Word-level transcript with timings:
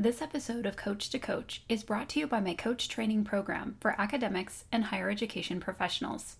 This 0.00 0.22
episode 0.22 0.64
of 0.64 0.76
Coach 0.76 1.10
to 1.10 1.18
Coach 1.18 1.62
is 1.68 1.82
brought 1.82 2.08
to 2.10 2.20
you 2.20 2.28
by 2.28 2.38
my 2.38 2.54
coach 2.54 2.88
training 2.88 3.24
program 3.24 3.74
for 3.80 4.00
academics 4.00 4.64
and 4.70 4.84
higher 4.84 5.10
education 5.10 5.58
professionals. 5.58 6.36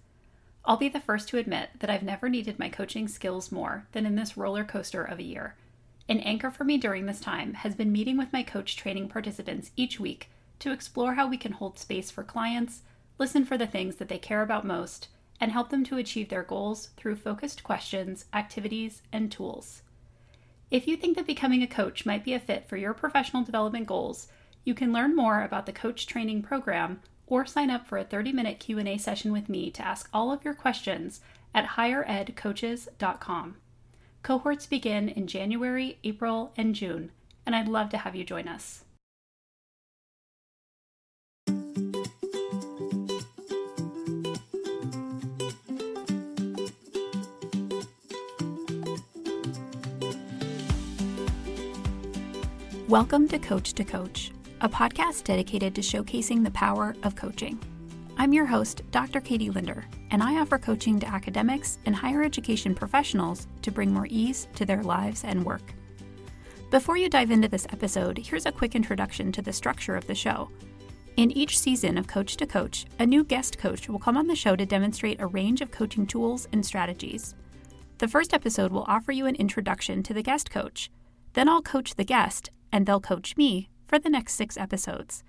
I'll 0.65 0.77
be 0.77 0.89
the 0.89 1.01
first 1.01 1.29
to 1.31 1.39
admit 1.39 1.71
that 1.81 1.91
I've 1.91 2.05
never 2.05 2.29
needed 2.29 2.61
my 2.61 2.69
coaching 2.69 3.09
skills 3.09 3.51
more 3.51 3.89
than 3.91 4.07
in 4.07 4.15
this 4.15 4.37
roller 4.37 4.63
coaster 4.63 5.03
of 5.03 5.19
a 5.19 5.25
year. 5.25 5.57
An 6.09 6.21
anchor 6.21 6.53
for 6.53 6.63
me 6.63 6.79
during 6.79 7.07
this 7.07 7.19
time 7.19 7.55
has 7.55 7.75
been 7.75 7.91
meeting 7.91 8.17
with 8.17 8.33
my 8.33 8.45
coach 8.45 8.77
training 8.77 9.09
participants 9.09 9.73
each 9.77 9.99
week 9.99 10.31
to 10.61 10.71
explore 10.71 11.15
how 11.15 11.27
we 11.27 11.37
can 11.37 11.51
hold 11.51 11.81
space 11.81 12.13
for 12.13 12.23
clients, 12.23 12.83
listen 13.19 13.45
for 13.45 13.59
the 13.59 13.67
things 13.67 13.97
that 13.97 14.09
they 14.09 14.19
care 14.19 14.43
about 14.43 14.65
most, 14.65 15.09
and 15.41 15.51
help 15.51 15.71
them 15.71 15.83
to 15.87 15.97
achieve 15.97 16.29
their 16.29 16.45
goals 16.45 16.91
through 16.97 17.17
focused 17.17 17.65
questions, 17.65 18.27
activities, 18.33 19.03
and 19.13 19.33
tools. 19.33 19.83
If 20.71 20.87
you 20.87 20.97
think 20.97 21.17
that 21.17 21.27
becoming 21.27 21.63
a 21.63 21.67
coach 21.67 22.05
might 22.05 22.25
be 22.25 22.35
a 22.35 22.41
fit 22.41 22.69
for 22.69 22.77
your 22.77 22.93
professional 22.93 23.43
development 23.43 23.87
goals, 23.87 24.29
you 24.65 24.75
can 24.75 24.93
learn 24.93 25.17
more 25.17 25.43
about 25.43 25.65
the 25.65 25.73
coach 25.73 26.07
training 26.07 26.43
program 26.43 27.01
or 27.27 27.47
sign 27.47 27.71
up 27.71 27.87
for 27.87 27.97
a 27.97 28.05
30-minute 28.05 28.59
Q&A 28.59 28.99
session 28.99 29.33
with 29.33 29.49
me 29.49 29.71
to 29.71 29.87
ask 29.87 30.09
all 30.13 30.31
of 30.31 30.45
your 30.45 30.55
questions 30.55 31.21
at 31.55 31.71
higheredcoaches.com. 31.71 33.57
Cohorts 34.23 34.67
begin 34.67 35.09
in 35.09 35.27
January, 35.27 35.99
April, 36.05 36.53
and 36.57 36.75
June, 36.75 37.13
and 37.47 37.57
I'd 37.57 37.69
love 37.69 37.89
to 37.91 37.99
have 37.99 38.15
you 38.15 38.25
join 38.25 38.47
us. 38.47 38.85
Welcome 52.89 53.29
to 53.29 53.39
Coach 53.39 53.75
to 53.75 53.85
Coach, 53.85 54.33
a 54.63 54.69
podcast 54.69 55.25
dedicated 55.25 55.75
to 55.75 55.83
showcasing 55.83 56.43
the 56.43 56.51
power 56.53 56.97
of 57.03 57.15
coaching. 57.15 57.61
I'm 58.17 58.33
your 58.33 58.47
host, 58.47 58.81
Dr. 58.91 59.21
Katie 59.21 59.51
Linder, 59.51 59.85
and 60.11 60.23
I 60.23 60.41
offer 60.41 60.57
coaching 60.57 60.99
to 61.01 61.07
academics 61.07 61.79
and 61.85 61.95
higher 61.95 62.23
education 62.23 62.75
professionals 62.75 63.47
to 63.61 63.71
bring 63.71 63.93
more 63.93 64.07
ease 64.09 64.49
to 64.55 64.65
their 64.65 64.83
lives 64.83 65.23
and 65.25 65.45
work. 65.45 65.75
Before 66.71 66.97
you 66.97 67.11
dive 67.11 67.31
into 67.31 67.47
this 67.47 67.67
episode, 67.71 68.17
here's 68.17 68.47
a 68.47 68.53
quick 68.53 68.75
introduction 68.75 69.33
to 69.33 69.43
the 69.43 69.53
structure 69.53 69.95
of 69.95 70.07
the 70.07 70.15
show. 70.15 70.49
In 71.19 71.31
each 71.33 71.59
season 71.59 71.99
of 71.99 72.07
Coach 72.07 72.39
to 72.39 72.47
Coach, 72.47 72.87
a 72.99 73.05
new 73.05 73.23
guest 73.23 73.59
coach 73.59 73.91
will 73.91 73.99
come 73.99 74.17
on 74.17 74.29
the 74.29 74.35
show 74.35 74.57
to 74.57 74.65
demonstrate 74.65 75.21
a 75.21 75.27
range 75.27 75.61
of 75.61 75.71
coaching 75.71 76.07
tools 76.07 76.49
and 76.53 76.65
strategies. 76.65 77.35
The 77.99 78.09
first 78.09 78.33
episode 78.33 78.73
will 78.73 78.87
offer 78.89 79.13
you 79.13 79.27
an 79.27 79.35
introduction 79.35 80.03
to 80.05 80.15
the 80.15 80.23
guest 80.23 80.51
coach. 80.51 80.91
Then 81.35 81.51
I'll 81.51 81.61
coach 81.61 81.95
the 81.95 82.05
guest 82.05 82.51
and 82.73 82.87
they'll 82.87 83.01
coach 83.01 83.37
me 83.37 83.69
for 83.87 83.99
the 83.99 84.11
next 84.11 84.35
six 84.35 84.57
episodes, 84.57 85.25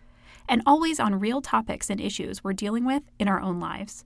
and 0.48 0.62
always 0.66 1.00
on 1.00 1.20
real 1.20 1.42
topics 1.42 1.90
and 1.90 2.02
issues 2.02 2.44
we're 2.44 2.54
dealing 2.54 2.86
with 2.86 3.04
in 3.20 3.28
our 3.28 3.40
own 3.40 3.60
lives. 3.60 4.06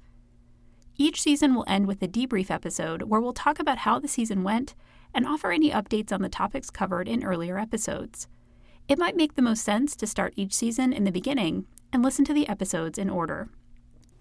Each 0.95 1.21
season 1.21 1.55
will 1.55 1.65
end 1.67 1.87
with 1.87 2.01
a 2.03 2.07
debrief 2.07 2.51
episode 2.51 3.03
where 3.03 3.19
we'll 3.19 3.33
talk 3.33 3.59
about 3.59 3.79
how 3.79 3.99
the 3.99 4.07
season 4.07 4.43
went 4.43 4.75
and 5.13 5.25
offer 5.25 5.51
any 5.51 5.71
updates 5.71 6.11
on 6.11 6.21
the 6.21 6.29
topics 6.29 6.69
covered 6.69 7.07
in 7.07 7.23
earlier 7.23 7.57
episodes. 7.57 8.27
It 8.87 8.99
might 8.99 9.15
make 9.15 9.35
the 9.35 9.41
most 9.41 9.63
sense 9.63 9.95
to 9.95 10.07
start 10.07 10.33
each 10.35 10.53
season 10.53 10.93
in 10.93 11.03
the 11.03 11.11
beginning 11.11 11.65
and 11.91 12.03
listen 12.03 12.25
to 12.25 12.33
the 12.33 12.47
episodes 12.47 12.97
in 12.97 13.09
order. 13.09 13.49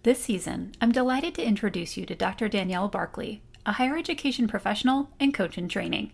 This 0.03 0.23
season, 0.23 0.73
I'm 0.81 0.93
delighted 0.93 1.35
to 1.37 1.45
introduce 1.45 1.97
you 1.97 2.07
to 2.07 2.15
Dr. 2.15 2.49
Danielle 2.49 2.89
Barkley, 2.89 3.43
a 3.67 3.73
higher 3.73 3.97
education 3.97 4.49
professional 4.49 5.11
and 5.21 5.35
coach 5.35 5.59
in 5.59 5.69
training. 5.69 6.13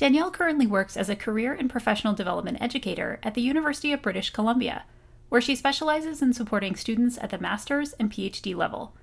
Danielle 0.00 0.30
currently 0.30 0.66
works 0.66 0.96
as 0.96 1.10
a 1.10 1.14
career 1.14 1.52
and 1.52 1.68
professional 1.68 2.14
development 2.14 2.56
educator 2.58 3.20
at 3.22 3.34
the 3.34 3.42
University 3.42 3.92
of 3.92 4.00
British 4.00 4.30
Columbia, 4.30 4.84
where 5.28 5.42
she 5.42 5.54
specializes 5.54 6.22
in 6.22 6.32
supporting 6.32 6.74
students 6.74 7.18
at 7.18 7.28
the 7.28 7.36
master's 7.36 7.92
and 7.92 8.10
PhD 8.10 8.56
level. 8.56 8.94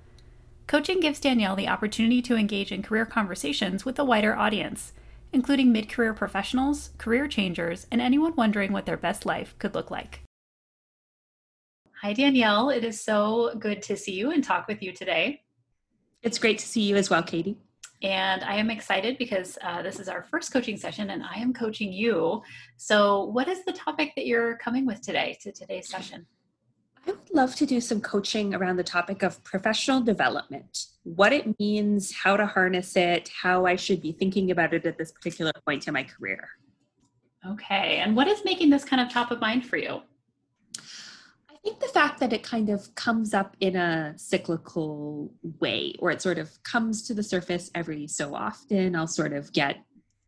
Coaching 0.66 0.98
gives 0.98 1.20
Danielle 1.20 1.54
the 1.54 1.68
opportunity 1.68 2.20
to 2.22 2.34
engage 2.34 2.72
in 2.72 2.82
career 2.82 3.06
conversations 3.06 3.84
with 3.84 3.96
a 4.00 4.04
wider 4.04 4.34
audience, 4.34 4.92
including 5.32 5.70
mid 5.70 5.88
career 5.88 6.12
professionals, 6.12 6.90
career 6.98 7.28
changers, 7.28 7.86
and 7.92 8.00
anyone 8.00 8.34
wondering 8.34 8.72
what 8.72 8.84
their 8.84 8.96
best 8.96 9.24
life 9.24 9.54
could 9.60 9.76
look 9.76 9.92
like. 9.92 10.22
Hi, 12.02 12.12
Danielle. 12.12 12.70
It 12.70 12.82
is 12.82 13.00
so 13.00 13.54
good 13.56 13.82
to 13.82 13.96
see 13.96 14.14
you 14.14 14.32
and 14.32 14.42
talk 14.42 14.66
with 14.66 14.82
you 14.82 14.90
today. 14.90 15.42
It's 16.24 16.40
great 16.40 16.58
to 16.58 16.66
see 16.66 16.80
you 16.80 16.96
as 16.96 17.08
well, 17.08 17.22
Katie. 17.22 17.56
And 18.02 18.44
I 18.44 18.54
am 18.54 18.70
excited 18.70 19.18
because 19.18 19.58
uh, 19.62 19.82
this 19.82 19.98
is 19.98 20.08
our 20.08 20.22
first 20.22 20.52
coaching 20.52 20.76
session 20.76 21.10
and 21.10 21.22
I 21.22 21.40
am 21.40 21.52
coaching 21.52 21.92
you. 21.92 22.42
So, 22.76 23.24
what 23.24 23.48
is 23.48 23.64
the 23.64 23.72
topic 23.72 24.12
that 24.14 24.26
you're 24.26 24.56
coming 24.58 24.86
with 24.86 25.02
today 25.02 25.36
to 25.42 25.50
today's 25.50 25.88
session? 25.88 26.26
I 27.06 27.12
would 27.12 27.30
love 27.32 27.56
to 27.56 27.66
do 27.66 27.80
some 27.80 28.00
coaching 28.00 28.54
around 28.54 28.76
the 28.76 28.84
topic 28.84 29.22
of 29.22 29.42
professional 29.42 30.00
development, 30.00 30.86
what 31.04 31.32
it 31.32 31.58
means, 31.58 32.12
how 32.12 32.36
to 32.36 32.46
harness 32.46 32.96
it, 32.96 33.30
how 33.42 33.66
I 33.66 33.76
should 33.76 34.00
be 34.00 34.12
thinking 34.12 34.50
about 34.50 34.74
it 34.74 34.86
at 34.86 34.98
this 34.98 35.10
particular 35.10 35.52
point 35.66 35.88
in 35.88 35.94
my 35.94 36.04
career. 36.04 36.50
Okay. 37.46 37.96
And 38.04 38.14
what 38.14 38.28
is 38.28 38.44
making 38.44 38.70
this 38.70 38.84
kind 38.84 39.00
of 39.00 39.10
top 39.10 39.30
of 39.30 39.40
mind 39.40 39.66
for 39.66 39.76
you? 39.76 40.02
Think 41.68 41.80
the 41.80 41.88
fact 41.88 42.18
that 42.20 42.32
it 42.32 42.42
kind 42.42 42.70
of 42.70 42.94
comes 42.94 43.34
up 43.34 43.54
in 43.60 43.76
a 43.76 44.14
cyclical 44.16 45.30
way, 45.60 45.94
or 45.98 46.10
it 46.10 46.22
sort 46.22 46.38
of 46.38 46.50
comes 46.62 47.06
to 47.06 47.12
the 47.12 47.22
surface 47.22 47.70
every 47.74 48.06
so 48.06 48.34
often, 48.34 48.96
I'll 48.96 49.06
sort 49.06 49.34
of 49.34 49.52
get 49.52 49.76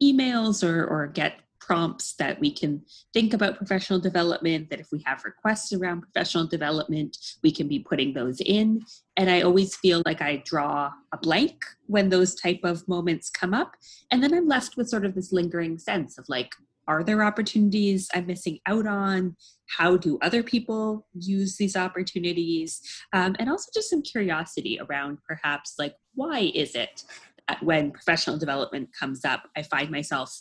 emails 0.02 0.62
or, 0.62 0.86
or 0.86 1.06
get 1.06 1.40
prompts 1.58 2.14
that 2.14 2.38
we 2.40 2.50
can 2.50 2.82
think 3.14 3.32
about 3.32 3.56
professional 3.56 3.98
development 3.98 4.68
that 4.68 4.80
if 4.80 4.88
we 4.92 5.02
have 5.06 5.24
requests 5.24 5.72
around 5.72 6.00
professional 6.00 6.46
development 6.46 7.16
we 7.42 7.52
can 7.52 7.68
be 7.68 7.78
putting 7.78 8.12
those 8.14 8.40
in. 8.40 8.80
And 9.16 9.30
i 9.30 9.42
always 9.42 9.76
feel 9.76 10.02
like 10.06 10.22
i 10.22 10.42
draw 10.44 10.90
a 11.12 11.18
blank 11.18 11.62
when 11.86 12.08
those 12.08 12.34
type 12.34 12.60
of 12.64 12.88
moments 12.88 13.28
come 13.28 13.52
up. 13.52 13.76
And 14.10 14.22
then 14.22 14.32
i'm 14.32 14.48
left 14.48 14.76
with 14.78 14.88
sort 14.88 15.04
of 15.04 15.14
this 15.14 15.32
lingering 15.32 15.78
sense 15.78 16.16
of 16.18 16.24
like 16.28 16.52
are 16.90 17.04
there 17.04 17.22
opportunities 17.22 18.08
I'm 18.12 18.26
missing 18.26 18.58
out 18.66 18.86
on? 18.86 19.36
How 19.78 19.96
do 19.96 20.18
other 20.22 20.42
people 20.42 21.06
use 21.14 21.56
these 21.56 21.76
opportunities? 21.76 22.80
Um, 23.12 23.36
and 23.38 23.48
also 23.48 23.70
just 23.72 23.90
some 23.90 24.02
curiosity 24.02 24.80
around 24.80 25.18
perhaps 25.26 25.74
like, 25.78 25.94
why 26.14 26.50
is 26.52 26.74
it 26.74 27.04
that 27.48 27.62
when 27.62 27.92
professional 27.92 28.38
development 28.38 28.88
comes 28.98 29.24
up, 29.24 29.48
I 29.56 29.62
find 29.62 29.90
myself 29.90 30.36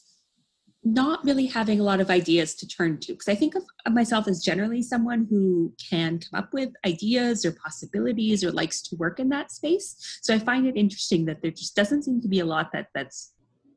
not 0.83 1.23
really 1.23 1.45
having 1.45 1.79
a 1.79 1.83
lot 1.83 1.99
of 1.99 2.09
ideas 2.09 2.55
to 2.55 2.65
turn 2.65 2.97
to 2.97 3.11
because 3.11 3.27
i 3.27 3.35
think 3.35 3.53
of 3.53 3.63
myself 3.91 4.29
as 4.29 4.41
generally 4.41 4.81
someone 4.81 5.27
who 5.29 5.73
can 5.89 6.17
come 6.17 6.39
up 6.39 6.53
with 6.53 6.69
ideas 6.85 7.43
or 7.43 7.51
possibilities 7.51 8.45
or 8.45 8.51
likes 8.53 8.81
to 8.81 8.95
work 8.95 9.19
in 9.19 9.27
that 9.27 9.51
space 9.51 10.19
so 10.21 10.33
i 10.33 10.39
find 10.39 10.65
it 10.65 10.77
interesting 10.77 11.25
that 11.25 11.41
there 11.41 11.51
just 11.51 11.75
doesn't 11.75 12.03
seem 12.03 12.21
to 12.21 12.29
be 12.29 12.39
a 12.39 12.45
lot 12.45 12.71
that 12.71 12.87
that's 12.95 13.33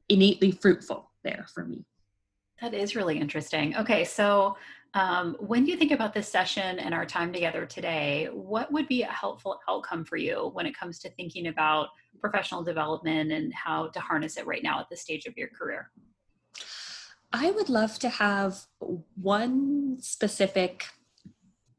innately 0.09 0.53
fruitful 0.53 1.11
there 1.25 1.45
for 1.53 1.65
me 1.65 1.85
that 2.61 2.75
is 2.75 2.95
really 2.95 3.19
interesting. 3.19 3.77
Okay, 3.77 4.05
so 4.05 4.57
um, 4.95 5.37
when 5.41 5.67
you 5.67 5.77
think 5.77 5.91
about 5.91 6.13
this 6.13 6.29
session 6.29 6.79
and 6.79 6.93
our 6.93 7.07
time 7.07 7.33
together 7.33 7.65
today, 7.65 8.29
what 8.33 8.71
would 8.71 8.89
be 8.89 9.03
a 9.03 9.07
helpful 9.07 9.59
outcome 9.69 10.05
for 10.05 10.17
you 10.17 10.51
when 10.53 10.67
it 10.67 10.77
comes 10.77 10.99
to 11.01 11.11
thinking 11.11 11.47
about 11.47 11.89
professional 12.21 12.63
development 12.63 13.33
and 13.33 13.53
how 13.55 13.89
to 13.89 14.01
harness 14.01 14.37
it 14.37 14.47
right 14.47 14.63
now 14.63 14.81
at 14.81 14.89
this 14.91 15.01
stage 15.01 15.27
of 15.27 15.37
your 15.37 15.49
career? 15.49 15.91
I 17.33 17.51
would 17.51 17.71
love 17.71 17.99
to 18.01 18.11
have 18.11 18.67
one 19.15 19.97
specific 20.01 20.87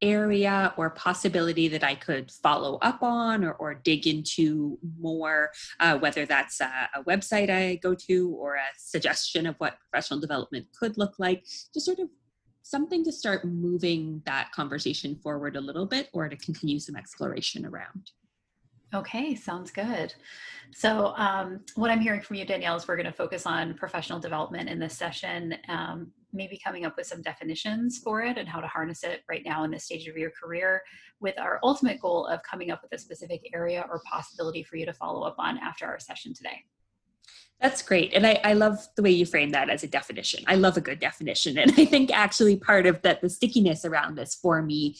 area 0.03 0.74
or 0.78 0.90
possibility 0.90 1.68
that 1.69 1.84
I 1.84 1.96
could 1.96 2.30
follow 2.31 2.78
up 2.81 3.02
on 3.02 3.44
or, 3.44 3.53
or 3.53 3.74
dig 3.74 4.06
into 4.06 4.78
more, 5.00 5.52
uh, 5.80 5.97
whether 5.97 6.25
that's 6.25 6.59
a, 6.59 6.90
a, 6.96 7.03
website 7.03 7.50
I 7.50 7.75
go 7.75 7.96
to 7.96 8.36
or 8.38 8.56
a 8.56 8.68
suggestion 8.78 9.47
of 9.47 9.56
what 9.58 9.80
professional 9.80 10.19
development 10.19 10.68
could 10.78 10.97
look 10.97 11.16
like, 11.18 11.44
just 11.74 11.86
sort 11.86 12.00
of 12.00 12.09
something 12.62 13.03
to 13.06 13.12
start 13.12 13.46
moving 13.46 14.22
that 14.25 14.51
conversation 14.51 15.16
forward 15.16 15.56
a 15.56 15.62
little 15.62 15.86
bit 15.86 16.10
or 16.13 16.28
to 16.28 16.36
continue 16.36 16.80
some 16.80 16.95
exploration 16.95 17.66
around. 17.66 18.12
Okay, 18.94 19.33
sounds 19.33 19.72
good. 19.72 20.13
So, 20.72 21.13
um, 21.18 21.62
what 21.75 21.89
I'm 21.89 22.00
hearing 22.00 22.22
from 22.22 22.36
you, 22.36 22.45
Danielle, 22.45 22.75
is 22.75 22.88
we're 22.88 22.95
going 22.95 23.07
to 23.07 23.12
focus 23.12 23.48
on 23.48 23.74
professional 23.74 24.19
development 24.19 24.69
in 24.69 24.78
this 24.80 24.95
session, 24.95 25.56
um, 25.68 26.12
maybe 26.33 26.59
coming 26.63 26.85
up 26.85 26.97
with 26.97 27.07
some 27.07 27.21
definitions 27.21 28.00
for 28.00 28.21
it 28.21 28.38
and 28.38 28.47
how 28.47 28.59
to 28.59 28.68
harness 28.68 29.03
it 29.03 29.21
right 29.30 29.44
now 29.45 29.63
in 29.63 29.71
this 29.71 29.85
stage 29.85 30.07
of 30.07 30.18
your 30.18 30.31
career, 30.31 30.81
with 31.19 31.38
our 31.39 31.59
ultimate 31.63 32.01
goal 32.01 32.25
of 32.25 32.41
coming 32.44 32.71
up 32.71 32.81
with 32.81 32.91
a 32.94 32.97
specific 32.97 33.50
area 33.53 33.85
or 33.89 34.01
possibility 34.12 34.63
for 34.63 34.75
you 34.75 34.85
to 34.85 34.94
follow 34.94 35.21
up 35.21 35.35
on 35.38 35.57
after 35.59 35.85
our 35.85 36.00
session 36.00 36.33
today. 36.33 36.63
That's 37.62 37.81
great. 37.81 38.13
And 38.13 38.27
I, 38.27 38.41
I 38.44 38.53
love 38.53 38.88
the 38.97 39.03
way 39.03 39.12
you 39.12 39.25
frame 39.25 39.51
that 39.51 39.69
as 39.69 39.83
a 39.83 39.88
definition. 39.88 40.44
I 40.47 40.56
love 40.56 40.75
a 40.75 40.81
good 40.81 41.00
definition. 41.00 41.57
And 41.57 41.71
I 41.77 41.85
think 41.85 42.12
actually 42.12 42.57
part 42.57 42.85
of 42.85 43.01
that, 43.03 43.21
the 43.21 43.30
stickiness 43.30 43.85
around 43.85 44.15
this 44.18 44.35
for 44.35 44.62
me 44.62 44.97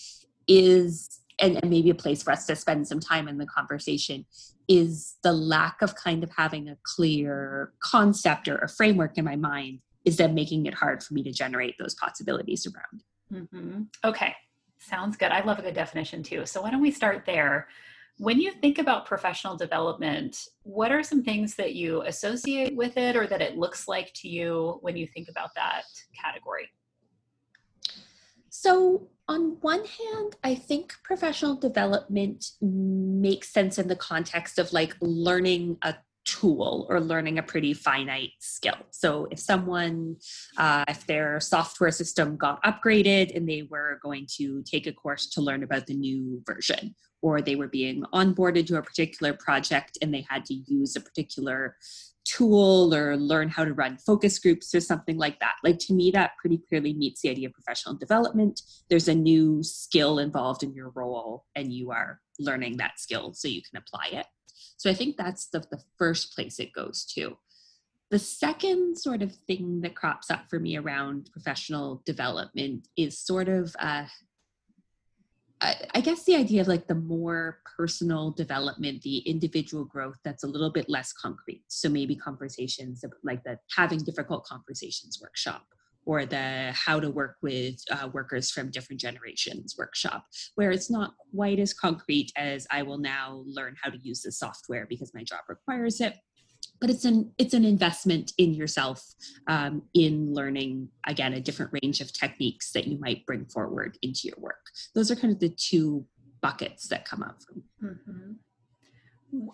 is 0.47 1.19
and, 1.39 1.57
and 1.62 1.69
maybe 1.69 1.89
a 1.89 1.95
place 1.95 2.24
for 2.24 2.31
us 2.31 2.45
to 2.45 2.56
spend 2.56 2.88
some 2.88 3.00
time 3.00 3.27
in 3.27 3.38
the 3.38 3.45
conversation 3.45 4.25
is 4.68 5.15
the 5.24 5.33
lack 5.33 5.81
of 5.81 5.95
kind 5.95 6.24
of 6.24 6.30
having 6.35 6.69
a 6.69 6.77
clear 6.83 7.74
concept 7.83 8.47
or 8.47 8.57
a 8.57 8.69
framework 8.69 9.18
in 9.18 9.25
my 9.25 9.35
mind 9.35 9.80
is 10.06 10.18
then 10.18 10.34
making 10.34 10.66
it 10.66 10.74
hard 10.74 11.04
for 11.04 11.14
me 11.14 11.24
to 11.24 11.32
generate 11.32 11.76
those 11.78 11.96
possibilities 11.96 12.68
around. 12.68 13.04
Mm-hmm. 13.32 13.82
Okay, 14.04 14.36
sounds 14.80 15.18
good. 15.18 15.32
I 15.32 15.44
love 15.44 15.60
a 15.60 15.62
good 15.62 15.74
definition 15.74 16.24
too. 16.24 16.46
So 16.46 16.62
why 16.62 16.72
don't 16.72 16.82
we 16.82 16.92
start 16.92 17.24
there? 17.26 17.68
When 18.18 18.40
you 18.40 18.52
think 18.52 18.78
about 18.78 19.08
professional 19.08 19.58
development, 19.58 20.48
what 20.62 20.92
are 20.92 21.02
some 21.02 21.24
things 21.24 21.56
that 21.56 21.74
you 21.74 22.04
associate 22.04 22.76
with 22.76 22.96
it 22.98 23.16
or 23.16 23.26
that 23.28 23.42
it 23.42 23.58
looks 23.58 23.88
like 23.88 24.14
to 24.16 24.30
you 24.30 24.78
when 24.82 24.96
you 24.96 25.08
think 25.08 25.30
about 25.30 25.50
that 25.56 25.86
category? 26.22 26.70
So, 28.50 29.08
on 29.28 29.58
one 29.62 29.84
hand, 29.86 30.36
I 30.44 30.54
think 30.54 30.94
professional 31.04 31.56
development 31.56 32.52
makes 32.62 33.50
sense 33.50 33.80
in 33.80 33.88
the 33.88 33.96
context 33.96 34.60
of 34.60 34.72
like 34.74 34.96
learning 35.02 35.78
a 35.82 35.96
tool 36.25 36.88
or 36.90 37.00
learning 37.00 37.38
a 37.38 37.44
pretty 37.44 37.74
finite 37.74 38.31
skill. 38.40 38.78
So 38.92 39.28
if 39.31 39.40
someone, 39.40 40.18
uh, 40.58 40.86
if 40.88 41.06
their 41.06 41.40
software 41.40 41.92
system 41.92 42.38
got 42.38 42.64
upgraded 42.64 43.36
and 43.36 43.48
they 43.48 43.68
were 43.70 44.00
going 44.02 44.28
to 44.38 44.64
take 44.64 44.88
a 44.88 44.94
course 44.94 45.28
to 45.31 45.42
learn 45.42 45.64
about 45.64 45.88
the 45.88 45.94
new 45.94 46.42
version, 46.46 46.96
or 47.22 47.42
they 47.42 47.56
were 47.56 47.70
being 47.70 48.04
onboarded 48.14 48.68
to 48.68 48.78
a 48.78 48.81
particular 48.81 49.34
project 49.34 49.98
and 50.02 50.14
they 50.14 50.25
had 50.30 50.46
to 50.46 50.54
use 50.68 50.96
a 50.96 51.02
particular 51.02 51.78
tool 52.26 52.94
or 52.94 53.18
learn 53.18 53.50
how 53.50 53.66
to 53.66 53.74
run 53.74 53.98
focus 53.98 54.40
groups 54.40 54.74
or 54.74 54.80
something 54.80 55.18
like 55.18 55.40
that. 55.40 55.56
Like 55.64 55.80
to 55.80 55.94
me, 55.94 56.12
that 56.12 56.31
pretty 56.40 56.62
clearly 56.69 56.94
meets 56.94 57.22
the 57.22 57.30
idea 57.30 57.48
of 57.48 57.54
professional 57.54 57.96
development. 57.96 58.62
There's 58.90 59.08
a 59.08 59.16
new 59.16 59.64
skill 59.64 60.19
involved 60.19 60.64
in 60.64 60.74
your 60.74 60.90
role 60.96 61.46
and 61.56 61.72
you 61.72 61.92
are 61.92 62.19
learning 62.40 62.78
that 62.78 63.00
skill 63.00 63.34
so 63.34 63.48
you 63.48 63.62
can 63.62 63.78
apply 63.81 64.19
it. 64.19 64.26
So 64.78 64.90
I 64.90 64.94
think 64.94 65.18
that's 65.18 65.48
the, 65.48 65.60
the 65.60 65.81
first 65.98 66.36
place 66.36 66.60
it 66.60 66.74
goes 66.74 67.06
to. 67.16 67.38
The 68.12 68.20
second 68.20 68.98
sort 68.98 69.22
of 69.22 69.34
thing 69.34 69.81
that 69.81 69.96
crops 69.96 70.30
up 70.30 70.50
for 70.50 70.60
me 70.60 70.78
around 70.78 71.31
professional 71.31 72.04
development 72.06 72.88
is 72.96 73.18
sort 73.18 73.50
of, 73.50 73.75
uh, 73.80 74.06
I, 75.62 75.75
I 75.96 76.02
guess, 76.02 76.24
the 76.24 76.36
idea 76.36 76.62
of 76.62 76.68
like 76.68 76.88
the 76.88 76.96
more 76.96 77.60
personal 77.78 78.31
development, 78.31 79.02
the 79.02 79.20
individual 79.20 79.86
growth 79.86 80.20
that's 80.24 80.44
a 80.44 80.48
little 80.48 80.72
bit 80.72 80.90
less 80.90 81.12
concrete. 81.14 81.64
So 81.69 81.90
maybe 81.90 82.16
conversations 82.16 83.04
like 83.24 83.44
the 83.44 83.58
having 83.76 84.00
difficult 84.00 84.46
conversations 84.46 85.19
workshop 85.22 85.66
or 86.06 86.26
the 86.26 86.72
how 86.74 87.00
to 87.00 87.10
work 87.10 87.38
with 87.42 87.76
uh, 87.92 88.08
workers 88.14 88.52
from 88.52 88.72
different 88.72 89.00
generations 89.00 89.76
workshop 89.78 90.26
where 90.56 90.72
it's 90.72 90.90
not 90.90 91.14
quite 91.34 91.60
as 91.60 91.74
concrete 91.74 92.32
as 92.38 92.66
i 92.72 92.82
will 92.82 92.98
now 92.98 93.44
learn 93.46 93.76
how 93.82 93.90
to 93.90 93.98
use 93.98 94.22
the 94.22 94.32
software 94.32 94.86
because 94.90 95.14
my 95.14 95.24
job 95.24 95.42
requires 95.48 96.02
it. 96.02 96.16
But 96.80 96.90
it's 96.90 97.06
an 97.06 97.32
it's 97.38 97.54
an 97.54 97.66
investment 97.66 98.34
in 98.38 98.54
yourself 98.54 99.02
um, 99.48 99.84
in 99.94 100.34
learning 100.34 100.90
again 101.08 101.34
a 101.34 101.40
different 101.40 101.72
range 101.82 102.02
of 102.02 102.12
techniques 102.12 102.72
that 102.72 102.88
you 102.88 102.98
might 103.00 103.26
bring 103.26 103.46
forward 103.46 103.98
into 104.02 104.22
your 104.28 104.38
work. 104.38 104.64
Those 104.96 105.12
are 105.12 105.16
kind 105.16 105.34
of 105.34 105.40
the 105.40 105.50
two 105.50 106.06
buckets 106.42 106.88
that 106.90 107.06
come 107.06 107.24
up 107.24 107.38
from 107.42 107.64
mm-hmm. 107.82 108.32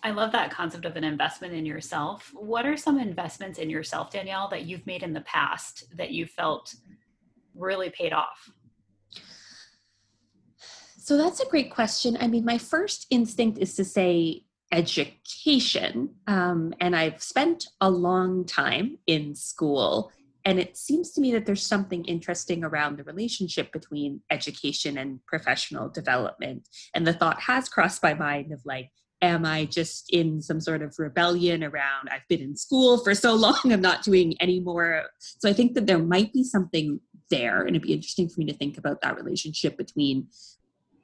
I 0.03 0.11
love 0.11 0.31
that 0.33 0.51
concept 0.51 0.85
of 0.85 0.95
an 0.95 1.03
investment 1.03 1.53
in 1.53 1.65
yourself. 1.65 2.31
What 2.33 2.65
are 2.65 2.75
some 2.75 2.99
investments 2.99 3.59
in 3.59 3.69
yourself, 3.69 4.11
Danielle, 4.11 4.49
that 4.49 4.65
you've 4.65 4.85
made 4.85 5.03
in 5.03 5.13
the 5.13 5.21
past 5.21 5.85
that 5.95 6.11
you 6.11 6.25
felt 6.25 6.75
really 7.55 7.89
paid 7.89 8.11
off? 8.11 8.51
So 10.97 11.17
that's 11.17 11.39
a 11.39 11.47
great 11.47 11.71
question. 11.71 12.17
I 12.19 12.27
mean, 12.27 12.45
my 12.45 12.57
first 12.57 13.07
instinct 13.09 13.57
is 13.57 13.75
to 13.75 13.85
say 13.85 14.43
education. 14.71 16.15
Um, 16.27 16.73
and 16.79 16.95
I've 16.95 17.21
spent 17.23 17.67
a 17.81 17.89
long 17.89 18.45
time 18.45 18.99
in 19.07 19.33
school. 19.33 20.11
And 20.45 20.59
it 20.59 20.77
seems 20.77 21.11
to 21.11 21.21
me 21.21 21.31
that 21.33 21.45
there's 21.45 21.65
something 21.65 22.05
interesting 22.05 22.63
around 22.63 22.97
the 22.97 23.03
relationship 23.03 23.71
between 23.71 24.21
education 24.29 24.97
and 24.97 25.25
professional 25.25 25.89
development. 25.89 26.67
And 26.93 27.07
the 27.07 27.13
thought 27.13 27.41
has 27.41 27.69
crossed 27.69 28.03
my 28.03 28.13
mind 28.13 28.51
of 28.51 28.61
like, 28.65 28.91
am 29.21 29.45
I 29.45 29.65
just 29.65 30.09
in 30.13 30.41
some 30.41 30.61
sort 30.61 30.81
of 30.81 30.97
rebellion 30.97 31.63
around 31.63 32.09
I've 32.09 32.27
been 32.27 32.41
in 32.41 32.55
school 32.55 32.97
for 33.03 33.13
so 33.13 33.33
long, 33.35 33.59
I'm 33.65 33.81
not 33.81 34.03
doing 34.03 34.35
any 34.39 34.59
more. 34.59 35.03
So 35.19 35.49
I 35.49 35.53
think 35.53 35.73
that 35.75 35.87
there 35.87 35.99
might 35.99 36.33
be 36.33 36.43
something 36.43 36.99
there, 37.29 37.61
and 37.61 37.69
it'd 37.69 37.81
be 37.81 37.93
interesting 37.93 38.29
for 38.29 38.39
me 38.39 38.45
to 38.47 38.57
think 38.57 38.77
about 38.77 39.01
that 39.01 39.15
relationship 39.15 39.77
between 39.77 40.27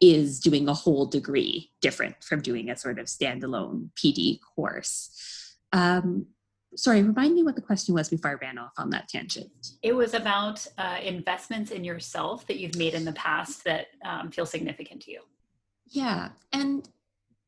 is 0.02 0.40
doing 0.40 0.68
a 0.68 0.74
whole 0.74 1.06
degree 1.06 1.72
different 1.82 2.22
from 2.24 2.42
doing 2.42 2.70
a 2.70 2.76
sort 2.76 3.00
of 3.00 3.06
standalone 3.06 3.90
PD 3.96 4.40
course. 4.56 5.58
Um, 5.72 6.28
sorry, 6.76 7.02
remind 7.02 7.34
me 7.34 7.44
what 7.44 7.56
the 7.56 7.62
question 7.62 7.94
was 7.96 8.10
before 8.10 8.32
I 8.32 8.34
ran 8.36 8.58
off 8.58 8.74
on 8.78 8.90
that 8.90 9.08
tangent. 9.08 9.50
It 9.82 9.94
was 9.94 10.14
about 10.14 10.66
uh, 10.78 10.98
investments 11.02 11.72
in 11.72 11.84
yourself 11.84 12.46
that 12.48 12.58
you've 12.58 12.76
made 12.76 12.94
in 12.94 13.06
the 13.06 13.14
past 13.14 13.64
that 13.64 13.88
um, 14.04 14.32
feel 14.32 14.46
significant 14.46 15.02
to 15.04 15.12
you. 15.12 15.22
Yeah, 15.88 16.30
and 16.52 16.88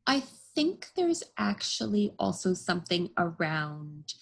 I 0.06 0.24
think 0.58 0.88
there's 0.96 1.22
actually 1.38 2.16
also 2.18 2.52
something 2.52 3.12
around 3.16 4.16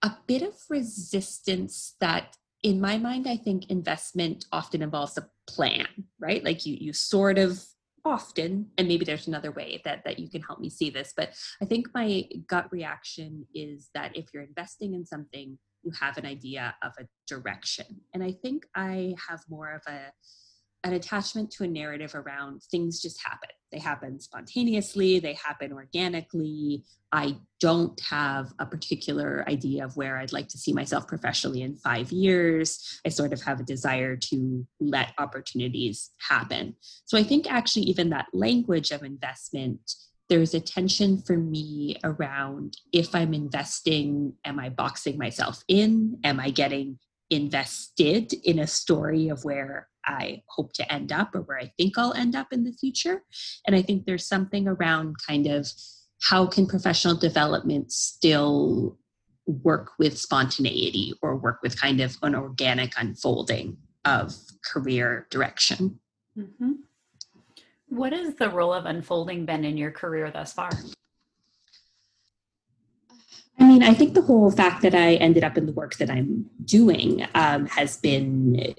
a 0.00 0.10
bit 0.26 0.40
of 0.40 0.54
resistance 0.70 1.96
that 2.00 2.38
in 2.62 2.80
my 2.80 2.96
mind 2.96 3.28
i 3.28 3.36
think 3.36 3.68
investment 3.68 4.46
often 4.52 4.80
involves 4.80 5.18
a 5.18 5.28
plan 5.46 5.86
right 6.18 6.42
like 6.44 6.64
you 6.64 6.74
you 6.80 6.94
sort 6.94 7.36
of 7.36 7.62
often 8.06 8.66
and 8.78 8.88
maybe 8.88 9.04
there's 9.04 9.28
another 9.28 9.52
way 9.52 9.82
that 9.84 10.02
that 10.02 10.18
you 10.18 10.30
can 10.30 10.40
help 10.40 10.58
me 10.60 10.70
see 10.70 10.88
this 10.88 11.12
but 11.14 11.34
i 11.60 11.66
think 11.66 11.86
my 11.92 12.24
gut 12.46 12.72
reaction 12.72 13.46
is 13.54 13.90
that 13.92 14.16
if 14.16 14.24
you're 14.32 14.44
investing 14.44 14.94
in 14.94 15.04
something 15.04 15.58
you 15.82 15.92
have 16.00 16.16
an 16.16 16.24
idea 16.24 16.74
of 16.82 16.92
a 16.98 17.04
direction 17.28 18.00
and 18.14 18.24
i 18.24 18.32
think 18.32 18.64
i 18.74 19.14
have 19.28 19.40
more 19.50 19.74
of 19.74 19.82
a 19.92 20.10
an 20.84 20.94
attachment 20.94 21.50
to 21.50 21.64
a 21.64 21.68
narrative 21.68 22.14
around 22.14 22.60
things 22.70 23.00
just 23.00 23.22
happen. 23.24 23.50
They 23.72 23.78
happen 23.78 24.20
spontaneously, 24.20 25.18
they 25.18 25.34
happen 25.34 25.72
organically. 25.72 26.84
I 27.10 27.36
don't 27.60 27.98
have 28.08 28.52
a 28.58 28.66
particular 28.66 29.44
idea 29.48 29.84
of 29.84 29.96
where 29.96 30.18
I'd 30.18 30.32
like 30.32 30.48
to 30.48 30.58
see 30.58 30.72
myself 30.72 31.06
professionally 31.06 31.62
in 31.62 31.76
five 31.76 32.12
years. 32.12 33.00
I 33.04 33.08
sort 33.08 33.32
of 33.32 33.42
have 33.42 33.60
a 33.60 33.64
desire 33.64 34.16
to 34.16 34.66
let 34.80 35.12
opportunities 35.18 36.10
happen. 36.28 36.76
So 37.06 37.18
I 37.18 37.22
think 37.22 37.50
actually, 37.50 37.82
even 37.82 38.10
that 38.10 38.26
language 38.32 38.90
of 38.90 39.02
investment, 39.02 39.80
there's 40.28 40.54
a 40.54 40.60
tension 40.60 41.20
for 41.20 41.36
me 41.36 41.96
around 42.04 42.76
if 42.92 43.14
I'm 43.14 43.34
investing, 43.34 44.34
am 44.44 44.58
I 44.58 44.70
boxing 44.70 45.18
myself 45.18 45.62
in? 45.68 46.18
Am 46.24 46.40
I 46.40 46.50
getting 46.50 46.98
invested 47.32 48.32
in 48.44 48.58
a 48.58 48.66
story 48.66 49.28
of 49.28 49.44
where 49.44 49.88
I 50.04 50.42
hope 50.48 50.72
to 50.74 50.92
end 50.92 51.12
up 51.12 51.34
or 51.34 51.42
where 51.42 51.58
I 51.58 51.72
think 51.76 51.96
I'll 51.96 52.12
end 52.12 52.34
up 52.34 52.48
in 52.52 52.64
the 52.64 52.72
future. 52.72 53.22
And 53.66 53.74
I 53.76 53.82
think 53.82 54.04
there's 54.04 54.26
something 54.26 54.68
around 54.68 55.16
kind 55.26 55.46
of 55.46 55.68
how 56.22 56.46
can 56.46 56.66
professional 56.66 57.16
development 57.16 57.92
still 57.92 58.98
work 59.46 59.90
with 59.98 60.18
spontaneity 60.18 61.14
or 61.22 61.36
work 61.36 61.60
with 61.62 61.80
kind 61.80 62.00
of 62.00 62.16
an 62.22 62.34
organic 62.34 62.92
unfolding 62.96 63.76
of 64.04 64.34
career 64.64 65.26
direction. 65.30 65.98
Mm-hmm. 66.38 66.72
What 67.88 68.12
has 68.12 68.34
the 68.36 68.50
role 68.50 68.72
of 68.72 68.86
unfolding 68.86 69.44
been 69.44 69.64
in 69.64 69.76
your 69.76 69.90
career 69.90 70.30
thus 70.30 70.52
far? 70.52 70.70
I 73.58 73.64
mean, 73.64 73.82
I 73.82 73.94
think 73.94 74.14
the 74.14 74.22
whole 74.22 74.50
fact 74.50 74.82
that 74.82 74.94
I 74.94 75.14
ended 75.14 75.44
up 75.44 75.56
in 75.56 75.66
the 75.66 75.72
work 75.72 75.96
that 75.96 76.10
I'm 76.10 76.46
doing 76.64 77.26
um, 77.34 77.66
has 77.66 77.96
been 77.96 78.72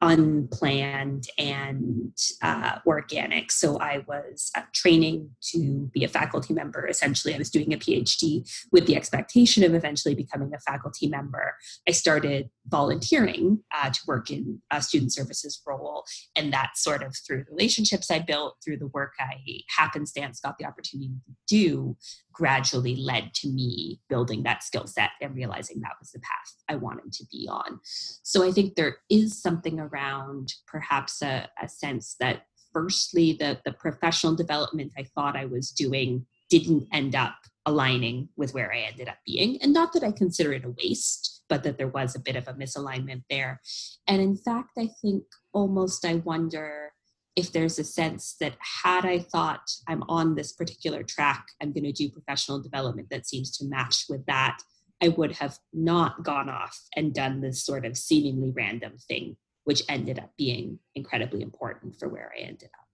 unplanned 0.00 1.26
and 1.38 2.16
uh, 2.42 2.78
organic. 2.86 3.50
So 3.50 3.78
I 3.78 4.04
was 4.06 4.50
uh, 4.56 4.62
training 4.72 5.30
to 5.52 5.90
be 5.92 6.04
a 6.04 6.08
faculty 6.08 6.54
member. 6.54 6.86
Essentially, 6.86 7.34
I 7.34 7.38
was 7.38 7.50
doing 7.50 7.72
a 7.72 7.76
PhD 7.78 8.48
with 8.70 8.86
the 8.86 8.96
expectation 8.96 9.64
of 9.64 9.74
eventually 9.74 10.14
becoming 10.14 10.52
a 10.54 10.60
faculty 10.60 11.08
member. 11.08 11.56
I 11.88 11.92
started 11.92 12.50
volunteering 12.66 13.60
uh, 13.74 13.90
to 13.90 14.00
work 14.06 14.30
in 14.30 14.60
a 14.70 14.82
student 14.82 15.12
services 15.12 15.60
role, 15.66 16.04
and 16.36 16.52
that 16.52 16.76
sort 16.76 17.02
of 17.02 17.16
through 17.26 17.44
relationships 17.50 18.10
I 18.10 18.20
built, 18.20 18.56
through 18.64 18.78
the 18.78 18.88
work 18.88 19.14
I 19.18 19.34
happenstance 19.76 20.40
got 20.40 20.58
the 20.58 20.66
opportunity 20.66 21.10
to 21.26 21.32
do, 21.48 21.96
gradually 22.38 22.94
led 22.94 23.34
to 23.34 23.48
me 23.48 24.00
building 24.08 24.44
that 24.44 24.62
skill 24.62 24.86
set 24.86 25.10
and 25.20 25.34
realizing 25.34 25.80
that 25.80 25.96
was 25.98 26.12
the 26.12 26.20
path 26.20 26.54
I 26.68 26.76
wanted 26.76 27.12
to 27.14 27.24
be 27.32 27.48
on. 27.50 27.80
So 28.22 28.46
I 28.46 28.52
think 28.52 28.76
there 28.76 28.98
is 29.10 29.42
something 29.42 29.80
around 29.92 30.52
perhaps 30.66 31.22
a, 31.22 31.48
a 31.62 31.68
sense 31.68 32.16
that 32.20 32.42
firstly 32.72 33.32
the, 33.32 33.58
the 33.64 33.72
professional 33.72 34.34
development 34.34 34.92
I 34.96 35.04
thought 35.14 35.36
I 35.36 35.46
was 35.46 35.70
doing 35.70 36.26
didn't 36.50 36.86
end 36.92 37.14
up 37.14 37.34
aligning 37.66 38.28
with 38.36 38.54
where 38.54 38.72
I 38.72 38.80
ended 38.80 39.08
up 39.08 39.18
being. 39.26 39.58
And 39.62 39.72
not 39.72 39.92
that 39.92 40.02
I 40.02 40.12
consider 40.12 40.52
it 40.52 40.64
a 40.64 40.74
waste, 40.82 41.42
but 41.48 41.62
that 41.64 41.76
there 41.76 41.88
was 41.88 42.14
a 42.14 42.20
bit 42.20 42.36
of 42.36 42.48
a 42.48 42.54
misalignment 42.54 43.22
there. 43.28 43.60
And 44.06 44.22
in 44.22 44.36
fact, 44.36 44.70
I 44.78 44.88
think 45.02 45.24
almost 45.52 46.04
I 46.04 46.16
wonder 46.16 46.92
if 47.36 47.52
there's 47.52 47.78
a 47.78 47.84
sense 47.84 48.34
that 48.40 48.56
had 48.82 49.04
I 49.04 49.20
thought 49.20 49.62
I'm 49.86 50.02
on 50.08 50.34
this 50.34 50.52
particular 50.52 51.02
track, 51.02 51.46
I'm 51.62 51.72
going 51.72 51.84
to 51.84 51.92
do 51.92 52.10
professional 52.10 52.60
development 52.60 53.08
that 53.10 53.28
seems 53.28 53.56
to 53.58 53.66
match 53.66 54.06
with 54.08 54.26
that, 54.26 54.58
I 55.00 55.08
would 55.08 55.32
have 55.32 55.58
not 55.72 56.24
gone 56.24 56.48
off 56.48 56.76
and 56.96 57.14
done 57.14 57.40
this 57.40 57.64
sort 57.64 57.86
of 57.86 57.96
seemingly 57.96 58.50
random 58.50 58.94
thing, 59.06 59.36
which 59.68 59.82
ended 59.90 60.18
up 60.18 60.30
being 60.38 60.78
incredibly 60.94 61.42
important 61.42 61.94
for 61.94 62.08
where 62.08 62.32
I 62.34 62.40
ended 62.40 62.70
up. 62.72 62.86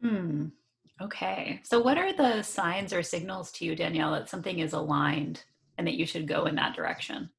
Hmm. 0.00 0.46
Okay. 1.00 1.60
So, 1.64 1.80
what 1.80 1.98
are 1.98 2.12
the 2.12 2.42
signs 2.42 2.92
or 2.92 3.02
signals 3.02 3.50
to 3.54 3.64
you, 3.64 3.74
Danielle, 3.74 4.12
that 4.12 4.28
something 4.28 4.60
is 4.60 4.72
aligned 4.72 5.42
and 5.76 5.84
that 5.88 5.94
you 5.94 6.06
should 6.06 6.28
go 6.28 6.44
in 6.44 6.54
that 6.54 6.76
direction? 6.76 7.30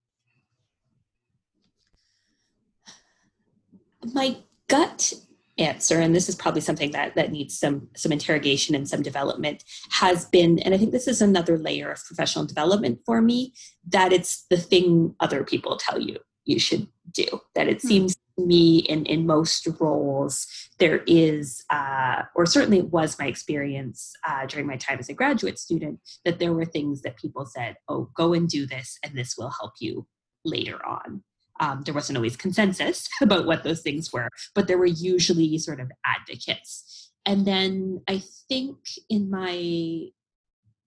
My 4.13 4.35
gut 4.67 5.13
answer 5.57 6.01
and 6.01 6.13
this 6.13 6.27
is 6.27 6.35
probably 6.35 6.59
something 6.59 6.91
that 6.91 7.15
that 7.15 7.31
needs 7.31 7.57
some 7.57 7.87
some 7.95 8.11
interrogation 8.11 8.75
and 8.75 8.89
some 8.89 9.03
development 9.03 9.63
has 9.91 10.25
been 10.25 10.57
and 10.57 10.73
i 10.73 10.77
think 10.79 10.91
this 10.91 11.07
is 11.07 11.21
another 11.21 11.59
layer 11.59 11.91
of 11.91 12.03
professional 12.05 12.43
development 12.43 12.99
for 13.05 13.21
me 13.21 13.53
that 13.87 14.11
it's 14.11 14.47
the 14.49 14.57
thing 14.57 15.13
other 15.19 15.43
people 15.43 15.77
tell 15.77 16.01
you 16.01 16.17
you 16.45 16.59
should 16.59 16.87
do 17.11 17.25
that 17.55 17.67
it 17.67 17.81
hmm. 17.81 17.87
seems 17.87 18.15
to 18.15 18.45
me 18.45 18.79
in 18.79 19.05
in 19.05 19.25
most 19.25 19.67
roles 19.79 20.47
there 20.79 21.03
is 21.05 21.63
uh, 21.69 22.23
or 22.35 22.45
certainly 22.45 22.79
it 22.79 22.91
was 22.91 23.19
my 23.19 23.27
experience 23.27 24.13
uh, 24.27 24.45
during 24.47 24.65
my 24.65 24.75
time 24.77 24.97
as 24.99 25.09
a 25.09 25.13
graduate 25.13 25.59
student 25.59 25.99
that 26.25 26.39
there 26.39 26.53
were 26.53 26.65
things 26.65 27.01
that 27.01 27.17
people 27.17 27.45
said 27.45 27.75
oh 27.89 28.09
go 28.15 28.33
and 28.33 28.49
do 28.49 28.65
this 28.65 28.97
and 29.03 29.15
this 29.15 29.35
will 29.37 29.51
help 29.51 29.73
you 29.79 30.07
later 30.43 30.83
on 30.85 31.23
um, 31.59 31.83
there 31.83 31.93
wasn't 31.93 32.17
always 32.17 32.35
consensus 32.35 33.07
about 33.21 33.45
what 33.45 33.63
those 33.63 33.81
things 33.81 34.11
were, 34.11 34.29
but 34.55 34.67
there 34.67 34.77
were 34.77 34.85
usually 34.85 35.57
sort 35.57 35.79
of 35.79 35.91
advocates. 36.05 37.11
And 37.25 37.45
then 37.45 38.01
I 38.07 38.21
think 38.49 38.77
in 39.09 39.29
my 39.29 40.07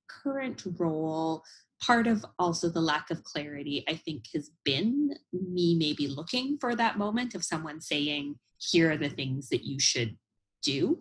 current 0.08 0.62
role, 0.78 1.42
part 1.82 2.06
of 2.06 2.24
also 2.38 2.68
the 2.68 2.80
lack 2.80 3.10
of 3.10 3.24
clarity, 3.24 3.84
I 3.88 3.94
think, 3.94 4.24
has 4.34 4.50
been 4.64 5.14
me 5.32 5.76
maybe 5.76 6.08
looking 6.08 6.58
for 6.58 6.74
that 6.74 6.98
moment 6.98 7.34
of 7.34 7.44
someone 7.44 7.80
saying, 7.80 8.36
here 8.58 8.92
are 8.92 8.96
the 8.96 9.10
things 9.10 9.48
that 9.50 9.64
you 9.64 9.78
should 9.78 10.16
do. 10.62 11.00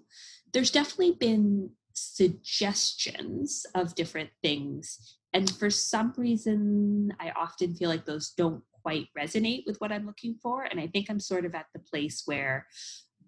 There's 0.54 0.72
definitely 0.72 1.14
been 1.14 1.72
suggestions 1.94 3.66
of 3.74 3.96
different 3.96 4.30
things. 4.42 5.18
And 5.34 5.50
for 5.50 5.70
some 5.70 6.14
reason, 6.18 7.14
I 7.20 7.32
often 7.36 7.76
feel 7.76 7.90
like 7.90 8.06
those 8.06 8.32
don't 8.32 8.64
quite 8.84 9.08
resonate 9.18 9.64
with 9.66 9.78
what 9.78 9.92
I'm 9.92 10.06
looking 10.06 10.36
for. 10.42 10.64
And 10.64 10.80
I 10.80 10.88
think 10.88 11.10
I'm 11.10 11.20
sort 11.20 11.46
of 11.46 11.56
at 11.56 11.68
the 11.74 11.80
place 11.80 12.24
where 12.26 12.68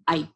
I 0.06 0.28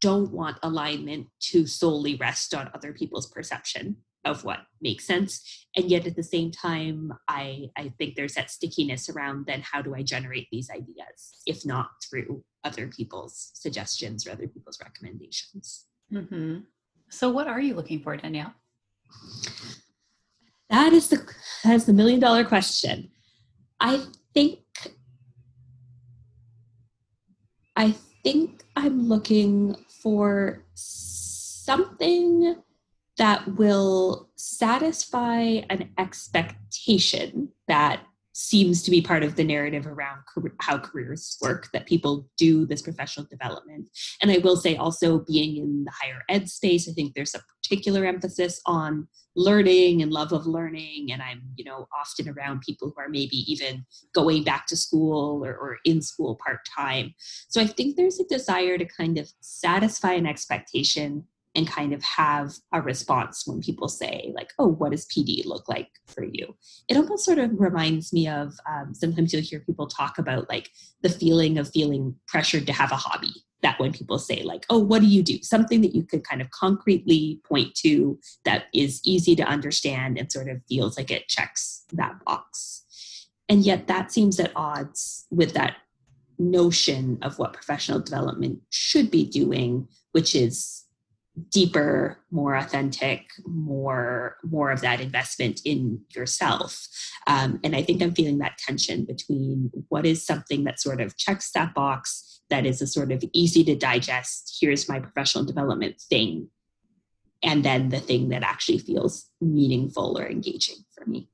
don't 0.00 0.32
want 0.32 0.58
alignment 0.62 1.28
to 1.40 1.66
solely 1.66 2.16
rest 2.16 2.54
on 2.54 2.70
other 2.74 2.92
people's 2.92 3.30
perception 3.30 3.96
of 4.24 4.44
what 4.44 4.60
makes 4.80 5.06
sense. 5.06 5.66
And 5.76 5.90
yet 5.90 6.06
at 6.06 6.16
the 6.16 6.22
same 6.22 6.50
time, 6.50 7.12
I, 7.28 7.70
I 7.76 7.92
think 7.98 8.14
there's 8.14 8.34
that 8.34 8.50
stickiness 8.50 9.08
around 9.08 9.46
then 9.46 9.60
how 9.62 9.82
do 9.82 9.94
I 9.94 10.02
generate 10.02 10.48
these 10.50 10.70
ideas, 10.70 11.42
if 11.46 11.64
not 11.66 11.88
through 12.08 12.42
other 12.64 12.88
people's 12.88 13.50
suggestions 13.54 14.26
or 14.26 14.32
other 14.32 14.48
people's 14.48 14.78
recommendations. 14.82 15.86
Mm-hmm. 16.12 16.60
So 17.10 17.30
what 17.30 17.46
are 17.46 17.60
you 17.60 17.74
looking 17.74 18.00
for, 18.00 18.16
Danielle? 18.16 18.54
That 20.70 20.92
is 20.92 21.08
the 21.08 21.24
that 21.62 21.74
is 21.74 21.84
the 21.84 21.92
million 21.92 22.20
dollar 22.20 22.44
question. 22.44 23.10
I 23.80 24.02
think 24.32 24.60
I 27.76 27.92
think 28.22 28.64
I'm 28.74 29.08
looking 29.08 29.76
for 30.02 30.64
something 30.74 32.56
that 33.18 33.56
will 33.56 34.30
satisfy 34.36 35.62
an 35.70 35.90
expectation 35.98 37.48
that 37.68 38.00
seems 38.34 38.82
to 38.82 38.90
be 38.90 39.00
part 39.00 39.22
of 39.22 39.36
the 39.36 39.44
narrative 39.44 39.86
around 39.86 40.18
how 40.60 40.76
careers 40.76 41.38
work 41.40 41.68
that 41.72 41.86
people 41.86 42.28
do 42.36 42.66
this 42.66 42.82
professional 42.82 43.26
development. 43.30 43.88
And 44.20 44.30
i 44.30 44.38
will 44.38 44.56
say 44.56 44.74
also 44.76 45.20
being 45.20 45.56
in 45.56 45.84
the 45.84 45.92
higher 45.92 46.22
ed 46.28 46.48
space 46.50 46.88
i 46.88 46.92
think 46.92 47.14
there's 47.14 47.34
a 47.34 47.42
particular 47.62 48.04
emphasis 48.04 48.60
on 48.66 49.06
learning 49.36 50.02
and 50.02 50.12
love 50.12 50.32
of 50.32 50.46
learning. 50.46 51.12
And 51.12 51.22
i'm 51.22 51.42
you 51.54 51.64
know 51.64 51.86
often 51.96 52.28
around 52.28 52.62
people 52.62 52.92
who 52.94 53.00
are 53.00 53.08
maybe 53.08 53.36
even 53.50 53.86
going 54.14 54.42
back 54.42 54.66
to 54.66 54.76
school 54.76 55.44
or, 55.44 55.56
or 55.56 55.78
in 55.84 56.02
school 56.02 56.36
part-time. 56.44 57.14
So 57.48 57.60
i 57.60 57.66
think 57.66 57.94
there's 57.94 58.18
a 58.18 58.24
desire 58.24 58.78
to 58.78 58.84
kind 58.84 59.16
of 59.16 59.30
satisfy 59.40 60.14
an 60.14 60.26
expectation 60.26 61.24
and 61.54 61.68
kind 61.68 61.92
of 61.92 62.02
have 62.02 62.54
a 62.72 62.82
response 62.82 63.44
when 63.46 63.60
people 63.60 63.88
say 63.88 64.32
like 64.34 64.50
oh 64.58 64.66
what 64.66 64.90
does 64.90 65.06
pd 65.06 65.44
look 65.44 65.68
like 65.68 65.88
for 66.06 66.24
you? 66.24 66.54
It 66.88 66.96
almost 66.96 67.24
sort 67.24 67.38
of 67.38 67.50
reminds 67.58 68.12
me 68.12 68.28
of 68.28 68.54
um, 68.68 68.94
sometimes 68.94 69.32
you'll 69.32 69.42
hear 69.42 69.60
people 69.60 69.86
talk 69.86 70.18
about 70.18 70.48
like 70.48 70.70
the 71.02 71.08
feeling 71.08 71.58
of 71.58 71.70
feeling 71.70 72.14
pressured 72.26 72.66
to 72.66 72.72
have 72.72 72.92
a 72.92 72.96
hobby 72.96 73.32
that 73.62 73.78
when 73.80 73.92
people 73.92 74.18
say 74.18 74.42
like 74.42 74.66
oh 74.70 74.78
what 74.78 75.00
do 75.00 75.08
you 75.08 75.22
do? 75.22 75.38
Something 75.42 75.80
that 75.82 75.94
you 75.94 76.02
could 76.02 76.24
kind 76.24 76.40
of 76.42 76.50
concretely 76.50 77.40
point 77.48 77.74
to 77.76 78.18
that 78.44 78.64
is 78.74 79.00
easy 79.04 79.34
to 79.36 79.44
understand 79.44 80.18
and 80.18 80.30
sort 80.30 80.48
of 80.48 80.60
feels 80.68 80.96
like 80.96 81.10
it 81.10 81.28
checks 81.28 81.84
that 81.92 82.14
box. 82.24 82.82
And 83.48 83.64
yet 83.64 83.86
that 83.88 84.10
seems 84.10 84.40
at 84.40 84.52
odds 84.56 85.26
with 85.30 85.52
that 85.54 85.76
notion 86.38 87.18
of 87.22 87.38
what 87.38 87.52
professional 87.52 88.00
development 88.00 88.58
should 88.70 89.10
be 89.10 89.24
doing 89.24 89.86
which 90.12 90.34
is 90.34 90.83
deeper 91.50 92.18
more 92.30 92.54
authentic 92.54 93.26
more 93.44 94.36
more 94.44 94.70
of 94.70 94.80
that 94.82 95.00
investment 95.00 95.60
in 95.64 96.00
yourself. 96.14 96.86
Um, 97.26 97.58
and 97.64 97.74
i 97.74 97.82
think 97.82 98.02
i'm 98.02 98.14
feeling 98.14 98.38
that 98.38 98.58
tension 98.58 99.04
between 99.04 99.72
what 99.88 100.06
is 100.06 100.24
something 100.24 100.64
that 100.64 100.80
sort 100.80 101.00
of 101.00 101.16
checks 101.16 101.50
that 101.52 101.74
box 101.74 102.42
that 102.50 102.66
is 102.66 102.80
a 102.80 102.86
sort 102.86 103.10
of 103.10 103.24
easy 103.32 103.64
to 103.64 103.74
digest 103.74 104.58
here's 104.60 104.88
my 104.88 105.00
professional 105.00 105.44
development 105.44 106.00
thing 106.00 106.48
and 107.42 107.64
then 107.64 107.88
the 107.88 108.00
thing 108.00 108.28
that 108.30 108.42
actually 108.42 108.78
feels 108.78 109.26
meaningful 109.40 110.18
or 110.18 110.26
engaging 110.26 110.76
for 110.92 111.04
me. 111.08 111.28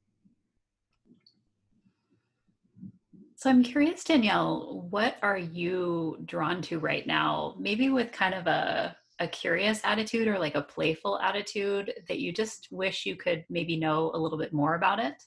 So 3.37 3.49
i'm 3.51 3.63
curious 3.63 4.05
danielle 4.05 4.87
what 4.91 5.17
are 5.23 5.39
you 5.39 6.19
drawn 6.25 6.63
to 6.63 6.79
right 6.79 7.07
now? 7.07 7.55
Maybe 7.59 7.89
with 7.91 8.13
kind 8.13 8.35
of 8.35 8.47
a 8.47 8.97
a 9.21 9.29
curious 9.29 9.81
attitude 9.85 10.27
or 10.27 10.39
like 10.39 10.55
a 10.55 10.63
playful 10.63 11.19
attitude 11.21 11.93
that 12.09 12.19
you 12.19 12.33
just 12.33 12.69
wish 12.71 13.07
you 13.07 13.15
could 13.15 13.45
maybe 13.51 13.77
know 13.77 14.11
a 14.15 14.19
little 14.19 14.39
bit 14.39 14.53
more 14.53 14.75
about 14.75 14.99
it 14.99 15.23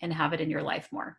and 0.00 0.12
have 0.12 0.32
it 0.32 0.40
in 0.40 0.48
your 0.48 0.62
life 0.62 0.88
more? 0.92 1.18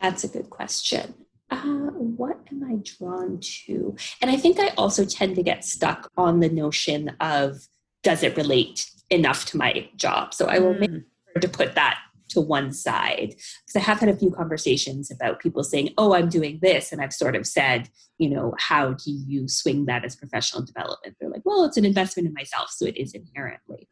That's 0.00 0.24
a 0.24 0.28
good 0.28 0.48
question. 0.48 1.14
Uh, 1.50 1.90
what 1.90 2.38
am 2.50 2.64
I 2.64 2.76
drawn 2.82 3.38
to? 3.40 3.96
And 4.20 4.30
I 4.30 4.36
think 4.36 4.58
I 4.58 4.68
also 4.78 5.04
tend 5.04 5.36
to 5.36 5.42
get 5.42 5.64
stuck 5.64 6.10
on 6.16 6.40
the 6.40 6.48
notion 6.48 7.10
of 7.20 7.68
does 8.02 8.22
it 8.22 8.36
relate 8.36 8.90
enough 9.10 9.44
to 9.46 9.56
my 9.56 9.88
job? 9.96 10.32
So 10.32 10.46
I 10.46 10.58
will 10.58 10.74
mm. 10.74 10.80
make 10.80 10.90
sure 10.90 11.40
to 11.40 11.48
put 11.48 11.74
that 11.74 11.98
to 12.28 12.40
one 12.40 12.72
side. 12.72 13.30
Because 13.30 13.76
i 13.76 13.80
have 13.80 14.00
had 14.00 14.08
a 14.08 14.16
few 14.16 14.30
conversations 14.30 15.10
about 15.10 15.40
people 15.40 15.62
saying 15.64 15.90
oh 15.98 16.14
i'm 16.14 16.28
doing 16.28 16.58
this 16.62 16.92
and 16.92 17.00
i've 17.00 17.12
sort 17.12 17.36
of 17.36 17.46
said 17.46 17.88
you 18.18 18.28
know 18.28 18.54
how 18.58 18.92
do 18.92 19.10
you 19.10 19.48
swing 19.48 19.86
that 19.86 20.04
as 20.04 20.16
professional 20.16 20.64
development? 20.64 21.16
They're 21.20 21.30
like 21.30 21.44
well 21.44 21.64
it's 21.64 21.76
an 21.76 21.84
investment 21.84 22.26
in 22.26 22.34
myself 22.34 22.70
so 22.70 22.86
it 22.86 22.96
is 22.96 23.12
inherently. 23.14 23.88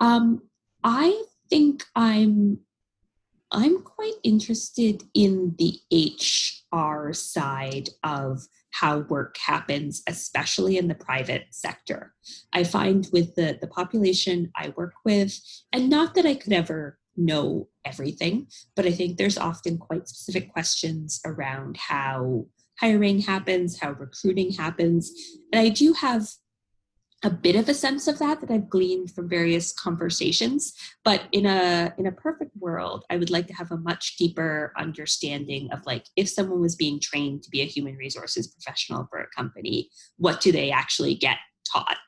Um, 0.00 0.42
i 0.82 1.24
think 1.50 1.84
i'm 1.94 2.58
i'm 3.50 3.82
quite 3.82 4.14
interested 4.22 5.02
in 5.14 5.54
the 5.58 5.78
hr 6.72 7.12
side 7.12 7.90
of 8.04 8.46
how 8.70 8.98
work 8.98 9.36
happens, 9.36 10.02
especially 10.06 10.78
in 10.78 10.88
the 10.88 10.94
private 10.94 11.46
sector. 11.50 12.14
I 12.52 12.64
find 12.64 13.08
with 13.12 13.34
the, 13.34 13.58
the 13.60 13.66
population 13.66 14.50
I 14.56 14.72
work 14.76 14.94
with, 15.04 15.38
and 15.72 15.90
not 15.90 16.14
that 16.14 16.26
I 16.26 16.34
could 16.34 16.52
ever 16.52 16.98
know 17.16 17.68
everything, 17.84 18.46
but 18.76 18.86
I 18.86 18.92
think 18.92 19.16
there's 19.16 19.38
often 19.38 19.78
quite 19.78 20.08
specific 20.08 20.52
questions 20.52 21.20
around 21.24 21.76
how 21.76 22.46
hiring 22.80 23.20
happens, 23.20 23.78
how 23.78 23.92
recruiting 23.92 24.52
happens. 24.52 25.12
And 25.52 25.60
I 25.60 25.68
do 25.68 25.92
have 25.92 26.28
a 27.22 27.30
bit 27.30 27.54
of 27.54 27.68
a 27.68 27.74
sense 27.74 28.08
of 28.08 28.18
that 28.18 28.40
that 28.40 28.50
I've 28.50 28.70
gleaned 28.70 29.10
from 29.10 29.28
various 29.28 29.72
conversations. 29.72 30.72
But 31.04 31.24
in 31.32 31.44
a 31.44 31.92
in 31.98 32.06
a 32.06 32.12
perfect 32.12 32.56
world, 32.56 33.04
I 33.10 33.18
would 33.18 33.30
like 33.30 33.46
to 33.48 33.54
have 33.54 33.70
a 33.70 33.76
much 33.76 34.16
deeper 34.16 34.72
understanding 34.78 35.70
of 35.72 35.84
like 35.84 36.06
if 36.16 36.28
someone 36.30 36.60
was 36.60 36.76
being 36.76 36.98
trained 37.00 37.42
to 37.42 37.50
be 37.50 37.60
a 37.60 37.66
human 37.66 37.96
resources 37.96 38.48
professional 38.48 39.06
for 39.10 39.18
a 39.20 39.28
company, 39.36 39.90
what 40.16 40.40
do 40.40 40.50
they 40.50 40.70
actually 40.70 41.14
get 41.14 41.36
taught? 41.70 41.98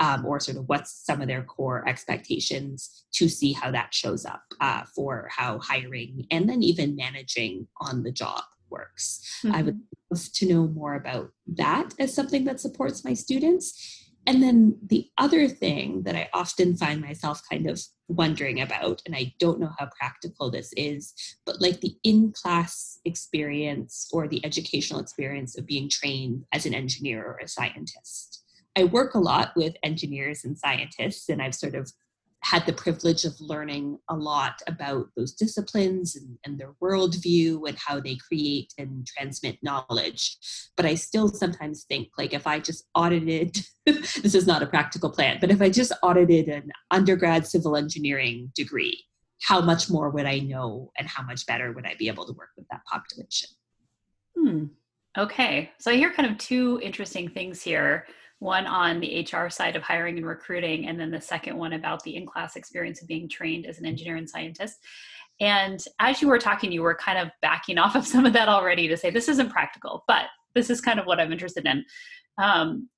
Um, 0.00 0.24
or 0.24 0.40
sort 0.40 0.56
of 0.56 0.68
what's 0.68 1.04
some 1.04 1.20
of 1.20 1.28
their 1.28 1.42
core 1.42 1.86
expectations 1.86 3.04
to 3.12 3.28
see 3.28 3.52
how 3.52 3.70
that 3.70 3.94
shows 3.94 4.24
up 4.24 4.42
uh, 4.60 4.82
for 4.94 5.28
how 5.30 5.58
hiring 5.58 6.26
and 6.30 6.48
then 6.48 6.62
even 6.62 6.96
managing 6.96 7.68
on 7.80 8.02
the 8.02 8.10
job 8.10 8.42
works. 8.70 9.20
Mm-hmm. 9.44 9.54
I 9.54 9.62
would 9.62 9.74
mm-hmm. 9.74 10.14
love 10.14 10.32
to 10.32 10.48
know 10.48 10.66
more 10.68 10.94
about 10.94 11.30
that 11.54 11.94
as 11.98 12.14
something 12.14 12.44
that 12.44 12.60
supports 12.60 13.04
my 13.04 13.14
students. 13.14 14.06
And 14.26 14.42
then 14.42 14.78
the 14.86 15.08
other 15.18 15.48
thing 15.48 16.02
that 16.02 16.14
I 16.14 16.28
often 16.32 16.76
find 16.76 17.00
myself 17.00 17.42
kind 17.50 17.68
of 17.68 17.80
wondering 18.08 18.60
about, 18.60 19.02
and 19.06 19.16
I 19.16 19.34
don't 19.38 19.60
know 19.60 19.72
how 19.78 19.88
practical 19.98 20.50
this 20.50 20.72
is, 20.76 21.14
but 21.46 21.60
like 21.60 21.80
the 21.80 21.94
in 22.04 22.32
class 22.32 23.00
experience 23.04 24.08
or 24.12 24.28
the 24.28 24.44
educational 24.44 25.00
experience 25.00 25.56
of 25.56 25.66
being 25.66 25.88
trained 25.88 26.44
as 26.52 26.66
an 26.66 26.74
engineer 26.74 27.24
or 27.24 27.38
a 27.42 27.48
scientist. 27.48 28.44
I 28.76 28.84
work 28.84 29.14
a 29.14 29.18
lot 29.18 29.52
with 29.56 29.74
engineers 29.82 30.44
and 30.44 30.58
scientists, 30.58 31.28
and 31.28 31.42
I've 31.42 31.54
sort 31.54 31.74
of 31.74 31.90
had 32.42 32.64
the 32.64 32.72
privilege 32.72 33.24
of 33.24 33.38
learning 33.38 33.98
a 34.08 34.16
lot 34.16 34.62
about 34.66 35.08
those 35.14 35.34
disciplines 35.34 36.16
and, 36.16 36.38
and, 36.44 36.58
their 36.58 36.72
worldview 36.82 37.68
and 37.68 37.76
how 37.78 38.00
they 38.00 38.16
create 38.16 38.72
and 38.78 39.06
transmit 39.06 39.58
knowledge. 39.62 40.38
But 40.74 40.86
I 40.86 40.94
still 40.94 41.28
sometimes 41.28 41.84
think 41.84 42.08
like 42.16 42.32
if 42.32 42.46
I 42.46 42.58
just 42.58 42.84
audited, 42.94 43.58
this 43.86 44.34
is 44.34 44.46
not 44.46 44.62
a 44.62 44.66
practical 44.66 45.10
plan, 45.10 45.36
but 45.38 45.50
if 45.50 45.60
I 45.60 45.68
just 45.68 45.92
audited 46.02 46.48
an 46.48 46.70
undergrad 46.90 47.46
civil 47.46 47.76
engineering 47.76 48.50
degree, 48.54 49.04
how 49.42 49.60
much 49.60 49.90
more 49.90 50.08
would 50.08 50.26
I 50.26 50.38
know 50.38 50.92
and 50.98 51.06
how 51.06 51.22
much 51.22 51.46
better 51.46 51.72
would 51.72 51.86
I 51.86 51.94
be 51.98 52.08
able 52.08 52.26
to 52.26 52.32
work 52.32 52.50
with 52.56 52.66
that 52.70 52.84
population? 52.90 53.50
Hmm. 54.36 54.64
Okay. 55.18 55.72
So 55.78 55.90
I 55.90 55.96
hear 55.96 56.12
kind 56.12 56.30
of 56.30 56.38
two 56.38 56.80
interesting 56.82 57.28
things 57.28 57.60
here 57.60 58.06
one 58.40 58.66
on 58.66 59.00
the 59.00 59.26
HR 59.30 59.48
side 59.48 59.76
of 59.76 59.82
hiring 59.82 60.16
and 60.16 60.26
recruiting, 60.26 60.88
and 60.88 60.98
then 60.98 61.10
the 61.10 61.20
second 61.20 61.56
one 61.56 61.74
about 61.74 62.02
the 62.02 62.16
in 62.16 62.26
class 62.26 62.56
experience 62.56 63.00
of 63.00 63.08
being 63.08 63.28
trained 63.28 63.66
as 63.66 63.78
an 63.78 63.86
engineer 63.86 64.16
and 64.16 64.28
scientist. 64.28 64.78
And 65.40 65.82
as 66.00 66.20
you 66.20 66.28
were 66.28 66.38
talking, 66.38 66.72
you 66.72 66.82
were 66.82 66.94
kind 66.94 67.18
of 67.18 67.28
backing 67.40 67.78
off 67.78 67.94
of 67.94 68.06
some 68.06 68.26
of 68.26 68.32
that 68.32 68.48
already 68.48 68.88
to 68.88 68.96
say 68.96 69.10
this 69.10 69.28
isn't 69.28 69.50
practical, 69.50 70.04
but 70.08 70.24
this 70.54 70.70
is 70.70 70.80
kind 70.80 70.98
of 70.98 71.06
what 71.06 71.20
I'm 71.20 71.32
interested 71.32 71.66
in. 71.66 71.84
Um, 72.38 72.88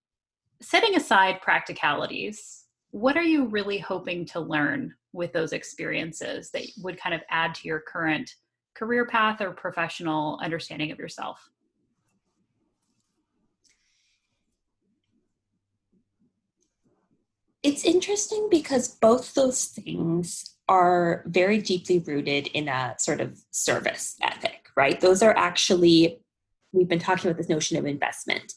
setting 0.61 0.96
aside 0.96 1.40
practicalities, 1.42 2.64
what 2.92 3.16
are 3.16 3.22
you 3.22 3.46
really 3.46 3.78
hoping 3.78 4.25
to 4.26 4.40
learn 4.40 4.94
with 5.12 5.32
those 5.32 5.52
experiences 5.52 6.50
that 6.50 6.62
would 6.82 6.99
kind 6.99 7.14
of 7.14 7.20
add 7.30 7.54
to 7.56 7.68
your 7.68 7.80
current 7.80 8.37
career 8.75 9.06
path 9.06 9.40
or 9.40 9.50
professional 9.50 10.38
understanding 10.42 10.92
of 10.92 10.99
yourself? 10.99 11.50
It's 17.62 17.85
interesting 17.85 18.49
because 18.50 18.88
both 18.88 19.35
those 19.35 19.66
things 19.66 20.57
are 20.69 21.23
very 21.26 21.59
deeply 21.59 22.00
rooted 22.00 22.49
in 22.49 22.69
a 22.69 22.95
sort 22.99 23.21
of 23.21 23.38
service 23.50 24.16
ethic, 24.21 24.69
right? 24.76 25.00
Those 25.00 25.23
are 25.23 25.37
actually, 25.37 26.21
we've 26.73 26.88
been 26.88 26.99
talking 26.99 27.31
about 27.31 27.38
this 27.38 27.49
notion 27.49 27.76
of 27.76 27.87
investment. 27.87 28.52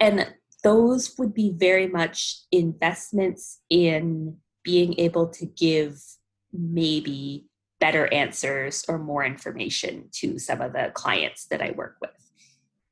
And 0.00 0.32
those 0.64 1.14
would 1.18 1.34
be 1.34 1.52
very 1.56 1.86
much 1.86 2.38
investments 2.50 3.60
in 3.70 4.36
being 4.64 4.98
able 4.98 5.28
to 5.28 5.46
give 5.46 6.00
maybe 6.52 7.46
better 7.80 8.12
answers 8.12 8.84
or 8.88 8.98
more 8.98 9.24
information 9.24 10.08
to 10.12 10.38
some 10.38 10.60
of 10.60 10.72
the 10.72 10.90
clients 10.94 11.46
that 11.46 11.62
I 11.62 11.70
work 11.72 11.96
with. 12.00 12.10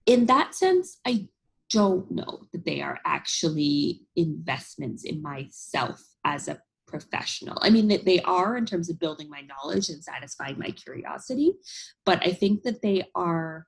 In 0.04 0.26
that 0.26 0.54
sense, 0.54 0.98
I 1.04 1.28
don't 1.70 2.10
know 2.10 2.46
that 2.52 2.64
they 2.64 2.80
are 2.80 2.98
actually 3.04 4.02
investments 4.14 5.04
in 5.04 5.22
myself 5.22 6.02
as 6.24 6.48
a 6.48 6.60
professional. 6.86 7.58
I 7.60 7.70
mean, 7.70 7.88
that 7.88 8.04
they 8.04 8.20
are 8.20 8.56
in 8.56 8.66
terms 8.66 8.88
of 8.88 8.98
building 8.98 9.28
my 9.28 9.42
knowledge 9.42 9.88
and 9.88 10.02
satisfying 10.02 10.58
my 10.58 10.70
curiosity, 10.70 11.52
but 12.04 12.24
I 12.24 12.32
think 12.32 12.62
that 12.62 12.82
they 12.82 13.04
are 13.14 13.66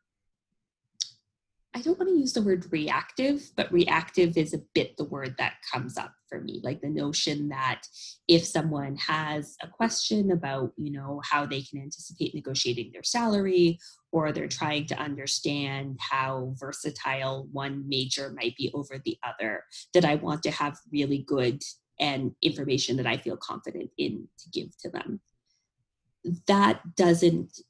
I 1.78 1.80
don't 1.80 1.97
want 1.97 2.11
to 2.11 2.18
use 2.18 2.32
the 2.32 2.42
word 2.42 2.66
reactive, 2.73 3.52
but 3.54 3.70
reactive 3.70 4.37
is 4.37 4.52
a 4.52 4.62
bit 4.75 4.97
the 4.97 5.04
word 5.04 5.37
that 5.38 5.54
comes 5.73 5.97
up 5.97 6.12
for 6.28 6.40
me. 6.40 6.61
Like 6.64 6.80
the 6.80 6.88
notion 6.88 7.50
that 7.50 7.82
if 8.26 8.44
someone 8.44 8.97
has 8.97 9.54
a 9.62 9.68
question 9.68 10.32
about, 10.32 10.73
you 10.76 10.90
know, 10.90 11.20
how 11.23 11.47
they 11.47 11.62
can 11.62 11.80
anticipate 11.80 12.35
negotiating 12.35 12.90
their 12.92 13.04
salary, 13.04 13.78
or 14.11 14.32
they're 14.32 14.49
trying 14.49 14.87
to 14.87 14.99
understand 14.99 15.99
how 16.00 16.52
versatile 16.58 17.47
one 17.52 17.88
major 17.88 18.35
might 18.35 18.56
be 18.56 18.73
over 18.75 19.00
the 19.04 19.16
other, 19.23 19.62
that 19.94 20.04
I 20.04 20.16
want 20.16 20.42
to 20.42 20.50
have 20.50 20.76
really 20.91 21.19
good 21.28 21.62
and 22.00 22.32
information 22.43 22.97
that 22.97 23.06
I 23.06 23.19
feel 23.19 23.36
confident 23.36 23.91
in 23.97 24.26
to 24.41 24.50
give 24.50 24.76
to 24.78 24.91
them. 24.91 25.21
That 26.49 26.97
doesn't 26.97 27.60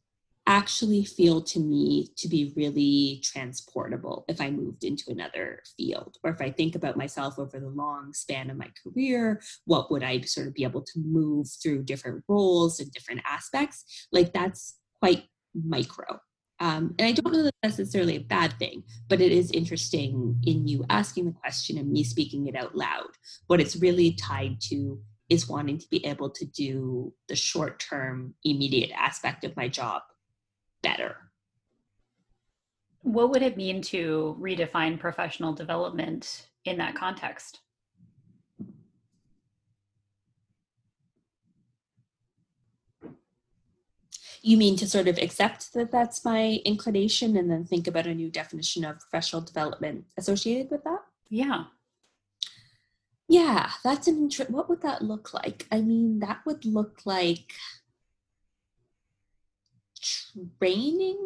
actually 0.49 1.05
feel 1.05 1.43
to 1.43 1.61
me 1.61 2.09
to 2.17 2.27
be 2.27 2.55
really 2.57 3.21
transportable 3.23 4.25
if 4.29 4.41
I 4.41 4.51
moved 4.51 4.83
into 4.83 5.05
another 5.11 5.61
field. 5.77 6.17
Or 6.25 6.31
if 6.31 6.41
I 6.41 6.51
think 6.51 6.75
about 6.75 6.97
myself 6.97 7.39
over 7.39 7.61
the 7.61 7.69
long 7.69 8.15
span 8.15 8.49
of 8.49 8.57
my 8.57 8.71
career, 8.83 9.43
what 9.67 9.91
would 9.91 10.03
I 10.03 10.23
sort 10.23 10.47
of 10.47 10.55
be 10.55 10.65
able 10.65 10.81
to 10.81 11.01
move 11.05 11.49
through 11.63 11.85
different 11.85 12.25
roles 12.29 12.81
and 12.81 12.91
different 12.91 13.21
aspects? 13.27 14.09
Like 14.11 14.33
that's 14.33 14.79
quite 15.01 15.25
micro. 15.55 16.19
Um, 16.61 16.95
and 16.99 17.07
I 17.07 17.13
don't 17.13 17.33
know 17.33 17.43
that 17.43 17.55
that's 17.63 17.79
necessarily 17.79 18.17
a 18.17 18.21
bad 18.21 18.59
thing, 18.59 18.85
but 19.09 19.21
it 19.21 19.31
is 19.31 19.51
interesting 19.51 20.41
in 20.45 20.67
you 20.67 20.85
asking 20.89 21.27
the 21.27 21.33
question 21.33 21.77
and 21.77 21.93
me 21.93 22.03
speaking 22.03 22.47
it 22.47 22.57
out 22.57 22.75
loud. 22.75 23.11
What 23.49 23.61
it's 23.61 23.77
really 23.77 24.13
tied 24.13 24.63
to 24.63 24.99
is 25.29 25.47
wanting 25.47 25.77
to 25.77 25.89
be 25.91 26.05
able 26.07 26.31
to 26.31 26.47
do 26.47 27.13
the 27.29 27.37
short 27.37 27.79
term, 27.79 28.35
immediate 28.45 28.91
aspect 28.99 29.45
of 29.45 29.55
my 29.55 29.69
job 29.69 30.01
better. 30.83 31.17
What 33.03 33.31
would 33.31 33.43
it 33.43 33.57
mean 33.57 33.81
to 33.83 34.37
redefine 34.41 34.99
professional 34.99 35.53
development 35.53 36.49
in 36.64 36.79
that 36.79 36.95
context? 36.95 37.61
You 44.43 44.57
mean 44.57 44.77
to 44.77 44.88
sort 44.88 45.09
of 45.09 45.19
accept 45.19 45.73
that 45.75 45.91
that's 45.91 46.25
my 46.25 46.61
inclination 46.64 47.37
and 47.37 47.51
then 47.51 47.64
think 47.64 47.87
about 47.87 48.07
a 48.07 48.14
new 48.14 48.31
definition 48.31 48.85
of 48.85 49.01
professional 49.01 49.43
development 49.43 50.05
associated 50.17 50.71
with 50.71 50.85
that? 50.85 51.01
Yeah. 51.29 51.64
Yeah, 53.29 53.71
that's 53.85 54.09
an 54.09 54.17
interest. 54.17 54.51
What 54.51 54.69
would 54.69 54.81
that 54.83 55.03
look 55.03 55.35
like? 55.35 55.67
I 55.71 55.83
mean, 55.83 56.21
that 56.21 56.41
would 56.47 56.64
look 56.64 57.01
like 57.05 57.53
training 60.59 61.18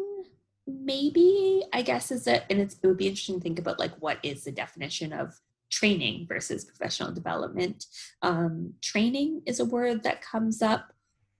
maybe 0.65 1.63
i 1.73 1.81
guess 1.81 2.11
is 2.11 2.27
it? 2.27 2.43
And 2.49 2.59
it 2.59 2.75
would 2.83 2.97
be 2.97 3.07
interesting 3.07 3.35
to 3.35 3.41
think 3.41 3.59
about 3.59 3.79
like 3.79 3.93
what 3.99 4.19
is 4.23 4.43
the 4.43 4.51
definition 4.51 5.11
of 5.11 5.39
training 5.73 6.27
versus 6.27 6.63
professional 6.63 7.11
development? 7.11 7.85
Um, 8.21 8.73
training 8.81 9.41
is 9.45 9.59
a 9.59 9.65
word 9.65 10.03
that 10.03 10.21
comes 10.21 10.61
up 10.61 10.93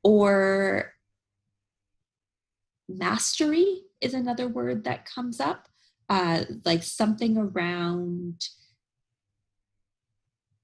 or 0.03 0.93
mastery 2.89 3.83
is 4.01 4.13
another 4.13 4.47
word 4.47 4.83
that 4.83 5.05
comes 5.05 5.39
up. 5.39 5.69
Uh, 6.09 6.43
like 6.65 6.83
something 6.83 7.37
around 7.37 8.45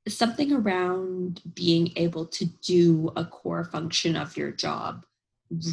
something 0.07 0.51
around 0.51 1.41
being 1.53 1.93
able 1.95 2.25
to 2.25 2.45
do 2.45 3.11
a 3.15 3.23
core 3.23 3.63
function 3.63 4.15
of 4.15 4.35
your 4.35 4.51
job 4.51 5.05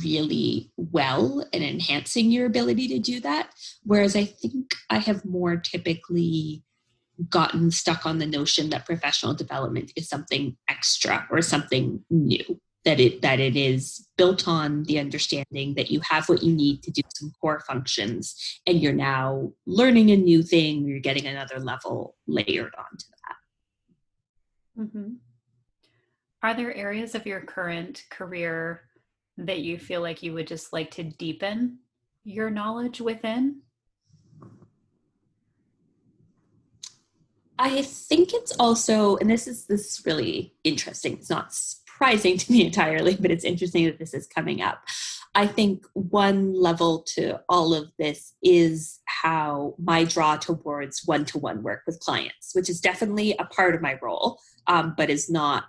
really 0.02 0.70
well 0.76 1.44
and 1.52 1.62
enhancing 1.62 2.30
your 2.30 2.46
ability 2.46 2.88
to 2.88 2.98
do 2.98 3.20
that. 3.20 3.50
Whereas 3.84 4.16
I 4.16 4.24
think 4.24 4.74
I 4.90 4.98
have 4.98 5.24
more 5.24 5.56
typically 5.56 6.62
gotten 7.30 7.70
stuck 7.70 8.04
on 8.04 8.18
the 8.18 8.26
notion 8.26 8.70
that 8.70 8.86
professional 8.86 9.34
development 9.34 9.92
is 9.96 10.08
something 10.08 10.56
extra 10.68 11.26
or 11.30 11.40
something 11.40 12.04
new 12.10 12.60
that 12.84 13.00
it 13.00 13.20
that 13.20 13.40
it 13.40 13.56
is 13.56 14.06
built 14.16 14.46
on 14.46 14.84
the 14.84 14.98
understanding 14.98 15.74
that 15.74 15.90
you 15.90 16.00
have 16.08 16.28
what 16.28 16.42
you 16.42 16.54
need 16.54 16.82
to 16.82 16.90
do 16.90 17.02
some 17.14 17.32
core 17.40 17.60
functions 17.60 18.60
and 18.66 18.80
you're 18.80 18.92
now 18.92 19.50
learning 19.66 20.10
a 20.10 20.16
new 20.16 20.42
thing 20.42 20.86
you're 20.86 21.00
getting 21.00 21.26
another 21.26 21.58
level 21.58 22.14
layered 22.26 22.74
onto 22.78 23.06
that 23.24 24.82
mm-hmm. 24.82 25.12
are 26.42 26.54
there 26.54 26.74
areas 26.74 27.14
of 27.14 27.26
your 27.26 27.40
current 27.40 28.04
career 28.10 28.82
that 29.38 29.60
you 29.60 29.78
feel 29.78 30.00
like 30.00 30.22
you 30.22 30.32
would 30.34 30.46
just 30.46 30.72
like 30.72 30.90
to 30.92 31.02
deepen 31.02 31.78
your 32.24 32.50
knowledge 32.50 33.00
within? 33.00 33.62
I 37.58 37.82
think 37.82 38.34
it's 38.34 38.52
also, 38.58 39.16
and 39.16 39.30
this 39.30 39.46
is 39.46 39.66
this 39.66 39.92
is 39.92 40.06
really 40.06 40.54
interesting. 40.62 41.14
It's 41.14 41.30
not 41.30 41.54
surprising 41.54 42.36
to 42.36 42.52
me 42.52 42.66
entirely, 42.66 43.16
but 43.18 43.30
it's 43.30 43.44
interesting 43.44 43.86
that 43.86 43.98
this 43.98 44.12
is 44.12 44.26
coming 44.26 44.60
up. 44.60 44.82
I 45.34 45.46
think 45.46 45.84
one 45.92 46.54
level 46.54 47.04
to 47.14 47.40
all 47.48 47.74
of 47.74 47.90
this 47.98 48.34
is 48.42 49.00
how 49.04 49.74
my 49.78 50.04
draw 50.04 50.36
towards 50.36 51.02
one 51.04 51.26
to 51.26 51.38
one 51.38 51.62
work 51.62 51.82
with 51.86 52.00
clients, 52.00 52.54
which 52.54 52.70
is 52.70 52.80
definitely 52.80 53.36
a 53.38 53.44
part 53.44 53.74
of 53.74 53.82
my 53.82 53.98
role, 54.00 54.38
um, 54.66 54.94
but 54.96 55.10
is 55.10 55.28
not 55.28 55.64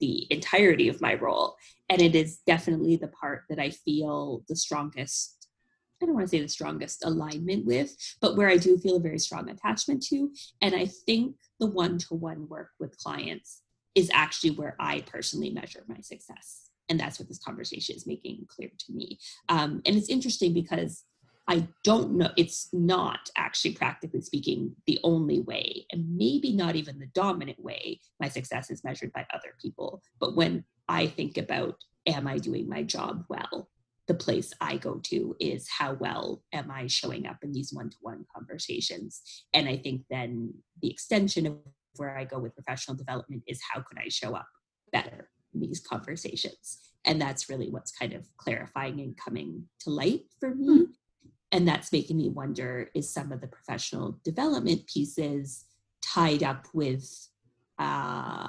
the 0.00 0.26
entirety 0.30 0.88
of 0.88 1.00
my 1.00 1.14
role 1.14 1.56
and 1.90 2.00
it 2.00 2.14
is 2.14 2.38
definitely 2.46 2.96
the 2.96 3.08
part 3.08 3.42
that 3.50 3.58
I 3.58 3.70
feel 3.70 4.42
the 4.48 4.56
strongest 4.56 5.36
I 6.02 6.06
don't 6.06 6.14
want 6.14 6.28
to 6.28 6.30
say 6.30 6.40
the 6.40 6.48
strongest 6.48 7.04
alignment 7.04 7.66
with, 7.66 7.94
but 8.22 8.34
where 8.34 8.48
I 8.48 8.56
do 8.56 8.78
feel 8.78 8.96
a 8.96 9.00
very 9.00 9.18
strong 9.18 9.50
attachment 9.50 10.02
to. 10.06 10.32
And 10.62 10.74
I 10.74 10.86
think 10.86 11.36
the 11.58 11.66
one 11.66 11.98
to 11.98 12.14
one 12.14 12.48
work 12.48 12.70
with 12.78 12.96
clients 12.96 13.60
is 13.94 14.10
actually 14.10 14.52
where 14.52 14.76
I 14.80 15.02
personally 15.02 15.50
measure 15.50 15.84
my 15.88 16.00
success. 16.00 16.70
And 16.88 16.98
that's 16.98 17.18
what 17.18 17.28
this 17.28 17.42
conversation 17.42 17.96
is 17.96 18.06
making 18.06 18.46
clear 18.48 18.70
to 18.78 18.92
me. 18.94 19.18
Um, 19.50 19.82
and 19.84 19.94
it's 19.94 20.08
interesting 20.08 20.54
because 20.54 21.04
I 21.46 21.66
don't 21.84 22.12
know, 22.12 22.30
it's 22.36 22.68
not 22.72 23.28
actually 23.36 23.74
practically 23.74 24.20
speaking 24.20 24.76
the 24.86 25.00
only 25.02 25.40
way, 25.40 25.84
and 25.90 26.16
maybe 26.16 26.52
not 26.52 26.76
even 26.76 26.98
the 26.98 27.10
dominant 27.12 27.62
way 27.62 28.00
my 28.20 28.28
success 28.28 28.70
is 28.70 28.84
measured 28.84 29.12
by 29.12 29.26
other 29.34 29.54
people. 29.60 30.00
But 30.20 30.36
when 30.36 30.64
I 30.90 31.06
think 31.06 31.38
about, 31.38 31.76
am 32.06 32.26
I 32.26 32.38
doing 32.38 32.68
my 32.68 32.82
job 32.82 33.24
well? 33.28 33.70
The 34.08 34.14
place 34.14 34.52
I 34.60 34.76
go 34.76 35.00
to 35.04 35.36
is 35.38 35.68
how 35.68 35.94
well 35.94 36.42
am 36.52 36.68
I 36.68 36.88
showing 36.88 37.26
up 37.26 37.36
in 37.42 37.52
these 37.52 37.72
one 37.72 37.90
to 37.90 37.96
one 38.00 38.26
conversations? 38.34 39.22
And 39.54 39.68
I 39.68 39.76
think 39.76 40.02
then 40.10 40.52
the 40.82 40.90
extension 40.90 41.46
of 41.46 41.58
where 41.94 42.18
I 42.18 42.24
go 42.24 42.40
with 42.40 42.56
professional 42.56 42.96
development 42.96 43.44
is 43.46 43.60
how 43.72 43.82
could 43.82 43.98
I 43.98 44.08
show 44.08 44.34
up 44.34 44.48
better 44.92 45.30
in 45.54 45.60
these 45.60 45.78
conversations? 45.78 46.80
And 47.04 47.22
that's 47.22 47.48
really 47.48 47.70
what's 47.70 47.92
kind 47.92 48.12
of 48.12 48.26
clarifying 48.36 49.00
and 49.00 49.16
coming 49.16 49.68
to 49.82 49.90
light 49.90 50.24
for 50.40 50.52
me. 50.56 50.68
Mm. 50.68 50.86
And 51.52 51.68
that's 51.68 51.92
making 51.92 52.16
me 52.16 52.30
wonder 52.30 52.90
is 52.96 53.12
some 53.12 53.30
of 53.30 53.40
the 53.40 53.46
professional 53.46 54.18
development 54.24 54.88
pieces 54.92 55.66
tied 56.02 56.42
up 56.42 56.66
with 56.74 57.08
uh, 57.78 58.48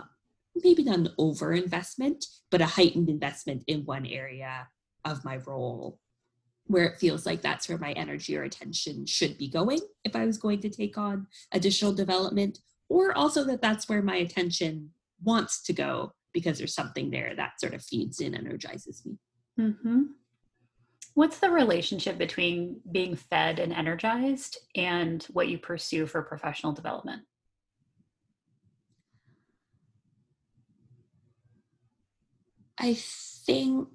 maybe 0.55 0.83
not 0.83 0.99
an 0.99 1.09
over 1.17 1.53
investment, 1.53 2.25
but 2.49 2.61
a 2.61 2.65
heightened 2.65 3.09
investment 3.09 3.63
in 3.67 3.85
one 3.85 4.05
area 4.05 4.67
of 5.05 5.25
my 5.25 5.37
role 5.37 5.97
where 6.67 6.85
it 6.85 6.99
feels 6.99 7.25
like 7.25 7.41
that's 7.41 7.67
where 7.67 7.77
my 7.77 7.91
energy 7.93 8.37
or 8.37 8.43
attention 8.43 9.05
should 9.05 9.37
be 9.37 9.49
going 9.49 9.79
if 10.05 10.15
I 10.15 10.25
was 10.25 10.37
going 10.37 10.61
to 10.61 10.69
take 10.69 10.97
on 10.97 11.27
additional 11.51 11.91
development, 11.91 12.59
or 12.87 13.17
also 13.17 13.43
that 13.45 13.61
that's 13.61 13.89
where 13.89 14.01
my 14.01 14.17
attention 14.17 14.91
wants 15.23 15.63
to 15.63 15.73
go 15.73 16.13
because 16.33 16.57
there's 16.57 16.73
something 16.73 17.09
there 17.09 17.35
that 17.35 17.59
sort 17.59 17.73
of 17.73 17.83
feeds 17.83 18.21
in, 18.21 18.33
and 18.33 18.47
energizes 18.47 19.03
me. 19.05 19.17
Mm-hmm. 19.59 20.03
What's 21.13 21.39
the 21.39 21.49
relationship 21.49 22.17
between 22.17 22.79
being 22.89 23.17
fed 23.17 23.59
and 23.59 23.73
energized 23.73 24.57
and 24.75 25.23
what 25.31 25.49
you 25.49 25.57
pursue 25.57 26.05
for 26.05 26.21
professional 26.21 26.71
development? 26.71 27.23
I 32.81 32.95
think 32.95 33.89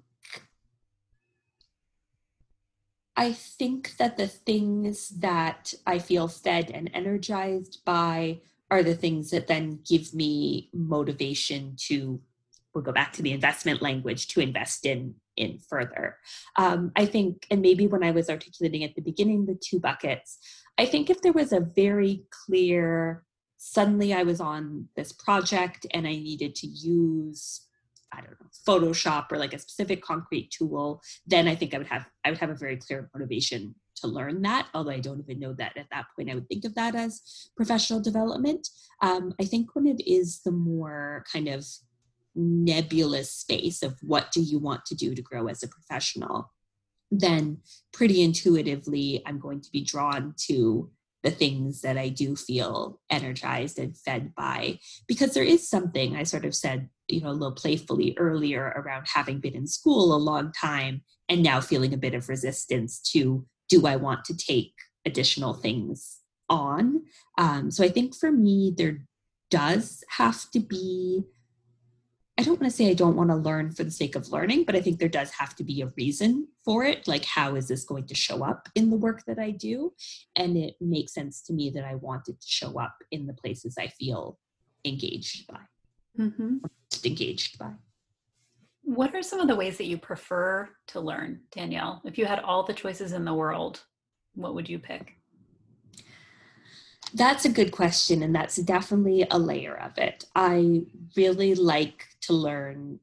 I 3.16 3.32
think 3.32 3.96
that 3.96 4.16
the 4.16 4.28
things 4.28 5.08
that 5.08 5.74
I 5.86 5.98
feel 5.98 6.28
fed 6.28 6.70
and 6.70 6.90
energized 6.94 7.80
by 7.84 8.42
are 8.70 8.84
the 8.84 8.94
things 8.94 9.30
that 9.30 9.48
then 9.48 9.80
give 9.88 10.14
me 10.14 10.70
motivation 10.72 11.74
to 11.88 12.20
we'll 12.74 12.84
go 12.84 12.92
back 12.92 13.12
to 13.14 13.22
the 13.22 13.32
investment 13.32 13.82
language 13.82 14.28
to 14.28 14.40
invest 14.40 14.86
in 14.86 15.16
in 15.36 15.58
further. 15.58 16.18
Um, 16.56 16.92
i 16.94 17.06
think 17.06 17.46
and 17.50 17.60
maybe 17.60 17.88
when 17.88 18.04
i 18.04 18.12
was 18.12 18.30
articulating 18.30 18.84
at 18.84 18.94
the 18.94 19.02
beginning 19.02 19.46
the 19.46 19.58
two 19.60 19.80
buckets 19.80 20.38
i 20.78 20.86
think 20.86 21.10
if 21.10 21.20
there 21.22 21.32
was 21.32 21.52
a 21.52 21.60
very 21.60 22.24
clear 22.30 23.24
suddenly 23.56 24.14
i 24.14 24.22
was 24.22 24.40
on 24.40 24.88
this 24.94 25.12
project 25.12 25.86
and 25.92 26.06
i 26.06 26.12
needed 26.12 26.54
to 26.56 26.66
use 26.66 27.65
I 28.16 28.20
don't 28.20 28.40
know, 28.40 28.46
Photoshop 28.66 29.30
or 29.30 29.38
like 29.38 29.52
a 29.52 29.58
specific 29.58 30.02
concrete 30.02 30.50
tool, 30.50 31.02
then 31.26 31.48
I 31.48 31.54
think 31.54 31.74
I 31.74 31.78
would 31.78 31.86
have 31.86 32.06
I 32.24 32.30
would 32.30 32.38
have 32.38 32.50
a 32.50 32.54
very 32.54 32.76
clear 32.76 33.10
motivation 33.14 33.74
to 33.96 34.08
learn 34.08 34.42
that. 34.42 34.68
Although 34.74 34.92
I 34.92 35.00
don't 35.00 35.20
even 35.20 35.40
know 35.40 35.52
that 35.54 35.76
at 35.76 35.86
that 35.90 36.06
point 36.14 36.30
I 36.30 36.34
would 36.34 36.48
think 36.48 36.64
of 36.64 36.74
that 36.74 36.94
as 36.94 37.22
professional 37.56 38.00
development. 38.00 38.68
Um, 39.02 39.34
I 39.40 39.44
think 39.44 39.74
when 39.74 39.86
it 39.86 40.06
is 40.06 40.40
the 40.40 40.52
more 40.52 41.24
kind 41.32 41.48
of 41.48 41.66
nebulous 42.34 43.32
space 43.32 43.82
of 43.82 43.96
what 44.02 44.30
do 44.32 44.42
you 44.42 44.58
want 44.58 44.84
to 44.86 44.94
do 44.94 45.14
to 45.14 45.22
grow 45.22 45.46
as 45.48 45.62
a 45.62 45.68
professional, 45.68 46.52
then 47.10 47.58
pretty 47.92 48.22
intuitively 48.22 49.22
I'm 49.26 49.38
going 49.38 49.60
to 49.62 49.70
be 49.70 49.82
drawn 49.82 50.34
to 50.48 50.90
the 51.22 51.30
things 51.30 51.80
that 51.80 51.98
I 51.98 52.08
do 52.08 52.36
feel 52.36 53.00
energized 53.10 53.78
and 53.78 53.96
fed 53.96 54.34
by. 54.36 54.78
Because 55.08 55.34
there 55.34 55.42
is 55.42 55.68
something 55.68 56.14
I 56.14 56.22
sort 56.22 56.44
of 56.44 56.54
said, 56.54 56.88
you 57.08 57.20
know, 57.20 57.30
a 57.30 57.32
little 57.32 57.52
playfully 57.52 58.16
earlier 58.18 58.72
around 58.76 59.06
having 59.12 59.38
been 59.38 59.54
in 59.54 59.66
school 59.66 60.14
a 60.14 60.16
long 60.16 60.52
time 60.52 61.02
and 61.28 61.42
now 61.42 61.60
feeling 61.60 61.94
a 61.94 61.98
bit 61.98 62.14
of 62.14 62.28
resistance 62.28 63.00
to 63.12 63.46
do 63.68 63.86
I 63.86 63.96
want 63.96 64.24
to 64.26 64.36
take 64.36 64.72
additional 65.04 65.54
things 65.54 66.18
on? 66.48 67.02
Um, 67.38 67.70
so 67.70 67.84
I 67.84 67.88
think 67.88 68.14
for 68.14 68.30
me, 68.30 68.72
there 68.76 69.02
does 69.50 70.04
have 70.10 70.50
to 70.50 70.60
be 70.60 71.24
I 72.38 72.42
don't 72.42 72.60
want 72.60 72.70
to 72.70 72.76
say 72.76 72.90
I 72.90 72.94
don't 72.94 73.16
want 73.16 73.30
to 73.30 73.36
learn 73.36 73.72
for 73.72 73.82
the 73.82 73.90
sake 73.90 74.14
of 74.14 74.28
learning, 74.28 74.64
but 74.64 74.76
I 74.76 74.82
think 74.82 74.98
there 74.98 75.08
does 75.08 75.30
have 75.30 75.56
to 75.56 75.64
be 75.64 75.80
a 75.80 75.90
reason 75.96 76.48
for 76.66 76.84
it. 76.84 77.08
Like, 77.08 77.24
how 77.24 77.54
is 77.54 77.66
this 77.66 77.84
going 77.84 78.06
to 78.08 78.14
show 78.14 78.44
up 78.44 78.68
in 78.74 78.90
the 78.90 78.96
work 78.96 79.24
that 79.26 79.38
I 79.38 79.52
do? 79.52 79.94
And 80.36 80.56
it 80.58 80.74
makes 80.78 81.14
sense 81.14 81.40
to 81.44 81.54
me 81.54 81.70
that 81.70 81.84
I 81.84 81.94
want 81.94 82.28
it 82.28 82.38
to 82.38 82.46
show 82.46 82.78
up 82.78 82.94
in 83.10 83.26
the 83.26 83.32
places 83.32 83.76
I 83.78 83.86
feel 83.86 84.38
engaged 84.84 85.46
by, 85.46 85.60
mm-hmm. 86.18 86.58
Engaged 87.04 87.58
by. 87.58 87.72
What 88.82 89.14
are 89.14 89.22
some 89.22 89.40
of 89.40 89.48
the 89.48 89.56
ways 89.56 89.78
that 89.78 89.86
you 89.86 89.98
prefer 89.98 90.68
to 90.88 91.00
learn, 91.00 91.40
Danielle? 91.50 92.00
If 92.04 92.16
you 92.18 92.24
had 92.24 92.38
all 92.38 92.62
the 92.62 92.72
choices 92.72 93.12
in 93.12 93.24
the 93.24 93.34
world, 93.34 93.82
what 94.34 94.54
would 94.54 94.68
you 94.68 94.78
pick? 94.78 95.14
That's 97.14 97.44
a 97.44 97.50
good 97.50 97.72
question, 97.72 98.22
and 98.22 98.34
that's 98.34 98.56
definitely 98.56 99.26
a 99.30 99.38
layer 99.38 99.76
of 99.76 99.98
it. 99.98 100.24
I 100.34 100.82
really 101.16 101.54
like 101.54 102.06
to 102.22 102.32
learn 102.32 103.00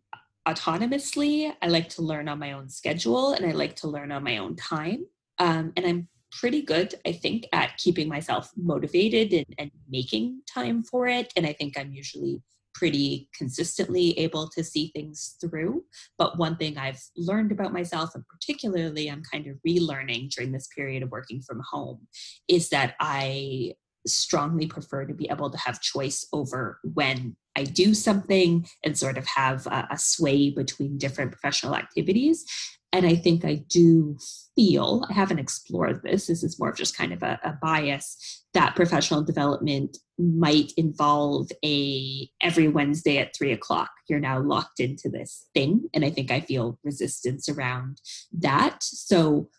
autonomously. 0.47 1.53
I 1.62 1.67
like 1.67 1.89
to 1.89 2.01
learn 2.01 2.27
on 2.27 2.39
my 2.39 2.53
own 2.53 2.69
schedule, 2.69 3.34
and 3.34 3.45
I 3.45 3.51
like 3.51 3.75
to 3.77 3.88
learn 3.88 4.12
on 4.12 4.23
my 4.23 4.38
own 4.38 4.56
time. 4.56 5.06
Um, 5.39 5.73
and 5.75 5.86
I'm 5.86 6.08
pretty 6.32 6.62
good, 6.62 6.95
I 7.06 7.12
think, 7.12 7.47
at 7.53 7.77
keeping 7.77 8.08
myself 8.08 8.51
motivated 8.56 9.34
and, 9.34 9.56
and 9.58 9.71
making 9.89 10.41
time 10.51 10.84
for 10.84 11.08
it. 11.08 11.32
And 11.36 11.45
I 11.45 11.53
think 11.53 11.77
I'm 11.77 11.93
usually 11.93 12.41
pretty 12.73 13.29
consistently 13.38 14.17
able 14.19 14.49
to 14.49 14.63
see 14.63 14.91
things 14.93 15.36
through. 15.39 15.83
But 16.17 16.38
one 16.38 16.57
thing 16.57 16.77
I've 16.77 17.01
learned 17.15 17.51
about 17.51 17.73
myself, 17.73 18.12
and 18.15 18.23
particularly 18.27 19.09
I'm 19.09 19.23
kind 19.31 19.47
of 19.47 19.57
relearning 19.67 20.29
during 20.29 20.51
this 20.51 20.67
period 20.75 21.03
of 21.03 21.12
working 21.12 21.41
from 21.41 21.62
home, 21.71 22.07
is 22.47 22.69
that 22.69 22.95
I 22.99 23.73
strongly 24.05 24.67
prefer 24.67 25.05
to 25.05 25.13
be 25.13 25.29
able 25.29 25.49
to 25.49 25.57
have 25.57 25.81
choice 25.81 26.27
over 26.33 26.79
when 26.83 27.36
I 27.55 27.63
do 27.63 27.93
something 27.93 28.65
and 28.83 28.97
sort 28.97 29.17
of 29.17 29.25
have 29.27 29.67
a, 29.67 29.88
a, 29.91 29.97
sway 29.97 30.49
between 30.49 30.97
different 30.97 31.31
professional 31.31 31.75
activities. 31.75 32.43
And 32.91 33.05
I 33.05 33.15
think 33.15 33.45
I 33.45 33.63
do 33.69 34.17
feel, 34.55 35.05
I 35.09 35.13
haven't 35.13 35.39
explored 35.39 36.01
this, 36.03 36.27
this 36.27 36.43
is 36.43 36.59
more 36.59 36.69
of 36.69 36.75
just 36.75 36.97
kind 36.97 37.13
of 37.13 37.23
a, 37.23 37.39
a 37.43 37.57
bias, 37.62 38.42
that 38.54 38.76
professional 38.76 39.24
development 39.24 39.98
might 40.18 40.72
involve 40.78 41.50
a 41.66 42.30
every 42.42 42.68
Wednesday 42.68 43.18
at 43.18 43.36
three 43.36 43.52
o'clock, 43.52 43.89
you're 44.08 44.20
now 44.20 44.39
locked 44.39 44.80
into 44.80 45.10
this 45.10 45.48
thing. 45.54 45.89
And 45.94 46.06
I 46.06 46.10
think 46.10 46.32
I 46.32 46.42
feel 46.42 46.78
resistance 46.84 47.50
around 47.50 48.00
that. 48.32 48.84
So 48.84 49.50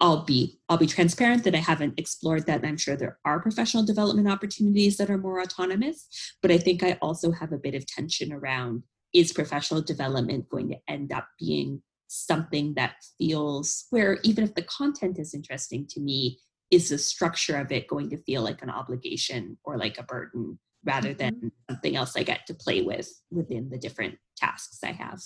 I'll 0.00 0.24
be 0.24 0.58
I'll 0.68 0.78
be 0.78 0.88
transparent 0.88 1.44
that 1.44 1.54
I 1.54 1.58
haven't 1.58 1.98
explored 1.98 2.46
that 2.46 2.60
and 2.60 2.66
I'm 2.66 2.76
sure 2.76 2.96
there 2.96 3.18
are 3.24 3.40
professional 3.40 3.84
development 3.84 4.28
opportunities 4.28 4.96
that 4.96 5.08
are 5.08 5.16
more 5.16 5.40
autonomous 5.40 6.08
but 6.42 6.50
I 6.50 6.58
think 6.58 6.82
I 6.82 6.98
also 7.00 7.30
have 7.30 7.52
a 7.52 7.58
bit 7.58 7.76
of 7.76 7.86
tension 7.86 8.32
around 8.32 8.82
is 9.14 9.32
professional 9.32 9.80
development 9.80 10.48
going 10.48 10.70
to 10.70 10.76
end 10.88 11.12
up 11.12 11.28
being 11.38 11.82
something 12.08 12.74
that 12.74 12.96
feels 13.16 13.86
where 13.90 14.18
even 14.24 14.42
if 14.42 14.54
the 14.54 14.62
content 14.62 15.20
is 15.20 15.34
interesting 15.34 15.86
to 15.90 16.00
me 16.00 16.38
is 16.72 16.88
the 16.88 16.98
structure 16.98 17.58
of 17.58 17.70
it 17.70 17.86
going 17.86 18.10
to 18.10 18.16
feel 18.16 18.42
like 18.42 18.62
an 18.62 18.70
obligation 18.70 19.58
or 19.62 19.76
like 19.76 19.98
a 19.98 20.02
burden 20.02 20.58
rather 20.84 21.10
mm-hmm. 21.10 21.18
than 21.40 21.52
something 21.70 21.94
else 21.94 22.16
I 22.16 22.24
get 22.24 22.46
to 22.46 22.54
play 22.54 22.80
with 22.80 23.08
within 23.30 23.68
the 23.68 23.78
different 23.78 24.16
tasks 24.36 24.78
I 24.82 24.92
have. 24.92 25.20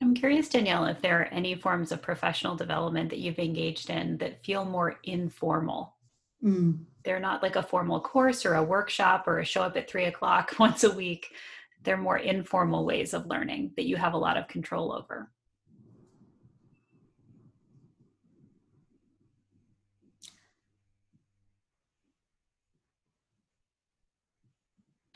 I'm 0.00 0.14
curious, 0.14 0.48
Danielle, 0.48 0.86
if 0.86 1.02
there 1.02 1.20
are 1.20 1.24
any 1.24 1.54
forms 1.56 1.92
of 1.92 2.00
professional 2.00 2.56
development 2.56 3.10
that 3.10 3.18
you've 3.18 3.38
engaged 3.38 3.90
in 3.90 4.18
that 4.18 4.44
feel 4.44 4.64
more 4.64 4.98
informal. 5.04 5.96
Mm. 6.42 6.84
They're 7.04 7.20
not 7.20 7.42
like 7.42 7.56
a 7.56 7.62
formal 7.62 8.00
course 8.00 8.46
or 8.46 8.54
a 8.54 8.62
workshop 8.62 9.24
or 9.26 9.38
a 9.38 9.44
show 9.44 9.62
up 9.62 9.76
at 9.76 9.90
three 9.90 10.04
o'clock 10.04 10.54
once 10.58 10.84
a 10.84 10.92
week. 10.92 11.28
They're 11.82 11.96
more 11.96 12.18
informal 12.18 12.84
ways 12.84 13.14
of 13.14 13.26
learning 13.26 13.72
that 13.76 13.86
you 13.86 13.96
have 13.96 14.14
a 14.14 14.18
lot 14.18 14.36
of 14.36 14.48
control 14.48 14.92
over. 14.92 15.30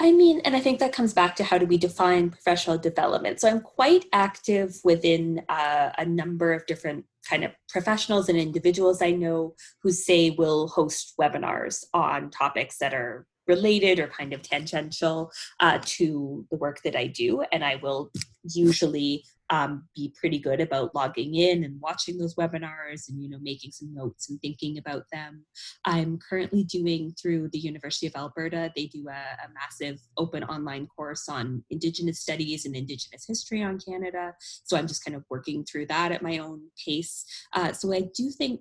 I 0.06 0.12
mean, 0.12 0.40
and 0.44 0.54
I 0.54 0.60
think 0.60 0.78
that 0.78 0.92
comes 0.92 1.12
back 1.12 1.34
to 1.34 1.44
how 1.44 1.58
do 1.58 1.66
we 1.66 1.76
define 1.76 2.30
professional 2.30 2.78
development. 2.78 3.40
So 3.40 3.48
I'm 3.48 3.60
quite 3.60 4.04
active 4.12 4.78
within 4.84 5.42
uh, 5.48 5.90
a 5.98 6.06
number 6.06 6.52
of 6.52 6.64
different 6.66 7.06
kind 7.28 7.42
of 7.42 7.50
professionals 7.68 8.28
and 8.28 8.38
individuals 8.38 9.02
I 9.02 9.10
know 9.10 9.56
who 9.82 9.90
say 9.90 10.30
will 10.30 10.68
host 10.68 11.14
webinars 11.20 11.82
on 11.92 12.30
topics 12.30 12.78
that 12.78 12.94
are 12.94 13.26
related 13.48 13.98
or 13.98 14.06
kind 14.06 14.32
of 14.32 14.42
tangential 14.42 15.32
uh, 15.58 15.80
to 15.82 16.46
the 16.52 16.56
work 16.56 16.82
that 16.84 16.94
I 16.94 17.08
do. 17.08 17.42
And 17.50 17.64
I 17.64 17.74
will 17.82 18.12
usually 18.54 19.24
um, 19.50 19.84
be 19.94 20.12
pretty 20.18 20.38
good 20.38 20.60
about 20.60 20.94
logging 20.94 21.34
in 21.34 21.64
and 21.64 21.80
watching 21.80 22.18
those 22.18 22.34
webinars 22.34 23.08
and 23.08 23.22
you 23.22 23.28
know 23.28 23.38
making 23.40 23.70
some 23.70 23.94
notes 23.94 24.28
and 24.28 24.40
thinking 24.40 24.78
about 24.78 25.04
them. 25.12 25.44
I'm 25.84 26.18
currently 26.18 26.64
doing 26.64 27.14
through 27.20 27.50
the 27.52 27.58
university 27.58 28.06
of 28.06 28.16
alberta 28.16 28.72
they 28.74 28.86
do 28.86 29.06
a, 29.08 29.12
a 29.12 29.48
massive 29.54 30.00
open 30.16 30.42
online 30.44 30.86
course 30.88 31.28
on 31.28 31.62
indigenous 31.70 32.20
studies 32.20 32.64
and 32.66 32.74
indigenous 32.74 33.24
history 33.26 33.62
on 33.62 33.78
canada. 33.78 34.34
So 34.64 34.76
i'm 34.76 34.88
just 34.88 35.04
kind 35.04 35.16
of 35.16 35.24
working 35.30 35.64
through 35.64 35.86
that 35.86 36.12
at 36.12 36.22
my 36.22 36.38
own 36.38 36.62
pace. 36.84 37.24
Uh, 37.52 37.72
so 37.72 37.92
i 37.94 38.02
do 38.14 38.30
think 38.30 38.60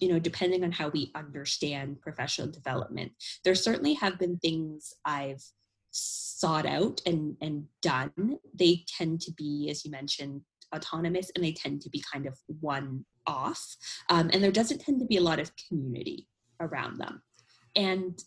you 0.00 0.08
know 0.08 0.18
depending 0.18 0.64
on 0.64 0.72
how 0.72 0.88
we 0.88 1.12
understand 1.14 2.00
professional 2.00 2.48
development 2.48 3.12
there 3.44 3.54
certainly 3.54 3.92
have 3.94 4.18
been 4.18 4.38
things 4.38 4.94
i've 5.04 5.42
sought 5.90 6.66
out 6.66 7.00
and, 7.06 7.36
and 7.40 7.64
done, 7.82 8.38
they 8.54 8.84
tend 8.86 9.20
to 9.22 9.32
be, 9.32 9.68
as 9.70 9.84
you 9.84 9.90
mentioned, 9.90 10.42
autonomous 10.74 11.30
and 11.34 11.44
they 11.44 11.52
tend 11.52 11.80
to 11.82 11.90
be 11.90 12.02
kind 12.12 12.26
of 12.26 12.38
one 12.60 13.04
off. 13.26 13.76
Um, 14.08 14.30
and 14.32 14.42
there 14.42 14.52
doesn't 14.52 14.80
tend 14.80 15.00
to 15.00 15.06
be 15.06 15.16
a 15.16 15.22
lot 15.22 15.40
of 15.40 15.52
community 15.68 16.28
around 16.60 16.98
them. 16.98 17.22
And 17.76 18.18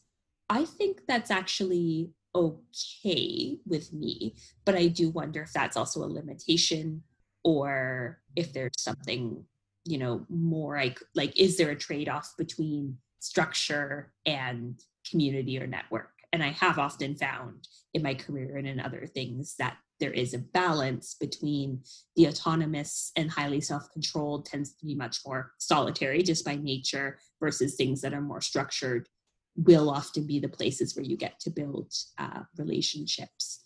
I 0.49 0.65
think 0.65 1.01
that's 1.07 1.31
actually 1.31 2.11
okay 2.35 3.57
with 3.65 3.93
me, 3.93 4.35
but 4.65 4.75
I 4.75 4.87
do 4.87 5.09
wonder 5.09 5.43
if 5.43 5.53
that's 5.53 5.77
also 5.77 6.03
a 6.03 6.05
limitation 6.05 7.03
or 7.43 8.19
if 8.35 8.53
there's 8.53 8.71
something, 8.77 9.43
you 9.85 9.97
know, 9.97 10.25
more 10.29 10.77
like, 10.77 10.99
like 11.15 11.39
is 11.39 11.57
there 11.57 11.71
a 11.71 11.75
trade 11.75 12.09
off 12.09 12.33
between 12.37 12.97
structure 13.19 14.13
and 14.25 14.79
community 15.09 15.59
or 15.59 15.67
network? 15.67 16.12
And 16.33 16.43
I 16.43 16.49
have 16.49 16.79
often 16.79 17.15
found 17.15 17.67
in 17.93 18.01
my 18.01 18.15
career 18.15 18.57
and 18.57 18.67
in 18.67 18.79
other 18.79 19.05
things 19.05 19.55
that 19.59 19.77
there 19.99 20.11
is 20.11 20.33
a 20.33 20.39
balance 20.39 21.15
between 21.17 21.83
the 22.15 22.27
autonomous 22.27 23.11
and 23.15 23.29
highly 23.29 23.61
self-controlled 23.61 24.47
tends 24.47 24.73
to 24.73 24.85
be 24.85 24.95
much 24.95 25.19
more 25.25 25.51
solitary 25.59 26.23
just 26.23 26.43
by 26.43 26.55
nature 26.55 27.19
versus 27.39 27.75
things 27.75 28.01
that 28.01 28.13
are 28.13 28.21
more 28.21 28.41
structured 28.41 29.07
will 29.55 29.91
often 29.91 30.25
be 30.25 30.39
the 30.39 30.49
places 30.49 30.95
where 30.95 31.05
you 31.05 31.15
get 31.15 31.39
to 31.39 31.51
build 31.51 31.93
uh, 32.17 32.41
relationships. 32.57 33.61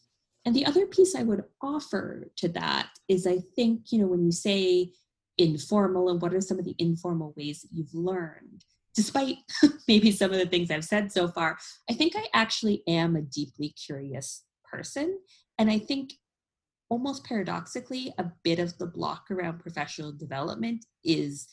And 0.45 0.53
the 0.53 0.65
other 0.65 0.86
piece 0.86 1.15
i 1.15 1.23
would 1.23 1.43
offer 1.62 2.30
to 2.38 2.47
that 2.49 2.89
is 3.08 3.27
i 3.27 3.38
think 3.56 3.91
you 3.91 3.99
know 3.99 4.08
when 4.08 4.23
you 4.23 4.32
say 4.32 4.91
informal 5.38 6.10
and 6.10 6.21
what 6.21 6.34
are 6.34 6.41
some 6.41 6.58
of 6.60 6.65
the 6.65 6.75
informal 6.80 7.34
ways 7.36 7.62
that 7.62 7.69
you've 7.71 7.93
learned 7.93 8.63
despite 8.97 9.38
maybe 9.88 10.12
some 10.12 10.31
of 10.31 10.39
the 10.39 10.47
things 10.47 10.71
I've 10.71 10.83
said 10.83 11.12
so 11.12 11.27
far, 11.27 11.57
I 11.89 11.93
think 11.93 12.13
I 12.17 12.25
actually 12.33 12.81
am 12.88 13.15
a 13.15 13.21
deeply 13.21 13.69
curious 13.69 14.43
person. 14.69 15.19
And 15.60 15.69
I 15.69 15.77
think 15.77 16.13
almost 16.89 17.23
paradoxically, 17.23 18.12
a 18.17 18.25
bit 18.43 18.57
of 18.57 18.75
the 18.79 18.88
block 18.88 19.29
around 19.29 19.60
professional 19.60 20.12
development 20.12 20.83
is 21.03 21.47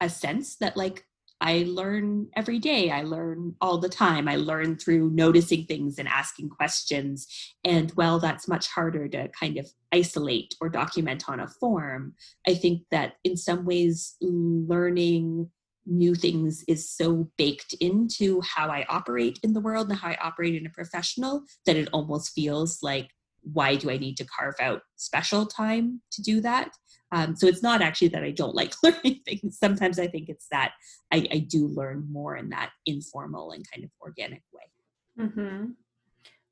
a 0.00 0.08
sense 0.08 0.56
that, 0.56 0.76
like, 0.76 1.04
I 1.40 1.64
learn 1.66 2.28
every 2.36 2.60
day. 2.60 2.92
I 2.92 3.02
learn 3.02 3.56
all 3.60 3.78
the 3.78 3.88
time. 3.88 4.28
I 4.28 4.36
learn 4.36 4.76
through 4.76 5.10
noticing 5.10 5.64
things 5.64 5.98
and 5.98 6.06
asking 6.06 6.50
questions. 6.50 7.26
And 7.64 7.90
while 7.92 8.20
that's 8.20 8.46
much 8.46 8.68
harder 8.68 9.08
to 9.08 9.28
kind 9.28 9.58
of 9.58 9.68
isolate 9.90 10.54
or 10.60 10.68
document 10.68 11.24
on 11.28 11.40
a 11.40 11.48
form, 11.48 12.14
I 12.46 12.54
think 12.54 12.82
that 12.92 13.14
in 13.24 13.36
some 13.36 13.64
ways, 13.64 14.14
learning 14.20 15.50
new 15.86 16.14
things 16.14 16.64
is 16.68 16.90
so 16.90 17.28
baked 17.36 17.74
into 17.80 18.40
how 18.42 18.68
I 18.68 18.86
operate 18.88 19.38
in 19.42 19.52
the 19.52 19.60
world 19.60 19.90
and 19.90 19.98
how 19.98 20.08
I 20.08 20.18
operate 20.22 20.54
in 20.54 20.66
a 20.66 20.70
professional 20.70 21.42
that 21.66 21.76
it 21.76 21.88
almost 21.92 22.32
feels 22.32 22.78
like, 22.82 23.08
why 23.42 23.76
do 23.76 23.90
I 23.90 23.98
need 23.98 24.16
to 24.16 24.26
carve 24.26 24.54
out 24.60 24.80
special 24.96 25.46
time 25.46 26.00
to 26.12 26.22
do 26.22 26.40
that? 26.40 26.70
Um, 27.12 27.36
so 27.36 27.46
it's 27.46 27.62
not 27.62 27.82
actually 27.82 28.08
that 28.08 28.24
I 28.24 28.30
don't 28.30 28.54
like 28.54 28.74
learning 28.82 29.20
things. 29.24 29.58
Sometimes 29.58 29.98
I 29.98 30.06
think 30.06 30.28
it's 30.28 30.46
that 30.50 30.72
I, 31.12 31.26
I 31.30 31.38
do 31.38 31.68
learn 31.68 32.08
more 32.10 32.36
in 32.36 32.48
that 32.50 32.70
informal 32.86 33.52
and 33.52 33.64
kind 33.70 33.84
of 33.84 33.90
organic 34.00 34.42
way. 34.52 35.26
Mm-hmm. 35.26 35.64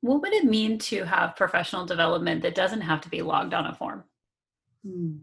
What 0.01 0.21
would 0.21 0.33
it 0.33 0.45
mean 0.45 0.77
to 0.79 1.05
have 1.05 1.35
professional 1.35 1.85
development 1.85 2.43
that 2.43 2.55
doesn't 2.55 2.81
have 2.81 3.01
to 3.01 3.09
be 3.09 3.21
logged 3.21 3.53
on 3.53 3.65
a 3.65 3.73
form? 3.73 4.03
Hmm. 4.85 5.17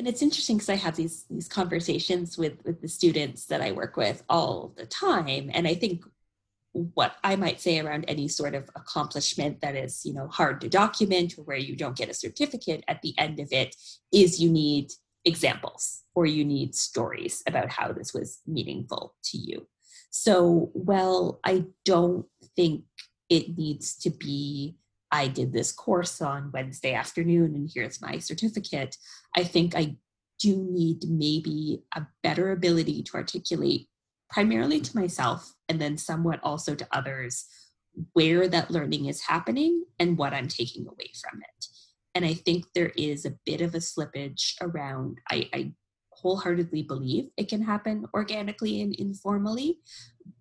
And 0.00 0.08
it's 0.08 0.22
interesting 0.22 0.56
because 0.56 0.70
I 0.70 0.76
have 0.76 0.96
these 0.96 1.26
these 1.28 1.46
conversations 1.46 2.38
with 2.38 2.54
with 2.64 2.80
the 2.80 2.88
students 2.88 3.44
that 3.46 3.60
I 3.60 3.72
work 3.72 3.98
with 3.98 4.22
all 4.30 4.72
the 4.78 4.86
time, 4.86 5.50
and 5.52 5.68
I 5.68 5.74
think 5.74 6.06
what 6.72 7.16
I 7.22 7.36
might 7.36 7.60
say 7.60 7.80
around 7.80 8.06
any 8.08 8.26
sort 8.26 8.54
of 8.54 8.70
accomplishment 8.74 9.60
that 9.60 9.76
is 9.76 10.06
you 10.06 10.14
know 10.14 10.26
hard 10.28 10.62
to 10.62 10.70
document 10.70 11.36
or 11.36 11.42
where 11.42 11.58
you 11.58 11.76
don't 11.76 11.98
get 11.98 12.08
a 12.08 12.14
certificate 12.14 12.82
at 12.88 13.02
the 13.02 13.12
end 13.18 13.40
of 13.40 13.48
it 13.52 13.76
is 14.10 14.40
you 14.40 14.50
need 14.50 14.90
examples 15.26 16.02
or 16.14 16.24
you 16.24 16.46
need 16.46 16.74
stories 16.74 17.42
about 17.46 17.68
how 17.68 17.92
this 17.92 18.14
was 18.14 18.38
meaningful 18.46 19.14
to 19.24 19.36
you. 19.36 19.66
So, 20.08 20.70
well, 20.72 21.40
I 21.44 21.66
don't 21.84 22.24
think 22.56 22.84
it 23.28 23.58
needs 23.58 23.96
to 23.96 24.08
be 24.08 24.76
I 25.12 25.28
did 25.28 25.52
this 25.52 25.72
course 25.72 26.20
on 26.20 26.50
Wednesday 26.52 26.94
afternoon 26.94 27.54
and 27.54 27.70
here's 27.72 28.00
my 28.00 28.18
certificate. 28.18 28.96
I 29.36 29.44
think 29.44 29.74
I 29.74 29.96
do 30.38 30.66
need 30.70 31.04
maybe 31.08 31.82
a 31.94 32.06
better 32.22 32.52
ability 32.52 33.02
to 33.04 33.14
articulate 33.16 33.88
primarily 34.30 34.80
to 34.80 34.96
myself 34.96 35.54
and 35.68 35.80
then 35.80 35.98
somewhat 35.98 36.40
also 36.42 36.74
to 36.74 36.88
others 36.92 37.46
where 38.12 38.48
that 38.48 38.70
learning 38.70 39.06
is 39.06 39.22
happening 39.22 39.84
and 39.98 40.16
what 40.16 40.32
I'm 40.32 40.48
taking 40.48 40.86
away 40.86 41.10
from 41.20 41.40
it. 41.40 41.66
And 42.14 42.24
I 42.24 42.34
think 42.34 42.66
there 42.74 42.92
is 42.96 43.24
a 43.24 43.36
bit 43.44 43.60
of 43.60 43.74
a 43.74 43.78
slippage 43.78 44.54
around, 44.60 45.18
I, 45.28 45.48
I 45.52 45.72
wholeheartedly 46.12 46.82
believe 46.82 47.28
it 47.36 47.48
can 47.48 47.62
happen 47.62 48.06
organically 48.14 48.80
and 48.80 48.94
informally. 48.94 49.78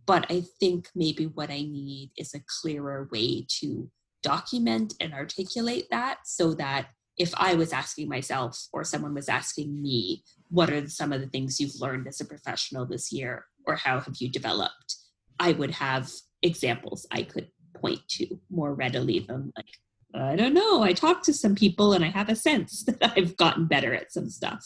But 0.05 0.25
I 0.29 0.43
think 0.59 0.89
maybe 0.95 1.27
what 1.27 1.49
I 1.49 1.61
need 1.61 2.11
is 2.17 2.33
a 2.33 2.43
clearer 2.61 3.07
way 3.11 3.45
to 3.59 3.89
document 4.21 4.93
and 4.99 5.13
articulate 5.13 5.87
that 5.91 6.19
so 6.25 6.53
that 6.55 6.87
if 7.17 7.33
I 7.35 7.53
was 7.53 7.73
asking 7.73 8.07
myself 8.07 8.67
or 8.71 8.83
someone 8.83 9.13
was 9.13 9.29
asking 9.29 9.81
me, 9.81 10.23
what 10.49 10.71
are 10.71 10.87
some 10.87 11.11
of 11.11 11.21
the 11.21 11.27
things 11.27 11.59
you've 11.59 11.79
learned 11.79 12.07
as 12.07 12.21
a 12.21 12.25
professional 12.25 12.85
this 12.85 13.11
year 13.11 13.45
or 13.67 13.75
how 13.75 13.99
have 13.99 14.15
you 14.19 14.29
developed? 14.29 14.95
I 15.39 15.51
would 15.51 15.71
have 15.71 16.09
examples 16.41 17.05
I 17.11 17.23
could 17.23 17.49
point 17.75 17.99
to 18.09 18.39
more 18.49 18.73
readily 18.73 19.19
than 19.19 19.51
like, 19.55 19.67
I 20.15 20.35
don't 20.35 20.53
know, 20.53 20.81
I 20.81 20.93
talked 20.93 21.25
to 21.25 21.33
some 21.33 21.55
people 21.55 21.93
and 21.93 22.03
I 22.03 22.09
have 22.09 22.29
a 22.29 22.35
sense 22.35 22.83
that 22.87 23.13
I've 23.15 23.37
gotten 23.37 23.67
better 23.67 23.93
at 23.93 24.11
some 24.11 24.29
stuff. 24.29 24.65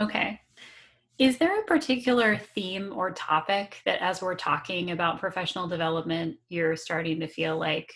Okay. 0.00 0.40
Is 1.20 1.36
there 1.36 1.60
a 1.60 1.64
particular 1.64 2.38
theme 2.38 2.94
or 2.96 3.10
topic 3.10 3.82
that, 3.84 4.00
as 4.00 4.22
we're 4.22 4.34
talking 4.34 4.90
about 4.90 5.20
professional 5.20 5.68
development, 5.68 6.38
you're 6.48 6.76
starting 6.76 7.20
to 7.20 7.26
feel 7.26 7.58
like 7.58 7.92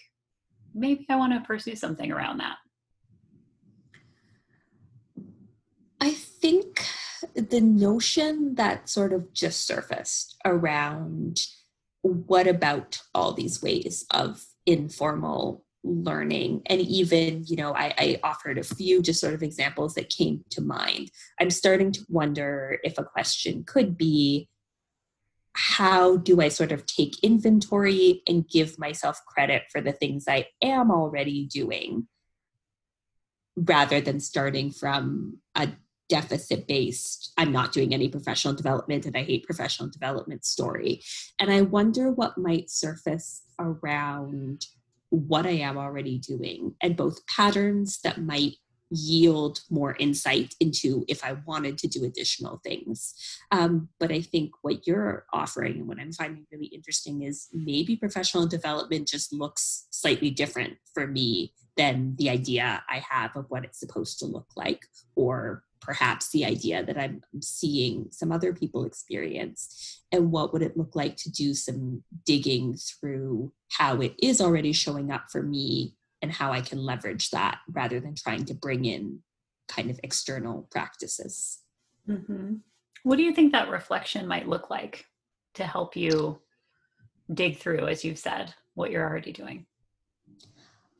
maybe 0.75 1.07
I 1.09 1.17
want 1.17 1.33
to 1.33 1.41
pursue 1.41 1.75
something 1.75 2.13
around 2.13 2.41
that? 2.41 2.57
I 6.03 6.11
think 6.11 6.85
the 7.35 7.63
notion 7.63 8.57
that 8.57 8.91
sort 8.91 9.15
of 9.15 9.33
just 9.33 9.67
surfaced 9.67 10.37
around 10.45 11.41
what 12.03 12.47
about 12.47 13.01
all 13.15 13.33
these 13.33 13.63
ways 13.63 14.05
of 14.11 14.45
informal 14.67 15.65
learning. 15.85 16.63
And 16.67 16.81
even 16.81 17.45
you 17.47 17.57
know 17.57 17.75
I, 17.75 17.95
I, 17.99 18.21
offered 18.25 18.59
a 18.59 18.65
few 18.65 19.03
just 19.03 19.21
sort 19.21 19.35
of 19.35 19.43
examples 19.43 19.95
that 19.95 20.09
came 20.09 20.43
to 20.51 20.63
mind. 20.63 21.11
I'm 21.39 21.51
starting 21.51 21.93
to 21.93 22.01
wonder 22.09 22.79
if 22.83 22.99
a 22.99 23.05
question 23.05 23.65
could 23.65 23.97
be 23.97 24.49
how 25.55 26.17
do 26.17 26.41
i 26.41 26.49
sort 26.49 26.73
of 26.73 26.85
take 26.85 27.23
inventory 27.23 28.23
and 28.29 28.49
give 28.49 28.79
myself 28.79 29.21
credit 29.27 29.63
for 29.71 29.81
the 29.81 29.93
things 29.93 30.25
i 30.29 30.45
am 30.63 30.91
already 30.91 31.47
doing 31.47 32.09
rather 33.57 34.01
than 34.01 34.19
starting 34.19 34.71
from 34.71 35.39
a 35.55 35.69
deficit 36.09 36.67
based 36.67 37.33
i'm 37.39 37.53
not 37.53 37.73
doing 37.73 37.95
any 37.95 38.09
professional 38.09 38.53
development 38.53 39.07
and 39.07 39.17
i 39.17 39.23
hate 39.23 39.47
professional 39.47 39.89
development 39.89 40.45
story. 40.45 41.01
And 41.39 41.53
i 41.53 41.63
wonder 41.63 42.11
what 42.11 42.37
might 42.37 42.69
surface 42.69 43.43
around 43.59 44.67
what 45.15 45.47
I 45.47 45.51
am 45.51 45.79
already 45.79 46.19
doing 46.19 46.75
and 46.83 46.97
both 46.97 47.27
patterns 47.27 48.01
that 48.03 48.21
might 48.21 48.57
yield 48.91 49.61
more 49.71 49.97
insight 49.99 50.55
into 50.61 51.05
if 51.09 51.25
I 51.25 51.37
wanted 51.47 51.79
to 51.79 51.89
do 51.89 52.05
additional 52.05 52.61
things. 52.63 53.15
Um, 53.51 53.89
but 53.99 54.13
I 54.13 54.21
think 54.21 54.53
what 54.63 54.87
you're 54.87 55.25
offering 55.33 55.79
and 55.81 55.89
what 55.89 55.99
I'm 55.99 56.13
finding 56.13 56.47
really 56.53 56.67
interesting 56.67 57.23
is 57.23 57.49
maybe 57.53 57.97
professional 57.97 58.47
development 58.47 59.09
just 59.09 59.33
looks 59.33 59.87
slightly 59.91 60.31
different 60.31 60.75
for 60.93 61.07
me 61.07 61.55
than 61.77 62.15
the 62.19 62.31
idea 62.31 62.85
I 62.89 63.03
have 63.09 63.35
of 63.37 63.47
what 63.49 63.65
it's 63.65 63.81
supposed 63.81 64.19
to 64.21 64.27
look 64.27 64.47
like, 64.55 64.87
or 65.17 65.65
perhaps 65.85 66.31
the 66.31 66.45
idea 66.45 66.83
that 66.85 66.99
I'm 66.99 67.21
seeing 67.41 68.07
some 68.11 68.33
other 68.33 68.55
people 68.55 68.87
experience. 68.87 70.01
And 70.11 70.33
what 70.33 70.53
would 70.53 70.63
it 70.63 70.77
look 70.77 70.97
like 70.97 71.17
to 71.17 71.31
do 71.31 71.53
some 71.53 72.03
digging 72.25 72.77
through 72.77 73.53
how 73.71 74.01
it 74.01 74.15
is 74.23 74.41
already 74.41 74.73
showing 74.73 75.11
up 75.11 75.27
for 75.31 75.43
me 75.43 75.95
and 76.23 76.33
how 76.33 76.53
I 76.53 76.63
can 76.63 76.79
leverage 76.79 77.31
that 77.31 77.59
rather 77.71 78.01
than 78.01 78.15
trying 78.15 78.47
to 78.47 78.55
bring 78.55 78.87
in 78.87 79.21
kind 79.69 79.91
of 79.91 80.01
external 80.03 80.67
practices. 80.71 81.59
Mm-hmm. 82.09 82.55
What 83.03 83.17
do 83.17 83.23
you 83.23 83.35
think 83.35 83.53
that 83.53 83.69
reflection 83.69 84.27
might 84.27 84.49
look 84.49 84.71
like 84.71 85.05
to 85.55 85.65
help 85.65 85.97
you 85.97 86.41
dig 87.33 87.59
through, 87.59 87.89
as 87.89 88.05
you've 88.05 88.19
said, 88.19 88.55
what 88.73 88.91
you're 88.91 89.07
already 89.07 89.33
doing? 89.33 89.67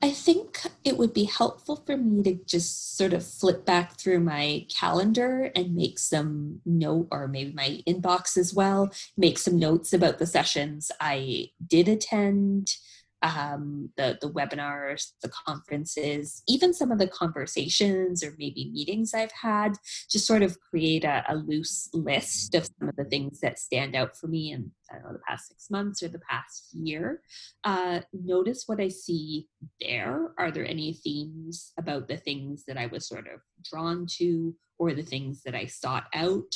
I 0.05 0.11
think 0.11 0.61
it 0.85 0.99
would 0.99 1.15
be 1.15 1.25
helpful 1.25 1.77
for 1.77 1.97
me 1.97 2.23
to 2.25 2.35
just 2.45 2.99
sort 2.99 3.15
of 3.15 3.27
flip 3.27 3.65
back 3.65 3.99
through 3.99 4.21
my 4.21 4.67
calendar 4.69 5.51
and 5.57 5.75
make 5.75 5.99
some 5.99 6.61
note, 6.67 7.09
or 7.11 7.27
maybe 7.27 7.55
my 7.55 7.81
inbox 7.89 8.37
as 8.37 8.53
well, 8.53 8.93
make 9.17 9.39
some 9.39 9.59
notes 9.59 9.95
about 9.95 10.19
the 10.19 10.27
sessions 10.27 10.91
I 11.01 11.53
did 11.67 11.89
attend, 11.89 12.77
um, 13.25 13.91
the 13.97 14.19
the 14.21 14.31
webinars, 14.31 15.13
the 15.23 15.31
conferences, 15.47 16.43
even 16.47 16.73
some 16.73 16.93
of 16.93 16.99
the 16.99 17.09
conversations 17.09 18.23
or 18.23 18.35
maybe 18.39 18.71
meetings 18.73 19.15
I've 19.15 19.33
had, 19.33 19.73
just 20.11 20.27
sort 20.27 20.43
of 20.43 20.59
create 20.61 21.05
a, 21.05 21.25
a 21.29 21.35
loose 21.35 21.89
list 21.93 22.55
of 22.55 22.69
some 22.79 22.89
of 22.89 22.97
the 22.97 23.05
things 23.05 23.41
that 23.41 23.59
stand 23.59 23.97
out 23.97 24.17
for 24.17 24.29
me 24.29 24.53
in 24.53 24.71
know 25.03 25.13
the 25.13 25.21
past 25.27 25.49
six 25.49 25.71
months 25.71 26.03
or 26.03 26.09
the 26.09 26.21
past 26.21 26.69
year. 26.73 27.21
Uh, 27.65 28.01
notice 28.13 28.65
what 28.67 28.81
I 28.81 28.89
see 28.89 29.49
there. 29.81 30.33
Are 30.39 30.51
there 30.51 30.67
any 30.67 30.95
themes 30.95 31.73
about 31.79 32.09
the 32.09 32.17
things 32.17 32.65
that 32.67 32.77
I 32.77 32.87
was 32.87 33.09
sort 33.09 33.27
of 33.27 33.41
drawn 33.63 34.07
to 34.19 34.55
or 34.79 34.93
the 34.93 35.03
things 35.03 35.43
that 35.45 35.55
I 35.55 35.67
sought 35.67 36.05
out? 36.15 36.55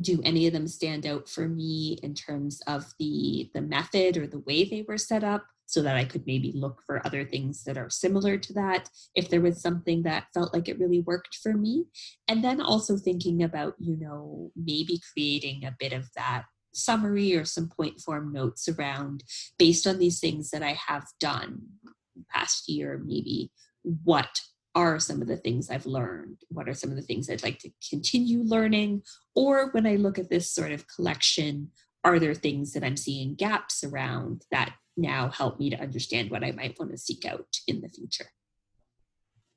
do 0.00 0.18
any 0.24 0.46
of 0.46 0.54
them 0.54 0.66
stand 0.66 1.04
out 1.04 1.28
for 1.28 1.46
me 1.46 1.98
in 2.02 2.14
terms 2.14 2.62
of 2.66 2.94
the 2.98 3.50
the 3.52 3.60
method 3.60 4.16
or 4.16 4.26
the 4.26 4.38
way 4.38 4.64
they 4.64 4.82
were 4.88 4.96
set 4.96 5.22
up 5.22 5.44
so 5.70 5.82
that 5.82 5.94
I 5.94 6.04
could 6.04 6.26
maybe 6.26 6.50
look 6.52 6.82
for 6.84 7.06
other 7.06 7.24
things 7.24 7.62
that 7.62 7.78
are 7.78 7.88
similar 7.88 8.36
to 8.36 8.52
that 8.54 8.90
if 9.14 9.30
there 9.30 9.40
was 9.40 9.62
something 9.62 10.02
that 10.02 10.26
felt 10.34 10.52
like 10.52 10.68
it 10.68 10.80
really 10.80 10.98
worked 11.00 11.36
for 11.40 11.52
me. 11.52 11.84
And 12.26 12.42
then 12.42 12.60
also 12.60 12.96
thinking 12.96 13.44
about, 13.44 13.74
you 13.78 13.96
know, 13.96 14.50
maybe 14.56 15.00
creating 15.12 15.64
a 15.64 15.76
bit 15.78 15.92
of 15.92 16.08
that 16.16 16.46
summary 16.74 17.36
or 17.36 17.44
some 17.44 17.68
point 17.68 18.00
form 18.00 18.32
notes 18.32 18.68
around 18.68 19.22
based 19.58 19.86
on 19.86 20.00
these 20.00 20.18
things 20.18 20.50
that 20.50 20.64
I 20.64 20.72
have 20.88 21.06
done 21.20 21.62
past 22.30 22.68
year, 22.68 23.00
maybe 23.04 23.52
what 24.02 24.40
are 24.74 24.98
some 24.98 25.22
of 25.22 25.28
the 25.28 25.36
things 25.36 25.70
I've 25.70 25.86
learned? 25.86 26.38
What 26.48 26.68
are 26.68 26.74
some 26.74 26.90
of 26.90 26.96
the 26.96 27.02
things 27.02 27.30
I'd 27.30 27.44
like 27.44 27.60
to 27.60 27.70
continue 27.88 28.42
learning? 28.42 29.02
Or 29.36 29.70
when 29.70 29.86
I 29.86 29.94
look 29.94 30.18
at 30.18 30.30
this 30.30 30.52
sort 30.52 30.72
of 30.72 30.88
collection, 30.88 31.70
are 32.02 32.18
there 32.18 32.34
things 32.34 32.72
that 32.72 32.82
I'm 32.82 32.96
seeing 32.96 33.34
gaps 33.34 33.84
around 33.84 34.46
that 34.50 34.74
now 34.96 35.28
help 35.28 35.58
me 35.58 35.70
to 35.70 35.80
understand 35.80 36.30
what 36.30 36.44
I 36.44 36.52
might 36.52 36.78
want 36.78 36.92
to 36.92 36.98
seek 36.98 37.24
out 37.24 37.58
in 37.66 37.80
the 37.80 37.88
future. 37.88 38.26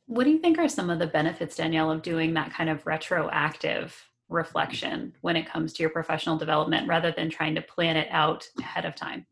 What 0.05 0.25
do 0.25 0.31
you 0.31 0.39
think 0.39 0.57
are 0.57 0.67
some 0.67 0.89
of 0.89 0.99
the 0.99 1.07
benefits, 1.07 1.55
Danielle, 1.55 1.91
of 1.91 2.01
doing 2.01 2.33
that 2.33 2.53
kind 2.53 2.69
of 2.69 2.85
retroactive 2.85 3.95
reflection 4.29 5.13
when 5.21 5.35
it 5.35 5.49
comes 5.49 5.73
to 5.73 5.83
your 5.83 5.89
professional 5.89 6.37
development 6.37 6.87
rather 6.87 7.11
than 7.11 7.29
trying 7.29 7.55
to 7.55 7.61
plan 7.61 7.97
it 7.97 8.07
out 8.11 8.45
ahead 8.59 8.85
of 8.85 8.95
time? 8.95 9.25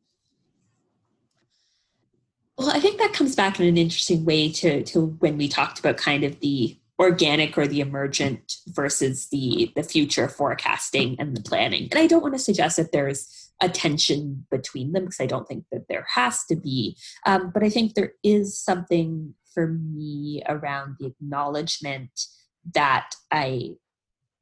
Well, 2.58 2.70
I 2.70 2.80
think 2.80 3.00
that 3.00 3.14
comes 3.14 3.36
back 3.36 3.60
in 3.60 3.66
an 3.66 3.78
interesting 3.78 4.24
way 4.24 4.52
to, 4.52 4.84
to 4.84 5.08
when 5.20 5.38
we 5.38 5.48
talked 5.48 5.80
about 5.80 5.98
kind 5.98 6.24
of 6.24 6.40
the 6.40 6.78
organic 7.00 7.58
or 7.58 7.66
the 7.66 7.82
emergent 7.82 8.58
versus 8.68 9.28
the 9.30 9.72
the 9.76 9.82
future 9.82 10.28
forecasting 10.28 11.16
and 11.18 11.36
the 11.36 11.42
planning. 11.42 11.88
And 11.90 12.00
I 12.00 12.06
don't 12.06 12.22
want 12.22 12.36
to 12.36 12.40
suggest 12.40 12.78
that 12.78 12.92
there's 12.92 13.51
a 13.62 13.70
tension 13.70 14.46
between 14.50 14.92
them 14.92 15.06
because 15.06 15.20
I 15.20 15.28
don't 15.28 15.48
think 15.48 15.66
that 15.72 15.88
there 15.88 16.06
has 16.16 16.44
to 16.46 16.56
be. 16.56 16.98
Um, 17.26 17.52
but 17.54 17.64
I 17.64 17.70
think 17.70 17.94
there 17.94 18.14
is 18.24 18.58
something 18.58 19.36
for 19.54 19.68
me 19.68 20.42
around 20.48 20.96
the 21.00 21.08
acknowledgement 21.08 22.12
that 22.74 23.12
I 23.32 23.76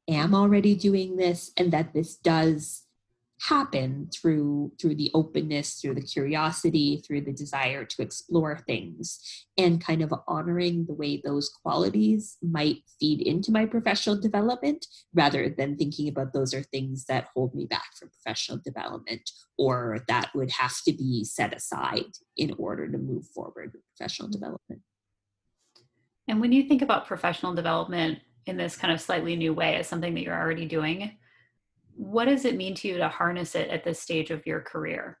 am 0.08 0.34
already 0.34 0.74
doing 0.74 1.16
this 1.16 1.52
and 1.56 1.72
that 1.72 1.92
this 1.92 2.16
does 2.16 2.84
happen 3.48 4.08
through 4.12 4.70
through 4.80 4.94
the 4.94 5.10
openness 5.14 5.80
through 5.80 5.94
the 5.94 6.02
curiosity 6.02 7.02
through 7.06 7.22
the 7.22 7.32
desire 7.32 7.84
to 7.84 8.02
explore 8.02 8.58
things 8.66 9.46
and 9.56 9.84
kind 9.84 10.02
of 10.02 10.12
honoring 10.28 10.84
the 10.86 10.94
way 10.94 11.20
those 11.24 11.48
qualities 11.48 12.36
might 12.42 12.82
feed 12.98 13.20
into 13.22 13.50
my 13.50 13.64
professional 13.64 14.20
development 14.20 14.86
rather 15.14 15.48
than 15.48 15.76
thinking 15.76 16.08
about 16.08 16.32
those 16.32 16.52
are 16.52 16.62
things 16.64 17.06
that 17.06 17.28
hold 17.34 17.54
me 17.54 17.64
back 17.64 17.94
from 17.98 18.10
professional 18.10 18.60
development 18.64 19.30
or 19.56 20.00
that 20.06 20.30
would 20.34 20.50
have 20.50 20.76
to 20.86 20.92
be 20.92 21.24
set 21.24 21.54
aside 21.54 22.12
in 22.36 22.54
order 22.58 22.90
to 22.90 22.98
move 22.98 23.26
forward 23.26 23.70
with 23.72 23.82
professional 23.96 24.28
mm-hmm. 24.28 24.38
development. 24.40 24.82
And 26.28 26.40
when 26.40 26.52
you 26.52 26.62
think 26.64 26.82
about 26.82 27.06
professional 27.06 27.54
development 27.54 28.20
in 28.46 28.56
this 28.56 28.76
kind 28.76 28.92
of 28.92 29.00
slightly 29.00 29.36
new 29.36 29.52
way 29.52 29.76
as 29.76 29.86
something 29.86 30.14
that 30.14 30.22
you're 30.22 30.38
already 30.38 30.66
doing 30.66 31.18
what 31.96 32.26
does 32.26 32.44
it 32.44 32.56
mean 32.56 32.74
to 32.76 32.88
you 32.88 32.98
to 32.98 33.08
harness 33.08 33.54
it 33.54 33.68
at 33.70 33.84
this 33.84 34.00
stage 34.00 34.30
of 34.30 34.46
your 34.46 34.60
career? 34.60 35.18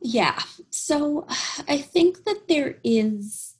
Yeah. 0.00 0.38
So 0.70 1.26
I 1.68 1.78
think 1.78 2.24
that 2.24 2.48
there 2.48 2.78
is 2.82 3.54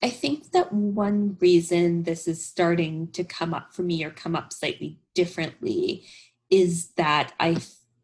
I 0.00 0.10
think 0.10 0.52
that 0.52 0.72
one 0.72 1.36
reason 1.40 2.04
this 2.04 2.28
is 2.28 2.44
starting 2.44 3.08
to 3.08 3.24
come 3.24 3.52
up 3.52 3.74
for 3.74 3.82
me 3.82 4.04
or 4.04 4.10
come 4.10 4.36
up 4.36 4.52
slightly 4.52 5.00
differently 5.14 6.06
is 6.50 6.90
that 6.96 7.32
I 7.40 7.56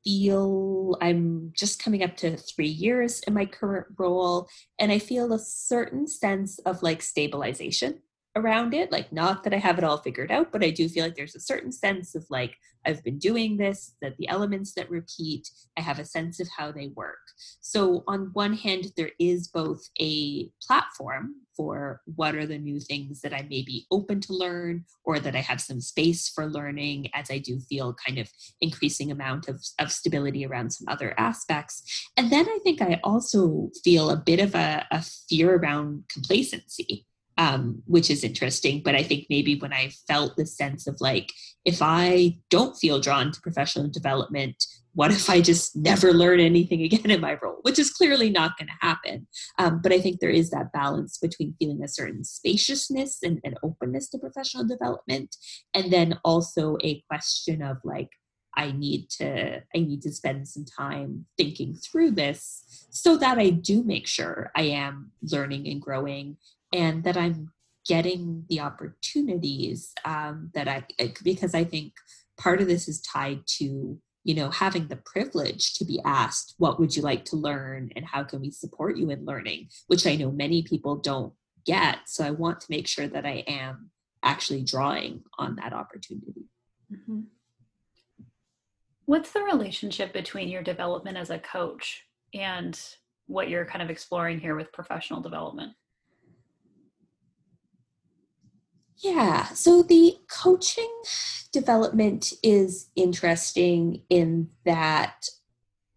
feel 0.04 0.96
I'm 1.00 1.52
just 1.56 1.82
coming 1.82 2.02
up 2.02 2.16
to 2.18 2.36
three 2.36 2.68
years 2.68 3.20
in 3.20 3.34
my 3.34 3.46
current 3.46 3.86
role, 3.98 4.48
and 4.78 4.92
I 4.92 4.98
feel 4.98 5.32
a 5.32 5.38
certain 5.38 6.06
sense 6.06 6.58
of 6.60 6.82
like 6.82 7.02
stabilization 7.02 8.00
around 8.36 8.74
it. 8.74 8.92
Like, 8.92 9.12
not 9.12 9.44
that 9.44 9.54
I 9.54 9.58
have 9.58 9.78
it 9.78 9.84
all 9.84 9.98
figured 9.98 10.30
out, 10.30 10.52
but 10.52 10.64
I 10.64 10.70
do 10.70 10.88
feel 10.88 11.04
like 11.04 11.14
there's 11.14 11.36
a 11.36 11.40
certain 11.40 11.72
sense 11.72 12.14
of 12.14 12.26
like, 12.30 12.56
I've 12.84 13.02
been 13.02 13.18
doing 13.18 13.56
this, 13.56 13.94
that 14.02 14.16
the 14.18 14.28
elements 14.28 14.74
that 14.74 14.90
repeat, 14.90 15.48
I 15.76 15.80
have 15.80 15.98
a 15.98 16.04
sense 16.04 16.40
of 16.40 16.48
how 16.56 16.70
they 16.72 16.88
work. 16.94 17.18
So, 17.60 18.04
on 18.06 18.30
one 18.34 18.54
hand, 18.54 18.86
there 18.96 19.12
is 19.18 19.48
both 19.48 19.88
a 20.00 20.50
platform 20.60 21.36
for 21.56 22.00
what 22.16 22.34
are 22.34 22.46
the 22.46 22.58
new 22.58 22.80
things 22.80 23.20
that 23.20 23.32
I 23.32 23.42
may 23.42 23.62
be 23.62 23.86
open 23.90 24.20
to 24.22 24.32
learn 24.32 24.84
or 25.04 25.18
that 25.20 25.36
I 25.36 25.40
have 25.40 25.60
some 25.60 25.80
space 25.80 26.28
for 26.28 26.46
learning 26.46 27.10
as 27.14 27.30
I 27.30 27.38
do 27.38 27.60
feel 27.60 27.94
kind 28.06 28.18
of 28.18 28.28
increasing 28.60 29.10
amount 29.10 29.48
of, 29.48 29.62
of 29.78 29.92
stability 29.92 30.44
around 30.46 30.70
some 30.70 30.88
other 30.88 31.14
aspects. 31.18 31.82
And 32.16 32.30
then 32.30 32.46
I 32.48 32.58
think 32.62 32.82
I 32.82 33.00
also 33.04 33.70
feel 33.82 34.10
a 34.10 34.16
bit 34.16 34.40
of 34.40 34.54
a, 34.54 34.86
a 34.90 35.02
fear 35.28 35.56
around 35.56 36.04
complacency 36.12 37.06
um, 37.38 37.82
which 37.86 38.10
is 38.10 38.24
interesting. 38.24 38.82
But 38.84 38.94
I 38.94 39.02
think 39.02 39.26
maybe 39.28 39.58
when 39.58 39.72
I 39.72 39.90
felt 40.08 40.36
the 40.36 40.46
sense 40.46 40.86
of 40.86 41.00
like, 41.00 41.32
if 41.64 41.78
I 41.80 42.38
don't 42.50 42.76
feel 42.76 43.00
drawn 43.00 43.32
to 43.32 43.40
professional 43.40 43.88
development, 43.88 44.64
what 44.94 45.10
if 45.10 45.28
I 45.28 45.40
just 45.40 45.76
never 45.76 46.12
learn 46.12 46.40
anything 46.40 46.82
again 46.84 47.10
in 47.10 47.20
my 47.20 47.36
role, 47.42 47.58
which 47.62 47.78
is 47.78 47.90
clearly 47.90 48.30
not 48.30 48.56
going 48.56 48.68
to 48.68 48.86
happen. 48.86 49.26
Um, 49.58 49.80
but 49.82 49.92
I 49.92 50.00
think 50.00 50.20
there 50.20 50.30
is 50.30 50.50
that 50.50 50.72
balance 50.72 51.18
between 51.18 51.54
feeling 51.58 51.82
a 51.82 51.88
certain 51.88 52.24
spaciousness 52.24 53.18
and, 53.22 53.40
and 53.44 53.58
openness 53.62 54.08
to 54.10 54.18
professional 54.18 54.66
development, 54.66 55.36
and 55.74 55.92
then 55.92 56.18
also 56.24 56.78
a 56.82 57.02
question 57.08 57.62
of 57.62 57.78
like, 57.84 58.08
I 58.56 58.70
need 58.70 59.10
to 59.18 59.62
I 59.74 59.78
need 59.78 60.02
to 60.02 60.12
spend 60.12 60.46
some 60.46 60.64
time 60.64 61.26
thinking 61.36 61.74
through 61.74 62.12
this 62.12 62.86
so 62.90 63.16
that 63.16 63.36
I 63.36 63.50
do 63.50 63.82
make 63.82 64.06
sure 64.06 64.52
I 64.54 64.62
am 64.62 65.10
learning 65.22 65.66
and 65.66 65.82
growing 65.82 66.36
and 66.74 67.04
that 67.04 67.16
I'm 67.16 67.52
getting 67.86 68.44
the 68.48 68.60
opportunities 68.60 69.92
um, 70.04 70.50
that 70.54 70.68
I, 70.68 70.84
because 71.22 71.54
I 71.54 71.64
think 71.64 71.92
part 72.36 72.60
of 72.60 72.66
this 72.66 72.88
is 72.88 73.00
tied 73.00 73.46
to, 73.58 73.98
you 74.24 74.34
know, 74.34 74.50
having 74.50 74.88
the 74.88 75.00
privilege 75.04 75.74
to 75.74 75.84
be 75.84 76.00
asked, 76.04 76.54
what 76.58 76.80
would 76.80 76.96
you 76.96 77.02
like 77.02 77.24
to 77.26 77.36
learn 77.36 77.90
and 77.94 78.04
how 78.04 78.24
can 78.24 78.40
we 78.40 78.50
support 78.50 78.96
you 78.96 79.10
in 79.10 79.24
learning, 79.24 79.68
which 79.86 80.06
I 80.06 80.16
know 80.16 80.30
many 80.30 80.62
people 80.62 80.96
don't 80.96 81.32
get. 81.64 81.98
So 82.06 82.24
I 82.24 82.30
want 82.30 82.60
to 82.60 82.66
make 82.70 82.88
sure 82.88 83.06
that 83.06 83.24
I 83.24 83.44
am 83.46 83.90
actually 84.22 84.64
drawing 84.64 85.22
on 85.38 85.56
that 85.56 85.72
opportunity. 85.72 86.48
Mm-hmm. 86.92 87.20
What's 89.06 89.32
the 89.32 89.42
relationship 89.42 90.12
between 90.12 90.48
your 90.48 90.62
development 90.62 91.18
as 91.18 91.30
a 91.30 91.38
coach 91.38 92.02
and 92.32 92.78
what 93.26 93.48
you're 93.48 93.64
kind 93.64 93.82
of 93.82 93.90
exploring 93.90 94.40
here 94.40 94.56
with 94.56 94.72
professional 94.72 95.20
development. 95.20 95.72
Yeah, 98.96 99.46
so 99.48 99.82
the 99.82 100.16
coaching 100.30 100.90
development 101.52 102.32
is 102.42 102.90
interesting 102.96 104.02
in 104.08 104.50
that 104.64 105.28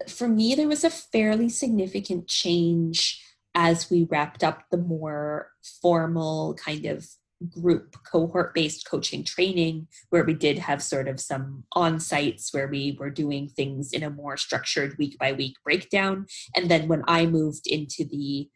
for 0.07 0.27
me, 0.27 0.55
there 0.55 0.67
was 0.67 0.83
a 0.83 0.89
fairly 0.89 1.49
significant 1.49 2.27
change 2.27 3.23
as 3.55 3.89
we 3.89 4.03
wrapped 4.03 4.43
up 4.43 4.63
the 4.69 4.77
more 4.77 5.51
formal 5.81 6.53
kind 6.55 6.85
of 6.85 7.07
group 7.49 7.95
cohort 8.03 8.53
based 8.53 8.87
coaching 8.89 9.23
training 9.23 9.87
where 10.09 10.23
we 10.23 10.33
did 10.33 10.57
have 10.57 10.81
sort 10.81 11.07
of 11.07 11.19
some 11.19 11.63
on 11.73 11.99
sites 11.99 12.51
where 12.51 12.67
we 12.67 12.97
were 12.99 13.11
doing 13.11 13.47
things 13.47 13.93
in 13.93 14.03
a 14.03 14.09
more 14.09 14.37
structured 14.37 14.97
week 14.97 15.17
by 15.19 15.31
week 15.33 15.55
breakdown. 15.63 16.25
And 16.55 16.69
then 16.69 16.87
when 16.87 17.03
i 17.07 17.25
moved 17.25 17.67
into 17.67 18.05
the 18.05 18.49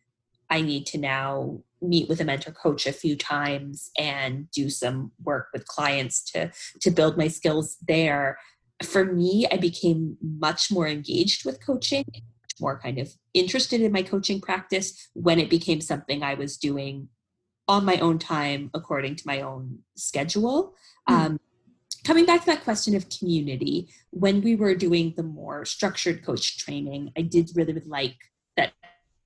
i 0.50 0.62
need 0.62 0.86
to 0.88 0.98
now 0.98 1.62
meet 1.82 2.08
with 2.08 2.22
a 2.22 2.26
mentor 2.26 2.52
coach 2.52 2.86
a 2.86 2.92
few 2.92 3.16
times 3.16 3.90
and 3.98 4.50
do 4.52 4.70
some 4.70 5.12
work 5.24 5.48
with 5.54 5.68
clients 5.68 6.24
to 6.24 6.52
to 6.80 6.92
build 6.92 7.18
my 7.18 7.28
skills 7.28 7.78
there 7.88 8.38
for 8.84 9.06
me 9.06 9.48
i 9.52 9.58
became 9.58 10.18
much 10.22 10.72
more 10.72 10.88
engaged 10.88 11.46
with 11.46 11.66
coaching 11.66 12.06
more 12.60 12.80
kind 12.80 13.00
of 13.00 13.10
interested 13.34 13.82
in 13.82 13.92
my 13.92 14.04
coaching 14.04 14.40
practice 14.40 15.10
when 15.14 15.40
it 15.40 15.50
became 15.50 15.82
something 15.82 16.22
i 16.22 16.36
was 16.36 16.58
doing 16.58 17.08
on 17.72 17.86
my 17.86 17.98
own 18.00 18.20
time 18.20 18.70
according 18.74 19.16
to 19.16 19.24
my 19.26 19.42
own 19.42 19.80
schedule. 19.96 20.76
Mm. 21.10 21.14
Um, 21.14 21.40
coming 22.04 22.26
back 22.26 22.42
to 22.42 22.46
that 22.48 22.66
question 22.66 22.96
of 22.96 23.08
community, 23.10 23.88
when 24.10 24.42
we 24.42 24.56
were 24.56 24.76
doing 24.76 25.14
the 25.16 25.24
more 25.24 25.64
structured 25.64 26.26
coach 26.26 26.58
training, 26.58 27.12
I 27.18 27.22
did 27.22 27.52
really, 27.56 27.74
really 27.74 27.88
like 27.88 28.18
that 28.58 28.74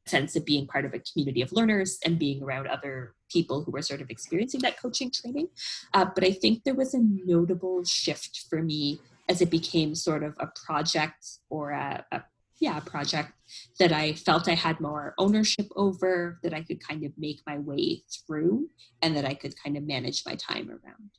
sense 0.06 0.36
of 0.36 0.46
being 0.46 0.68
part 0.68 0.86
of 0.86 0.94
a 0.94 1.00
community 1.00 1.42
of 1.42 1.52
learners 1.52 1.98
and 2.06 2.20
being 2.20 2.44
around 2.44 2.68
other 2.68 3.16
people 3.32 3.64
who 3.64 3.72
were 3.72 3.82
sort 3.82 4.02
of 4.02 4.10
experiencing 4.10 4.62
that 4.62 4.80
coaching 4.80 5.12
training. 5.12 5.48
Uh, 5.94 6.06
but 6.14 6.24
I 6.24 6.32
think 6.32 6.64
there 6.64 6.76
was 6.76 6.94
a 6.94 7.00
notable 7.02 7.84
shift 7.84 8.46
for 8.50 8.62
me 8.62 9.00
as 9.28 9.42
it 9.42 9.50
became 9.50 9.96
sort 9.96 10.24
of 10.24 10.36
a 10.40 10.48
project 10.66 11.26
or 11.50 11.72
a, 11.72 12.06
a 12.12 12.24
yeah, 12.60 12.80
project 12.80 13.32
that 13.80 13.92
I 13.92 14.14
felt 14.14 14.48
I 14.48 14.54
had 14.54 14.80
more 14.80 15.14
ownership 15.18 15.68
over, 15.76 16.40
that 16.42 16.54
I 16.54 16.62
could 16.62 16.86
kind 16.86 17.04
of 17.04 17.12
make 17.18 17.42
my 17.46 17.58
way 17.58 18.04
through, 18.10 18.70
and 19.02 19.16
that 19.18 19.26
I 19.26 19.34
could 19.34 19.62
kind 19.62 19.76
of 19.76 19.84
manage 19.84 20.24
my 20.26 20.36
time 20.36 20.70
around. 20.70 21.10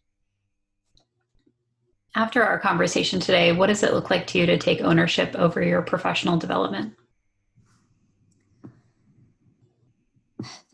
After 2.14 2.43
our 2.43 2.59
conversation 2.59 3.20
today, 3.20 3.53
what 3.53 3.66
does 3.66 3.82
it 3.82 3.93
look 3.93 4.09
like 4.09 4.26
to 4.28 4.39
you 4.39 4.47
to 4.47 4.57
take 4.57 4.80
ownership 4.80 5.34
over 5.34 5.62
your 5.62 5.82
professional 5.82 6.39
development? 6.39 6.95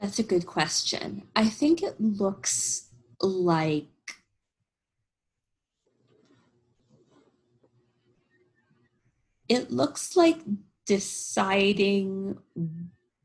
That's 0.03 0.19
a 0.19 0.25
good 0.25 0.47
question. 0.47 1.23
I 1.37 1.47
think 1.47 1.81
it 1.81 2.01
looks 2.01 2.89
like 3.21 3.87
it 9.49 9.71
looks 9.71 10.17
like 10.17 10.39
deciding 10.87 12.37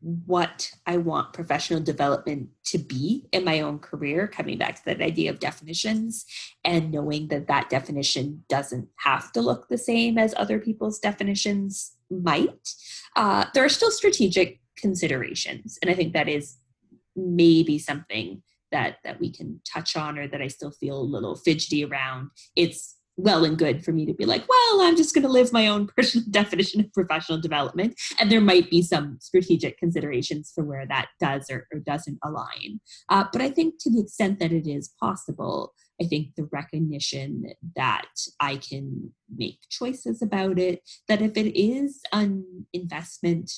what 0.02 0.72
I 0.86 0.98
want 0.98 1.34
professional 1.34 1.80
development 1.80 2.50
to 2.66 2.78
be 2.78 3.28
in 3.32 3.44
my 3.44 3.62
own 3.62 3.80
career, 3.80 4.28
coming 4.28 4.60
back 4.60 4.76
to 4.76 4.86
that 4.86 5.02
idea 5.02 5.32
of 5.32 5.40
definitions 5.40 6.26
and 6.64 6.92
knowing 6.92 7.30
that 7.30 7.48
that 7.48 7.72
definition 7.72 8.44
doesn't 8.50 8.88
have 8.98 9.32
to 9.32 9.42
look 9.42 9.68
the 9.68 9.80
same 9.80 10.20
as 10.20 10.36
other 10.38 10.60
people's 10.60 11.00
definitions 11.00 11.94
might. 12.12 12.70
Uh, 13.16 13.46
there 13.56 13.66
are 13.66 13.70
still 13.70 13.90
strategic 13.90 14.60
considerations, 14.76 15.80
and 15.82 15.90
I 15.90 15.96
think 15.96 16.14
that 16.14 16.30
is 16.30 16.58
maybe 17.18 17.80
something 17.80 18.42
that 18.72 18.98
that 19.04 19.20
we 19.20 19.32
can 19.32 19.60
touch 19.72 19.96
on 19.96 20.18
or 20.18 20.28
that 20.28 20.42
I 20.42 20.48
still 20.48 20.72
feel 20.72 21.00
a 21.00 21.02
little 21.02 21.36
fidgety 21.36 21.84
around. 21.84 22.30
It's 22.56 22.98
well 23.18 23.44
and 23.44 23.58
good 23.58 23.84
for 23.84 23.92
me 23.92 24.06
to 24.06 24.14
be 24.14 24.26
like, 24.26 24.48
well, 24.48 24.82
I'm 24.82 24.96
just 24.96 25.14
going 25.14 25.24
to 25.24 25.30
live 25.30 25.52
my 25.52 25.68
own 25.68 25.88
personal 25.98 26.28
definition 26.30 26.80
of 26.80 26.94
professional 26.94 27.42
development. 27.42 28.00
And 28.20 28.32
there 28.32 28.42
might 28.42 28.70
be 28.70 28.82
some 28.84 29.18
strategic 29.20 29.78
considerations 29.80 30.52
for 30.54 30.64
where 30.64 30.86
that 30.88 31.08
does 31.20 31.50
or, 31.50 31.68
or 31.74 31.80
doesn't 31.80 32.20
align. 32.24 32.80
Uh, 33.10 33.26
but 33.34 33.42
I 33.42 33.50
think 33.50 33.76
to 33.80 33.90
the 33.90 34.02
extent 34.02 34.40
that 34.40 34.52
it 34.52 34.70
is 34.70 34.94
possible, 35.00 35.74
I 36.00 36.06
think 36.06 36.36
the 36.36 36.48
recognition 36.52 37.54
that 37.76 38.06
I 38.40 38.58
can 38.58 39.14
make 39.36 39.62
choices 39.70 40.22
about 40.22 40.60
it, 40.60 40.88
that 41.08 41.24
if 41.24 41.36
it 41.36 41.60
is 41.60 42.02
an 42.14 42.68
investment 42.72 43.52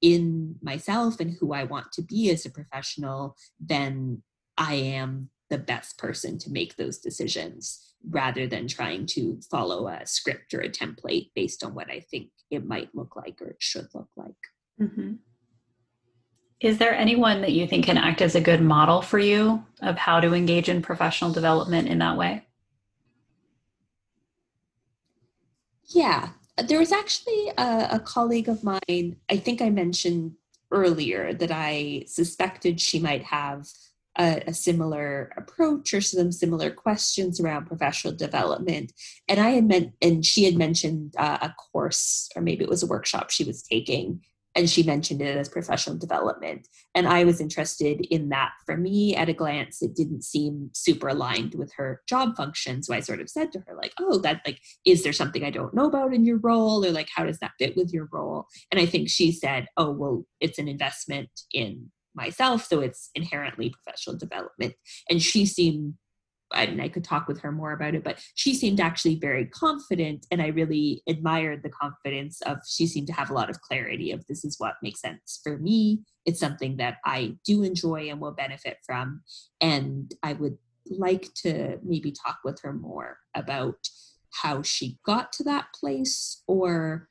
in 0.00 0.56
myself 0.62 1.20
and 1.20 1.36
who 1.38 1.52
I 1.52 1.64
want 1.64 1.92
to 1.92 2.02
be 2.02 2.30
as 2.30 2.46
a 2.46 2.50
professional, 2.50 3.36
then 3.58 4.22
I 4.56 4.74
am 4.74 5.30
the 5.50 5.58
best 5.58 5.98
person 5.98 6.38
to 6.38 6.50
make 6.50 6.76
those 6.76 6.98
decisions 6.98 7.94
rather 8.08 8.46
than 8.46 8.66
trying 8.66 9.04
to 9.04 9.40
follow 9.50 9.88
a 9.88 10.06
script 10.06 10.54
or 10.54 10.60
a 10.60 10.68
template 10.68 11.30
based 11.34 11.62
on 11.62 11.74
what 11.74 11.90
I 11.90 12.00
think 12.00 12.30
it 12.50 12.64
might 12.64 12.94
look 12.94 13.16
like 13.16 13.40
or 13.42 13.48
it 13.48 13.56
should 13.58 13.88
look 13.94 14.08
like. 14.16 14.30
Mm-hmm. 14.80 15.14
Is 16.60 16.78
there 16.78 16.94
anyone 16.94 17.40
that 17.40 17.52
you 17.52 17.66
think 17.66 17.86
can 17.86 17.96
act 17.96 18.20
as 18.20 18.34
a 18.34 18.40
good 18.40 18.60
model 18.60 19.02
for 19.02 19.18
you 19.18 19.64
of 19.80 19.96
how 19.96 20.20
to 20.20 20.34
engage 20.34 20.68
in 20.68 20.82
professional 20.82 21.32
development 21.32 21.88
in 21.88 21.98
that 21.98 22.16
way? 22.16 22.46
Yeah, 25.88 26.30
there 26.62 26.78
was 26.78 26.92
actually 26.92 27.48
a, 27.58 27.88
a 27.92 28.00
colleague 28.00 28.48
of 28.48 28.64
mine, 28.64 29.16
I 29.28 29.36
think 29.36 29.62
I 29.62 29.70
mentioned 29.70 30.32
earlier, 30.70 31.34
that 31.34 31.50
I 31.50 32.04
suspected 32.06 32.80
she 32.80 32.98
might 32.98 33.24
have 33.24 33.66
a, 34.18 34.42
a, 34.48 34.54
similar 34.54 35.32
approach 35.36 35.94
or 35.94 36.00
some 36.00 36.32
similar 36.32 36.70
questions 36.70 37.40
around 37.40 37.66
professional 37.66 38.12
development. 38.12 38.92
And 39.28 39.38
I 39.38 39.50
had 39.50 39.66
meant, 39.66 39.92
and 40.02 40.24
she 40.24 40.44
had 40.44 40.56
mentioned 40.56 41.14
uh, 41.16 41.38
a 41.42 41.54
course, 41.72 42.28
or 42.34 42.42
maybe 42.42 42.64
it 42.64 42.70
was 42.70 42.82
a 42.82 42.88
workshop 42.88 43.30
she 43.30 43.44
was 43.44 43.62
taking, 43.62 44.22
and 44.56 44.68
she 44.68 44.82
mentioned 44.82 45.22
it 45.22 45.36
as 45.36 45.48
professional 45.48 45.96
development. 45.96 46.66
And 46.94 47.06
I 47.06 47.24
was 47.24 47.40
interested 47.40 48.00
in 48.10 48.30
that. 48.30 48.50
For 48.66 48.76
me, 48.76 49.14
at 49.14 49.28
a 49.28 49.32
glance, 49.32 49.80
it 49.80 49.94
didn't 49.94 50.24
seem 50.24 50.70
super 50.74 51.08
aligned 51.08 51.54
with 51.54 51.72
her 51.76 52.02
job 52.08 52.36
function. 52.36 52.82
So 52.82 52.94
I 52.94 53.00
sort 53.00 53.20
of 53.20 53.30
said 53.30 53.52
to 53.52 53.60
her, 53.66 53.76
like, 53.76 53.92
oh, 54.00 54.18
that 54.18 54.42
like, 54.46 54.58
is 54.84 55.02
there 55.04 55.12
something 55.12 55.44
I 55.44 55.50
don't 55.50 55.74
know 55.74 55.86
about 55.86 56.12
in 56.12 56.24
your 56.24 56.38
role? 56.38 56.84
Or 56.84 56.90
like, 56.90 57.08
how 57.14 57.24
does 57.24 57.38
that 57.38 57.52
fit 57.58 57.76
with 57.76 57.92
your 57.92 58.08
role? 58.12 58.46
And 58.72 58.80
I 58.80 58.86
think 58.86 59.08
she 59.08 59.30
said, 59.30 59.66
oh, 59.76 59.90
well, 59.90 60.26
it's 60.40 60.58
an 60.58 60.68
investment 60.68 61.30
in 61.52 61.90
myself 62.14 62.66
so 62.66 62.80
it's 62.80 63.08
inherently 63.14 63.70
professional 63.70 64.16
development 64.16 64.74
and 65.08 65.22
she 65.22 65.46
seemed 65.46 65.94
and 66.54 66.80
I 66.80 66.88
could 66.88 67.04
talk 67.04 67.28
with 67.28 67.40
her 67.40 67.52
more 67.52 67.72
about 67.72 67.94
it, 67.94 68.04
but 68.04 68.22
she 68.34 68.54
seemed 68.54 68.80
actually 68.80 69.16
very 69.16 69.46
confident, 69.46 70.26
and 70.30 70.42
I 70.42 70.48
really 70.48 71.02
admired 71.08 71.62
the 71.62 71.70
confidence 71.70 72.40
of. 72.42 72.58
She 72.66 72.86
seemed 72.86 73.06
to 73.08 73.12
have 73.12 73.30
a 73.30 73.34
lot 73.34 73.50
of 73.50 73.60
clarity 73.60 74.12
of 74.12 74.26
this 74.26 74.44
is 74.44 74.58
what 74.58 74.74
makes 74.82 75.00
sense 75.00 75.40
for 75.42 75.58
me. 75.58 76.00
It's 76.26 76.40
something 76.40 76.76
that 76.78 76.96
I 77.04 77.36
do 77.44 77.62
enjoy 77.62 78.08
and 78.10 78.20
will 78.20 78.32
benefit 78.32 78.78
from, 78.84 79.22
and 79.60 80.12
I 80.22 80.34
would 80.34 80.58
like 80.86 81.32
to 81.34 81.78
maybe 81.82 82.12
talk 82.12 82.38
with 82.44 82.60
her 82.62 82.72
more 82.72 83.18
about 83.34 83.76
how 84.42 84.62
she 84.62 84.98
got 85.04 85.32
to 85.32 85.44
that 85.44 85.66
place 85.74 86.42
or 86.46 87.08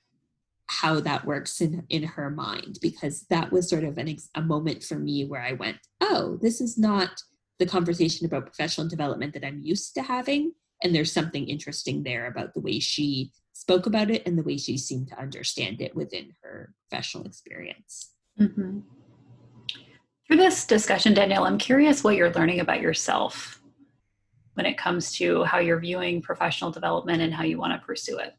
how 0.67 0.99
that 0.99 1.25
works 1.25 1.61
in 1.61 1.83
in 1.89 2.03
her 2.03 2.29
mind 2.29 2.77
because 2.81 3.25
that 3.29 3.51
was 3.51 3.69
sort 3.69 3.83
of 3.83 3.97
an 3.97 4.07
ex- 4.07 4.29
a 4.35 4.41
moment 4.41 4.83
for 4.83 4.99
me 4.99 5.25
where 5.25 5.41
I 5.41 5.53
went, 5.53 5.77
oh, 5.99 6.37
this 6.41 6.61
is 6.61 6.77
not 6.77 7.21
the 7.59 7.65
conversation 7.65 8.25
about 8.25 8.45
professional 8.45 8.87
development 8.87 9.33
that 9.33 9.45
I'm 9.45 9.61
used 9.61 9.93
to 9.95 10.01
having, 10.01 10.53
and 10.81 10.95
there's 10.95 11.11
something 11.11 11.47
interesting 11.47 12.03
there 12.03 12.27
about 12.27 12.53
the 12.53 12.61
way 12.61 12.79
she 12.79 13.31
spoke 13.53 13.85
about 13.85 14.09
it 14.09 14.25
and 14.25 14.37
the 14.37 14.43
way 14.43 14.57
she 14.57 14.77
seemed 14.77 15.09
to 15.09 15.19
understand 15.19 15.81
it 15.81 15.93
within 15.93 16.33
her 16.41 16.73
professional 16.89 17.25
experience. 17.25 18.13
Mm-hmm. 18.39 18.79
Through 20.25 20.37
this 20.37 20.65
discussion, 20.65 21.13
Danielle, 21.13 21.45
I'm 21.45 21.57
curious 21.57 22.03
what 22.03 22.15
you're 22.15 22.31
learning 22.31 22.61
about 22.61 22.81
yourself 22.81 23.61
when 24.53 24.65
it 24.65 24.77
comes 24.77 25.11
to 25.13 25.43
how 25.43 25.59
you're 25.59 25.79
viewing 25.79 26.21
professional 26.21 26.71
development 26.71 27.21
and 27.21 27.33
how 27.33 27.43
you 27.43 27.57
want 27.57 27.73
to 27.73 27.85
pursue 27.85 28.17
it. 28.17 28.35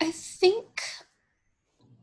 I 0.00 0.12
think 0.12 0.77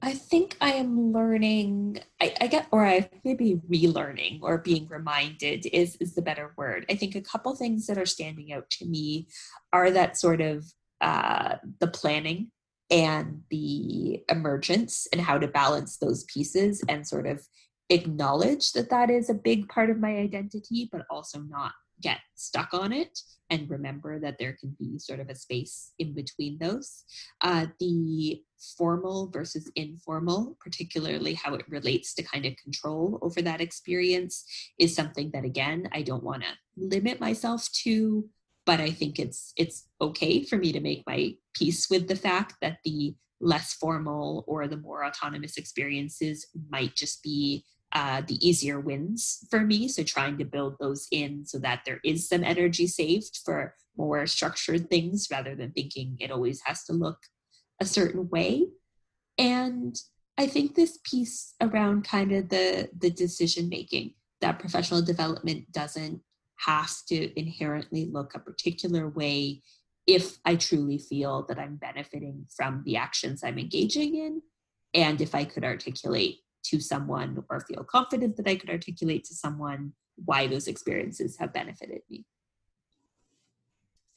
I 0.06 0.14
think 0.14 0.56
I 0.62 0.74
am 0.74 1.14
learning 1.14 1.97
I, 2.22 2.36
I 2.39 2.45
get 2.45 2.68
or 2.72 2.86
I 2.86 3.10
maybe 3.24 3.60
relearning 3.68 4.39
or 4.43 4.60
being 4.60 4.88
reminded 4.88 5.66
is 5.66 5.95
is 5.95 6.14
the 6.14 6.22
better 6.22 6.53
word. 6.56 6.86
I 6.91 6.95
think 6.95 7.16
a 7.16 7.22
couple 7.22 7.56
things 7.56 7.88
that 7.88 7.97
are 7.97 8.06
standing 8.06 8.53
out 8.53 8.70
to 8.78 8.86
me 8.86 9.28
are 9.74 9.89
that 9.89 10.16
sort 10.16 10.41
of 10.41 10.64
uh, 11.01 11.56
the 11.80 11.88
planning 11.88 12.51
and 12.91 13.41
the 13.49 14.24
emergence 14.30 15.08
and 15.12 15.22
how 15.22 15.39
to 15.39 15.47
balance 15.47 15.97
those 15.97 16.24
pieces 16.26 16.84
and 16.88 17.08
sort 17.08 17.26
of 17.26 17.43
acknowledge 17.89 18.74
that 18.74 18.91
that 18.91 19.10
is 19.10 19.32
a 19.32 19.34
big 19.34 19.68
part 19.70 19.89
of 19.89 19.99
my 19.99 20.18
identity 20.18 20.88
but 20.91 21.01
also 21.10 21.39
not 21.39 21.72
get 22.02 22.20
stuck 22.36 22.74
on 22.74 22.91
it 22.91 23.20
and 23.50 23.70
remember 23.70 24.20
that 24.20 24.38
there 24.39 24.58
can 24.60 24.76
be 24.80 24.98
sort 24.98 25.20
of 25.20 25.30
a 25.30 25.36
space 25.36 25.93
in 26.00 26.14
between 26.14 26.58
those. 26.60 27.04
Uh, 27.41 27.68
the 27.80 28.41
formal 28.78 29.30
versus 29.32 29.72
informal, 29.76 30.58
particularly 30.60 31.34
how 31.34 31.54
it 31.54 31.66
relates 31.70 32.14
to 32.16 32.24
kind 32.24 32.46
of 32.46 32.56
control 32.58 33.20
over 33.22 33.41
that 33.41 33.62
experience, 33.62 34.46
is 34.80 34.96
something 34.96 35.30
that 35.32 35.46
again 35.46 35.88
I 35.93 36.02
don't 36.02 36.24
want 36.24 36.43
to 36.43 36.50
limit 36.78 37.20
myself 37.20 37.70
to, 37.84 38.28
but 38.66 38.80
I 38.80 38.89
think 38.89 39.20
it's 39.20 39.54
it's 39.56 39.88
okay 40.02 40.43
for 40.43 40.58
me 40.58 40.72
to 40.72 40.80
make 40.80 41.04
my 41.06 41.34
peace 41.54 41.88
with 41.89 42.08
the 42.08 42.16
fact 42.16 42.56
that 42.62 42.80
the 42.84 43.16
less 43.41 43.74
formal 43.74 44.43
or 44.48 44.68
the 44.68 44.78
more 44.78 45.06
autonomous 45.06 45.58
experiences 45.58 46.48
might 46.70 46.96
just 46.96 47.22
be 47.22 47.64
uh, 47.96 48.22
the 48.28 48.46
easier 48.46 48.78
wins 48.78 49.48
for 49.50 49.62
me. 49.62 49.88
So 49.88 50.04
trying 50.04 50.38
to 50.38 50.46
build 50.46 50.76
those 50.80 51.08
in 51.12 51.46
so 51.46 51.58
that 51.60 51.84
there 51.86 52.02
is 52.04 52.28
some 52.28 52.43
energy 52.43 52.88
saved 52.88 53.39
for 53.46 53.74
more 53.98 54.28
structured 54.28 54.89
things 54.89 55.30
rather 55.32 55.56
than 55.56 55.72
thinking 55.72 56.18
it 56.20 56.30
always 56.30 56.62
has 56.66 56.84
to 56.84 56.93
look 56.93 57.18
a 57.80 57.86
certain 57.86 58.28
way. 58.30 58.68
And 59.38 59.96
I 60.38 60.48
think 60.48 60.76
this 60.76 61.00
piece 61.10 61.56
around 61.62 62.04
kind 62.04 62.34
of 62.34 62.50
the 62.50 62.89
the 62.98 63.10
decision 63.10 63.70
making 63.70 64.16
that 64.41 64.60
professional 64.60 65.02
development 65.02 65.72
doesn't 65.72 66.20
have 66.66 66.91
to 67.08 67.39
inherently 67.39 68.10
look 68.12 68.36
a 68.36 68.39
particular 68.39 69.08
way 69.08 69.62
if 70.06 70.38
I 70.43 70.56
truly 70.56 70.98
feel 70.98 71.46
that 71.48 71.58
I'm 71.58 71.78
benefiting 71.78 72.46
from 72.56 72.84
the 72.86 72.98
actions 72.98 73.41
I'm 73.43 73.58
engaging 73.58 74.16
in 74.16 74.41
and 74.93 75.22
if 75.22 75.34
I 75.34 75.46
could 75.46 75.64
articulate 75.64 76.39
to 76.70 76.80
someone 76.80 77.43
or 77.49 77.59
feel 77.61 77.84
confident 77.84 78.38
that 78.38 78.47
I 78.47 78.55
could 78.55 78.70
articulate 78.70 79.24
to 79.26 79.34
someone 79.34 79.93
why 80.24 80.47
those 80.47 80.68
experiences 80.68 81.38
have 81.38 81.53
benefited 81.53 82.01
me. 82.09 82.26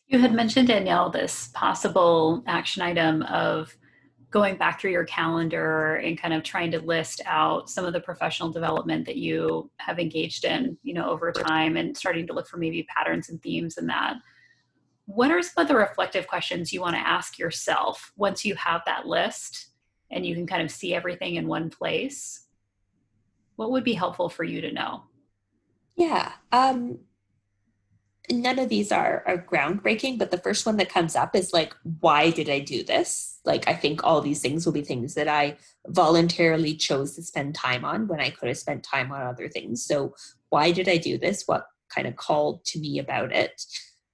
You 0.06 0.18
had 0.18 0.32
mentioned, 0.32 0.68
Danielle, 0.68 1.10
this 1.10 1.50
possible 1.54 2.42
action 2.46 2.82
item 2.82 3.22
of 3.24 3.76
going 4.30 4.56
back 4.56 4.80
through 4.80 4.90
your 4.90 5.04
calendar 5.04 5.96
and 5.96 6.20
kind 6.20 6.34
of 6.34 6.42
trying 6.42 6.70
to 6.70 6.80
list 6.80 7.20
out 7.26 7.70
some 7.70 7.84
of 7.84 7.92
the 7.92 8.00
professional 8.00 8.50
development 8.50 9.06
that 9.06 9.16
you 9.16 9.70
have 9.78 9.98
engaged 9.98 10.44
in, 10.44 10.76
you 10.82 10.94
know, 10.94 11.08
over 11.10 11.32
time 11.32 11.76
and 11.76 11.96
starting 11.96 12.26
to 12.26 12.32
look 12.32 12.46
for 12.46 12.58
maybe 12.58 12.86
patterns 12.94 13.28
and 13.28 13.42
themes 13.42 13.78
in 13.78 13.86
that. 13.86 14.16
What 15.06 15.30
are 15.30 15.42
some 15.42 15.62
of 15.62 15.68
the 15.68 15.76
reflective 15.76 16.26
questions 16.26 16.72
you 16.72 16.82
want 16.82 16.94
to 16.94 17.06
ask 17.06 17.38
yourself 17.38 18.12
once 18.16 18.44
you 18.44 18.54
have 18.56 18.82
that 18.84 19.06
list 19.06 19.68
and 20.10 20.24
you 20.24 20.34
can 20.34 20.46
kind 20.46 20.62
of 20.62 20.70
see 20.70 20.94
everything 20.94 21.36
in 21.36 21.46
one 21.46 21.70
place, 21.70 22.46
what 23.56 23.70
would 23.70 23.84
be 23.84 23.94
helpful 23.94 24.28
for 24.28 24.44
you 24.44 24.60
to 24.60 24.72
know? 24.72 25.02
Yeah. 25.96 26.32
Um, 26.52 27.00
none 28.30 28.58
of 28.58 28.68
these 28.68 28.92
are, 28.92 29.22
are 29.26 29.38
groundbreaking, 29.38 30.18
but 30.18 30.30
the 30.30 30.38
first 30.38 30.66
one 30.66 30.76
that 30.76 30.88
comes 30.88 31.16
up 31.16 31.34
is 31.34 31.52
like, 31.52 31.74
why 32.00 32.30
did 32.30 32.48
I 32.48 32.60
do 32.60 32.84
this? 32.84 33.40
Like, 33.44 33.68
I 33.68 33.74
think 33.74 34.04
all 34.04 34.20
these 34.20 34.40
things 34.40 34.64
will 34.64 34.72
be 34.72 34.82
things 34.82 35.14
that 35.14 35.28
I 35.28 35.56
voluntarily 35.86 36.74
chose 36.74 37.14
to 37.14 37.22
spend 37.22 37.54
time 37.54 37.84
on 37.84 38.06
when 38.06 38.20
I 38.20 38.30
could 38.30 38.48
have 38.48 38.58
spent 38.58 38.82
time 38.82 39.10
on 39.12 39.22
other 39.22 39.48
things. 39.48 39.84
So, 39.84 40.14
why 40.50 40.72
did 40.72 40.88
I 40.88 40.96
do 40.96 41.18
this? 41.18 41.44
What 41.46 41.66
kind 41.88 42.06
of 42.06 42.16
called 42.16 42.64
to 42.66 42.78
me 42.78 42.98
about 42.98 43.32
it? 43.32 43.62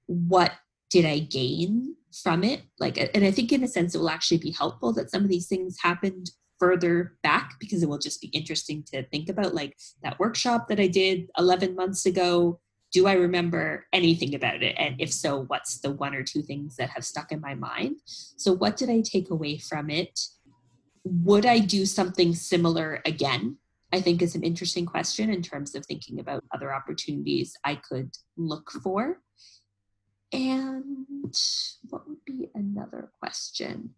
What 0.06 0.52
did 0.94 1.04
I 1.04 1.18
gain 1.18 1.96
from 2.22 2.44
it? 2.44 2.62
Like 2.78 2.96
and 2.98 3.24
i 3.24 3.32
think 3.32 3.50
in 3.50 3.64
a 3.64 3.68
sense 3.68 3.94
it 3.94 3.98
will 3.98 4.16
actually 4.16 4.38
be 4.38 4.52
helpful 4.52 4.92
that 4.92 5.10
some 5.10 5.24
of 5.24 5.28
these 5.28 5.48
things 5.48 5.76
happened 5.82 6.30
further 6.60 7.16
back 7.24 7.54
because 7.58 7.82
it 7.82 7.88
will 7.88 7.98
just 7.98 8.20
be 8.20 8.28
interesting 8.28 8.84
to 8.92 9.02
think 9.08 9.28
about 9.28 9.56
like 9.56 9.76
that 10.04 10.20
workshop 10.20 10.68
that 10.68 10.78
i 10.78 10.86
did 10.86 11.28
11 11.36 11.74
months 11.74 12.06
ago. 12.06 12.60
Do 12.92 13.08
i 13.08 13.14
remember 13.14 13.86
anything 13.92 14.36
about 14.36 14.62
it? 14.62 14.76
And 14.78 14.94
if 15.00 15.12
so 15.12 15.46
what's 15.48 15.80
the 15.80 15.90
one 15.90 16.14
or 16.14 16.22
two 16.22 16.42
things 16.42 16.76
that 16.76 16.90
have 16.90 17.04
stuck 17.04 17.32
in 17.32 17.40
my 17.40 17.56
mind? 17.56 17.96
So 18.06 18.52
what 18.52 18.76
did 18.76 18.88
i 18.88 19.00
take 19.00 19.30
away 19.30 19.58
from 19.58 19.90
it? 19.90 20.20
Would 21.02 21.44
i 21.44 21.58
do 21.58 21.86
something 21.86 22.36
similar 22.36 23.02
again? 23.04 23.56
I 23.92 24.00
think 24.00 24.22
is 24.22 24.36
an 24.36 24.44
interesting 24.44 24.86
question 24.86 25.32
in 25.32 25.42
terms 25.42 25.74
of 25.74 25.84
thinking 25.86 26.20
about 26.20 26.44
other 26.54 26.72
opportunities 26.72 27.56
i 27.64 27.74
could 27.74 28.10
look 28.36 28.70
for 28.84 29.18
and 30.34 31.34
what 31.88 32.08
would 32.08 32.24
be 32.24 32.50
another 32.54 33.10
question? 33.20 33.94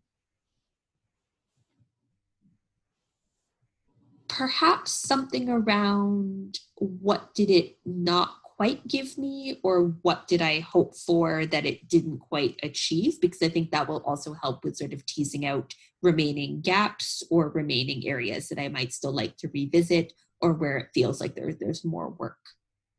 Perhaps 4.28 4.93
something 4.93 5.49
around 5.49 6.59
what 6.76 7.34
did 7.34 7.51
it 7.51 7.78
not 7.87 8.43
quite 8.43 8.87
give 8.89 9.18
me, 9.18 9.61
or 9.62 9.95
what 10.03 10.26
did 10.26 10.41
I 10.41 10.61
hope 10.61 10.97
for 10.97 11.45
that 11.47 11.66
it 11.66 11.89
didn't 11.89 12.20
quite 12.20 12.59
achieve? 12.62 13.20
Because 13.20 13.43
I 13.43 13.49
think 13.49 13.70
that 13.70 13.87
will 13.87 14.03
also 14.07 14.34
help 14.34 14.64
with 14.64 14.76
sort 14.76 14.93
of 14.93 15.05
teasing 15.05 15.45
out 15.45 15.74
remaining 16.03 16.61
gaps 16.61 17.22
or 17.30 17.51
remaining 17.51 18.07
areas 18.07 18.49
that 18.49 18.59
I 18.59 18.68
might 18.68 18.93
still 18.93 19.12
like 19.12 19.37
to 19.39 19.49
revisit, 19.49 20.12
or 20.41 20.53
where 20.55 20.78
it 20.78 20.89
feels 20.95 21.20
like 21.20 21.34
there, 21.34 21.53
there's 21.53 21.84
more 21.84 22.11
work 22.11 22.39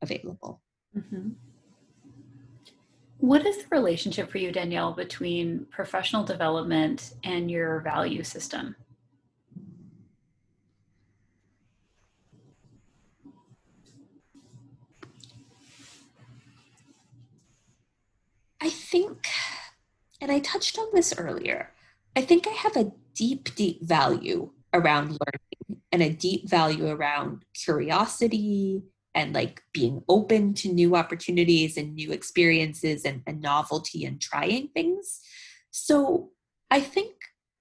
available. 0.01 0.61
Mm-hmm. 0.95 1.29
What 3.19 3.47
is 3.47 3.57
the 3.57 3.67
relationship 3.71 4.29
for 4.29 4.37
you, 4.37 4.51
Danielle, 4.51 4.93
between 4.93 5.65
professional 5.71 6.23
development 6.23 7.13
and 7.23 7.49
your 7.49 7.79
value 7.81 8.23
system? 8.23 8.75
I 18.61 18.69
think, 18.69 19.27
and 20.21 20.31
I 20.31 20.39
touched 20.39 20.77
on 20.77 20.87
this 20.93 21.13
earlier, 21.17 21.71
I 22.15 22.21
think 22.21 22.47
I 22.47 22.51
have 22.51 22.75
a 22.75 22.91
deep, 23.15 23.55
deep 23.55 23.81
value 23.83 24.51
around 24.73 25.09
learning 25.09 25.81
and 25.91 26.03
a 26.03 26.09
deep 26.09 26.47
value 26.47 26.87
around 26.87 27.45
curiosity 27.53 28.83
and 29.17 29.33
like 29.33 29.63
being 29.73 30.03
open 30.07 30.53
to 30.53 30.71
new 30.71 30.95
opportunities 30.95 31.75
and 31.75 31.95
new 31.95 32.11
experiences 32.11 33.03
and, 33.03 33.23
and 33.25 33.41
novelty 33.41 34.05
and 34.05 34.21
trying 34.21 34.67
things. 34.67 35.19
So 35.71 36.29
I 36.69 36.81
think 36.81 37.15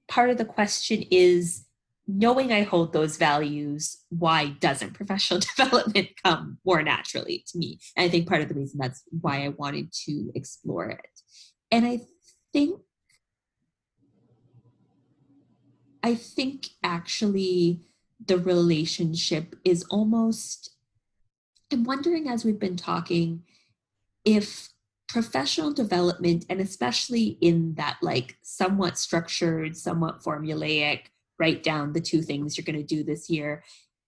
part 0.07 0.29
of 0.29 0.37
the 0.37 0.45
question 0.45 1.03
is 1.11 1.65
knowing 2.07 2.53
I 2.53 2.63
hold 2.63 2.93
those 2.93 3.17
values, 3.17 3.97
why 4.11 4.49
doesn't 4.61 4.93
professional 5.01 5.41
development 5.57 6.11
come 6.23 6.59
more 6.63 6.83
naturally 6.83 7.43
to 7.49 7.59
me? 7.59 7.81
And 7.97 8.05
I 8.05 8.11
think 8.11 8.29
part 8.29 8.43
of 8.43 8.49
the 8.49 8.55
reason 8.55 8.79
that's 8.79 9.03
why 9.23 9.47
I 9.47 9.49
wanted 9.49 9.91
to 10.05 10.31
explore 10.35 10.91
it. 10.91 11.21
And 11.71 11.87
I 11.87 12.01
think 12.53 12.81
I 16.03 16.15
think 16.15 16.69
actually 16.85 17.81
the 18.25 18.39
relationship 18.39 19.57
is 19.65 19.83
almost 19.91 20.76
I'm 21.73 21.85
wondering 21.85 22.29
as 22.29 22.45
we've 22.45 22.59
been 22.59 22.77
talking 22.77 23.43
if 24.25 24.69
professional 25.09 25.73
development, 25.73 26.45
and 26.51 26.61
especially 26.61 27.39
in 27.41 27.75
that 27.75 27.97
like 28.03 28.37
somewhat 28.43 28.99
structured, 28.99 29.77
somewhat 29.77 30.23
formulaic, 30.23 31.03
write 31.39 31.63
down 31.63 31.93
the 31.93 32.01
two 32.01 32.23
things 32.23 32.57
you're 32.57 32.65
going 32.65 32.77
to 32.77 32.95
do 32.95 33.05
this 33.05 33.31
year. 33.31 33.63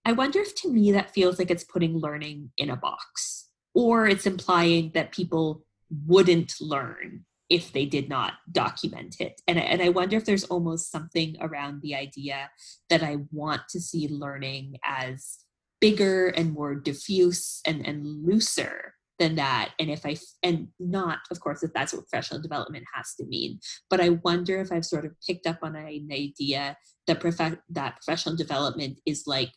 I 0.05 0.11
wonder 0.13 0.39
if 0.39 0.55
to 0.55 0.69
me 0.69 0.91
that 0.91 1.13
feels 1.13 1.39
like 1.39 1.51
it's 1.51 1.63
putting 1.63 1.97
learning 1.97 2.51
in 2.57 2.69
a 2.69 2.75
box 2.75 3.49
or 3.73 4.07
it's 4.07 4.25
implying 4.25 4.91
that 4.93 5.11
people 5.11 5.65
wouldn't 6.05 6.55
learn 6.59 7.25
if 7.49 7.71
they 7.71 7.85
did 7.85 8.09
not 8.09 8.33
document 8.51 9.15
it. 9.19 9.41
And, 9.47 9.57
and 9.57 9.81
I 9.81 9.89
wonder 9.89 10.17
if 10.17 10.25
there's 10.25 10.43
almost 10.45 10.91
something 10.91 11.35
around 11.41 11.81
the 11.81 11.95
idea 11.95 12.49
that 12.89 13.03
I 13.03 13.17
want 13.31 13.61
to 13.69 13.79
see 13.79 14.07
learning 14.07 14.77
as 14.83 15.39
bigger 15.81 16.27
and 16.29 16.53
more 16.53 16.75
diffuse 16.75 17.61
and, 17.65 17.85
and 17.85 18.05
looser 18.25 18.93
than 19.19 19.35
that. 19.35 19.71
And 19.77 19.89
if 19.89 20.05
i 20.05 20.17
and 20.41 20.69
not 20.79 21.19
of 21.29 21.39
course 21.39 21.61
if 21.61 21.71
that's 21.73 21.93
what 21.93 22.07
professional 22.09 22.41
development 22.41 22.85
has 22.95 23.13
to 23.15 23.25
mean 23.25 23.59
but 23.89 23.99
i 23.99 24.09
wonder 24.09 24.59
if 24.59 24.71
i've 24.71 24.85
sort 24.85 25.05
of 25.05 25.11
picked 25.27 25.45
up 25.45 25.59
on 25.61 25.75
an 25.75 26.09
idea 26.11 26.77
that 27.05 27.59
that 27.69 27.95
professional 27.97 28.35
development 28.35 28.99
is 29.05 29.23
like 29.27 29.51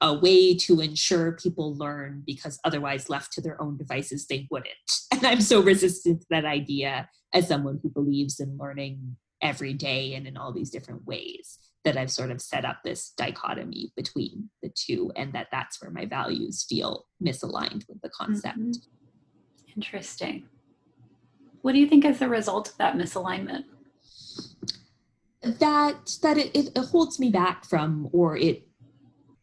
a 0.00 0.14
way 0.14 0.54
to 0.54 0.80
ensure 0.80 1.32
people 1.32 1.76
learn 1.76 2.22
because 2.24 2.60
otherwise 2.64 3.10
left 3.10 3.32
to 3.32 3.40
their 3.40 3.60
own 3.60 3.76
devices 3.76 4.26
they 4.26 4.46
wouldn't. 4.50 4.68
And 5.12 5.26
i'm 5.26 5.40
so 5.40 5.60
resistant 5.60 6.20
to 6.20 6.26
that 6.30 6.44
idea 6.44 7.08
as 7.34 7.48
someone 7.48 7.80
who 7.82 7.90
believes 7.90 8.38
in 8.38 8.56
learning 8.56 9.16
every 9.42 9.72
day 9.72 10.14
and 10.14 10.26
in 10.26 10.36
all 10.36 10.52
these 10.52 10.70
different 10.70 11.04
ways 11.06 11.58
that 11.84 11.96
I've 11.96 12.10
sort 12.10 12.30
of 12.30 12.42
set 12.42 12.64
up 12.64 12.78
this 12.84 13.10
dichotomy 13.16 13.92
between 13.96 14.50
the 14.62 14.70
two, 14.74 15.12
and 15.16 15.32
that 15.32 15.48
that's 15.50 15.80
where 15.80 15.90
my 15.90 16.06
values 16.06 16.64
feel 16.68 17.06
misaligned 17.22 17.88
with 17.88 18.00
the 18.02 18.10
concept. 18.10 18.58
Mm-hmm. 18.58 19.76
Interesting. 19.76 20.48
What 21.62 21.72
do 21.72 21.78
you 21.78 21.88
think 21.88 22.04
is 22.04 22.18
the 22.18 22.28
result 22.28 22.68
of 22.70 22.78
that 22.78 22.94
misalignment? 22.94 23.64
That 25.42 26.16
that 26.22 26.36
it, 26.36 26.54
it 26.54 26.76
holds 26.76 27.20
me 27.20 27.30
back 27.30 27.64
from, 27.64 28.08
or 28.12 28.36
it 28.36 28.68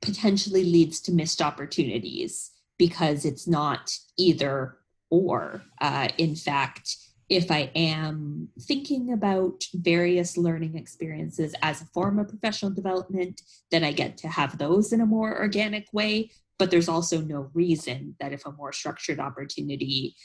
potentially 0.01 0.63
leads 0.63 0.99
to 1.01 1.11
missed 1.11 1.41
opportunities 1.41 2.51
because 2.77 3.25
it's 3.25 3.47
not 3.47 3.97
either 4.17 4.77
or 5.09 5.63
uh, 5.81 6.09
in 6.17 6.35
fact 6.35 6.97
if 7.29 7.49
I 7.49 7.71
am 7.75 8.49
thinking 8.61 9.11
about 9.11 9.63
various 9.73 10.37
learning 10.37 10.77
experiences 10.77 11.55
as 11.61 11.81
a 11.81 11.85
form 11.85 12.19
of 12.19 12.29
professional 12.29 12.71
development, 12.71 13.41
then 13.71 13.83
I 13.83 13.91
get 13.91 14.17
to 14.17 14.27
have 14.27 14.57
those 14.57 14.93
in 14.93 15.01
a 15.01 15.05
more 15.05 15.39
organic 15.39 15.87
way. 15.91 16.31
But 16.59 16.71
there's 16.71 16.87
also 16.87 17.19
no 17.21 17.49
reason 17.53 18.15
that 18.19 18.31
if 18.31 18.45
a 18.45 18.51
more 18.51 18.71
structured 18.71 19.19
opportunity 19.19 20.15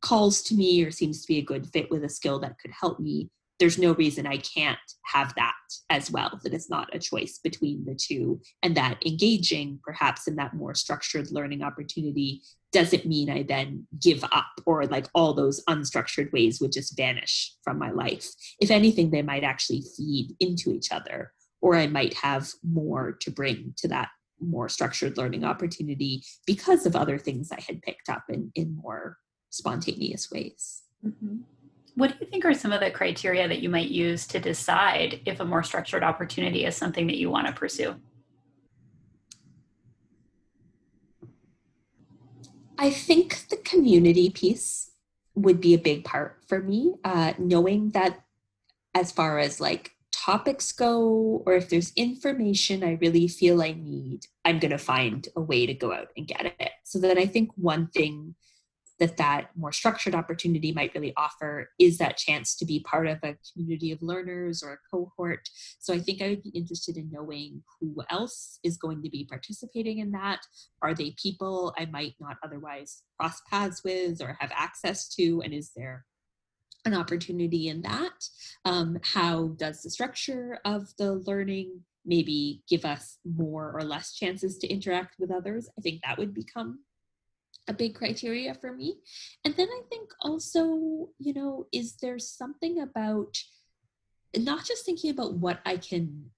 calls 0.00 0.42
to 0.42 0.54
me 0.54 0.84
or 0.84 0.90
seems 0.90 1.22
to 1.22 1.28
be 1.28 1.38
a 1.38 1.44
good 1.44 1.66
fit 1.68 1.90
with 1.90 2.04
a 2.04 2.08
skill 2.08 2.38
that 2.40 2.58
could 2.58 2.72
help 2.72 3.00
me, 3.00 3.28
there's 3.58 3.78
no 3.78 3.92
reason 3.94 4.26
I 4.26 4.38
can't 4.38 4.78
have 5.04 5.34
that 5.36 5.54
as 5.88 6.10
well, 6.10 6.40
that 6.42 6.52
it's 6.52 6.68
not 6.68 6.94
a 6.94 6.98
choice 6.98 7.38
between 7.38 7.84
the 7.84 7.94
two. 7.94 8.40
And 8.62 8.76
that 8.76 9.04
engaging 9.06 9.80
perhaps 9.82 10.26
in 10.26 10.36
that 10.36 10.54
more 10.54 10.74
structured 10.74 11.30
learning 11.30 11.62
opportunity 11.62 12.42
doesn't 12.76 13.06
mean 13.06 13.30
I 13.30 13.42
then 13.42 13.86
give 14.02 14.22
up 14.24 14.60
or 14.66 14.84
like 14.84 15.06
all 15.14 15.32
those 15.32 15.64
unstructured 15.64 16.30
ways 16.30 16.60
would 16.60 16.72
just 16.72 16.94
vanish 16.94 17.54
from 17.64 17.78
my 17.78 17.90
life. 17.90 18.28
If 18.60 18.70
anything, 18.70 19.10
they 19.10 19.22
might 19.22 19.44
actually 19.44 19.82
feed 19.96 20.36
into 20.40 20.72
each 20.72 20.92
other, 20.92 21.32
or 21.62 21.74
I 21.76 21.86
might 21.86 22.12
have 22.14 22.50
more 22.62 23.16
to 23.22 23.30
bring 23.30 23.72
to 23.78 23.88
that 23.88 24.10
more 24.40 24.68
structured 24.68 25.16
learning 25.16 25.42
opportunity 25.42 26.22
because 26.46 26.84
of 26.84 26.94
other 26.94 27.16
things 27.16 27.50
I 27.50 27.62
had 27.66 27.80
picked 27.80 28.10
up 28.10 28.24
in, 28.28 28.52
in 28.54 28.76
more 28.76 29.16
spontaneous 29.48 30.30
ways. 30.30 30.82
Mm-hmm. 31.02 31.38
What 31.94 32.10
do 32.10 32.16
you 32.20 32.30
think 32.30 32.44
are 32.44 32.52
some 32.52 32.72
of 32.72 32.80
the 32.80 32.90
criteria 32.90 33.48
that 33.48 33.62
you 33.62 33.70
might 33.70 33.88
use 33.88 34.26
to 34.26 34.38
decide 34.38 35.22
if 35.24 35.40
a 35.40 35.46
more 35.46 35.62
structured 35.62 36.04
opportunity 36.04 36.66
is 36.66 36.76
something 36.76 37.06
that 37.06 37.16
you 37.16 37.30
want 37.30 37.46
to 37.46 37.54
pursue? 37.54 37.94
I 42.78 42.90
think 42.90 43.48
the 43.48 43.56
community 43.56 44.30
piece 44.30 44.90
would 45.34 45.60
be 45.60 45.74
a 45.74 45.78
big 45.78 46.04
part 46.04 46.38
for 46.46 46.60
me, 46.60 46.94
uh, 47.04 47.34
knowing 47.38 47.90
that 47.90 48.24
as 48.94 49.12
far 49.12 49.38
as 49.38 49.60
like 49.60 49.92
topics 50.12 50.72
go, 50.72 51.42
or 51.46 51.54
if 51.54 51.68
there's 51.68 51.92
information 51.94 52.82
I 52.82 52.98
really 53.00 53.28
feel 53.28 53.62
I 53.62 53.72
need, 53.72 54.26
I'm 54.44 54.58
going 54.58 54.70
to 54.70 54.78
find 54.78 55.28
a 55.36 55.40
way 55.40 55.66
to 55.66 55.74
go 55.74 55.92
out 55.92 56.08
and 56.16 56.26
get 56.26 56.46
it. 56.46 56.70
So 56.84 56.98
then 56.98 57.18
I 57.18 57.26
think 57.26 57.50
one 57.56 57.88
thing 57.88 58.34
that 58.98 59.16
that 59.18 59.50
more 59.56 59.72
structured 59.72 60.14
opportunity 60.14 60.72
might 60.72 60.94
really 60.94 61.12
offer 61.16 61.70
is 61.78 61.98
that 61.98 62.16
chance 62.16 62.56
to 62.56 62.64
be 62.64 62.80
part 62.80 63.06
of 63.06 63.18
a 63.22 63.36
community 63.52 63.92
of 63.92 64.02
learners 64.02 64.62
or 64.62 64.72
a 64.72 64.78
cohort. 64.90 65.48
So 65.78 65.92
i 65.92 65.98
think 65.98 66.22
i 66.22 66.28
would 66.28 66.42
be 66.42 66.50
interested 66.50 66.96
in 66.96 67.10
knowing 67.10 67.62
who 67.80 67.94
else 68.10 68.58
is 68.62 68.76
going 68.76 69.02
to 69.02 69.10
be 69.10 69.26
participating 69.28 69.98
in 69.98 70.12
that. 70.12 70.40
Are 70.82 70.94
they 70.94 71.14
people 71.22 71.74
i 71.78 71.86
might 71.86 72.14
not 72.20 72.36
otherwise 72.42 73.02
cross 73.18 73.40
paths 73.50 73.82
with 73.84 74.22
or 74.22 74.36
have 74.40 74.52
access 74.54 75.08
to? 75.16 75.42
And 75.44 75.52
is 75.52 75.72
there 75.76 76.04
an 76.84 76.94
opportunity 76.94 77.68
in 77.68 77.82
that? 77.82 78.24
Um, 78.64 78.98
how 79.02 79.48
does 79.48 79.82
the 79.82 79.90
structure 79.90 80.60
of 80.64 80.94
the 80.98 81.14
learning 81.14 81.80
maybe 82.04 82.62
give 82.68 82.84
us 82.84 83.18
more 83.24 83.72
or 83.74 83.82
less 83.82 84.14
chances 84.14 84.56
to 84.58 84.68
interact 84.68 85.16
with 85.18 85.32
others? 85.32 85.68
I 85.76 85.82
think 85.82 86.00
that 86.02 86.16
would 86.16 86.32
become 86.32 86.78
a 87.68 87.74
big 87.74 87.94
criteria 87.94 88.54
for 88.54 88.72
me. 88.72 88.96
And 89.44 89.54
then 89.56 89.68
I 89.68 89.80
think 89.88 90.10
also, 90.20 91.08
you 91.18 91.32
know, 91.34 91.66
is 91.72 91.96
there 91.96 92.18
something 92.18 92.80
about 92.80 93.36
not 94.36 94.64
just 94.64 94.84
thinking 94.84 95.10
about 95.10 95.34
what 95.34 95.60
I 95.64 95.76
can 95.76 96.30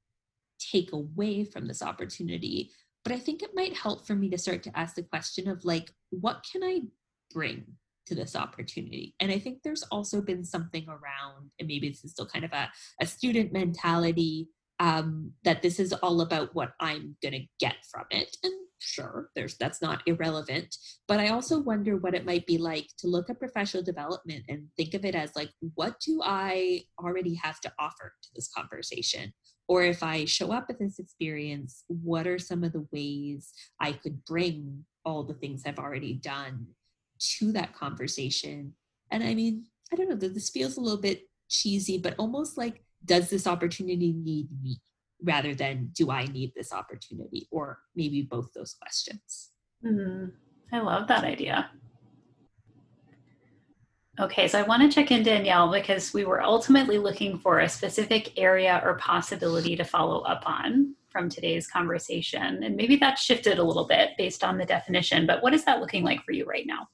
take 0.59 0.93
away 0.93 1.45
from 1.45 1.67
this 1.67 1.83
opportunity, 1.83 2.71
but 3.05 3.13
I 3.13 3.19
think 3.19 3.43
it 3.43 3.55
might 3.55 3.77
help 3.77 4.07
for 4.07 4.15
me 4.15 4.29
to 4.31 4.39
start 4.39 4.63
to 4.65 4.79
ask 4.79 4.95
the 4.95 5.03
question 5.03 5.49
of 5.49 5.65
like, 5.65 5.91
what 6.11 6.45
can 6.51 6.63
I 6.63 6.81
bring 7.33 7.65
to 8.07 8.15
this 8.15 8.35
opportunity? 8.35 9.15
And 9.21 9.31
I 9.31 9.39
think 9.39 9.59
there's 9.63 9.83
also 9.85 10.21
been 10.21 10.45
something 10.45 10.87
around, 10.89 11.51
and 11.59 11.69
maybe 11.69 11.89
this 11.89 12.05
is 12.05 12.13
still 12.13 12.27
kind 12.27 12.45
of 12.45 12.53
a, 12.53 12.71
a 13.01 13.07
student 13.07 13.53
mentality, 13.53 14.49
um, 14.81 15.33
that 15.45 15.63
this 15.63 15.81
is 15.81 15.93
all 15.93 16.21
about 16.21 16.55
what 16.55 16.73
I'm 16.81 17.17
going 17.23 17.33
to 17.33 17.47
get 17.59 17.77
from 17.91 18.05
it. 18.11 18.37
And 18.43 18.53
sure 18.79 19.31
there's 19.35 19.57
that's 19.57 19.83
not 19.83 20.03
irrelevant 20.07 20.77
but 21.07 21.19
i 21.19 21.29
also 21.29 21.59
wonder 21.59 21.97
what 21.97 22.15
it 22.15 22.25
might 22.25 22.47
be 22.47 22.59
like 22.59 22.87
to 22.97 23.09
look 23.09 23.29
at 23.29 23.39
professional 23.39 23.83
development 23.83 24.45
and 24.49 24.69
think 24.77 24.95
of 24.95 25.05
it 25.05 25.15
as 25.15 25.35
like 25.35 25.51
what 25.75 25.99
do 26.01 26.21
i 26.25 26.81
already 27.03 27.35
have 27.35 27.61
to 27.61 27.73
offer 27.79 28.15
to 28.23 28.29
this 28.35 28.49
conversation? 28.49 29.33
Or 29.67 29.83
if 29.83 30.03
i 30.03 30.25
show 30.25 30.53
up 30.53 30.67
at 30.71 30.79
this 30.79 30.99
experience 30.99 31.85
what 31.89 32.27
are 32.27 32.39
some 32.39 32.65
of 32.65 32.73
the 32.73 32.87
ways 32.93 33.53
i 33.81 33.93
could 33.93 34.25
bring 34.25 34.85
all 35.05 35.25
the 35.25 35.35
things 35.35 35.63
i've 35.67 35.79
already 35.79 36.15
done 36.15 36.69
to 37.39 37.53
that 37.53 37.75
conversation? 37.75 38.75
And 39.11 39.23
i 39.25 39.35
mean 39.35 39.65
i 39.93 39.97
don't 39.97 40.09
know 40.09 40.17
this 40.17 40.51
feels 40.51 40.77
a 40.77 40.81
little 40.81 41.01
bit 41.01 41.29
cheesy 41.49 41.99
but 41.99 42.15
almost 42.19 42.59
like 42.59 42.83
does 43.05 43.31
this 43.31 43.47
opportunity 43.47 44.13
need 44.13 44.49
me 44.63 44.79
rather 45.23 45.55
than 45.55 45.91
do 45.93 46.11
I 46.11 46.25
need 46.27 46.53
this 46.55 46.73
opportunity 46.73 47.49
or 47.51 47.79
maybe 47.97 48.23
both 48.23 48.53
those 48.55 48.75
questions. 48.75 49.51
Mm-hmm. 49.85 50.27
I 50.73 50.81
love 50.81 51.09
that 51.09 51.25
idea. 51.25 51.71
Okay, 54.21 54.49
so 54.49 54.59
I 54.59 54.63
want 54.63 54.83
to 54.83 54.93
check 54.93 55.13
in 55.13 55.23
Danielle 55.23 55.71
because 55.71 56.13
we 56.13 56.25
were 56.25 56.43
ultimately 56.43 56.99
looking 56.99 57.39
for 57.39 57.61
a 57.61 57.69
specific 57.69 58.37
area 58.37 58.81
or 58.85 58.97
possibility 58.97 59.77
to 59.77 59.85
follow 59.85 60.21
up 60.23 60.43
on 60.45 60.97
from 61.09 61.29
today's 61.29 61.69
conversation. 61.69 62.65
And 62.65 62.75
maybe 62.77 62.97
that 62.97 63.19
shifted 63.19 63.59
a 63.59 63.63
little 63.63 63.87
bit 63.87 64.11
based 64.19 64.43
on 64.43 64.59
the 64.59 64.65
definition, 64.65 65.25
but 65.25 65.43
what 65.43 65.55
is 65.55 65.65
that 65.65 65.81
looking 65.81 66.03
like 66.03 66.25
for 66.25 66.33
you 66.33 66.45
right 66.47 66.67
now? 66.67 66.89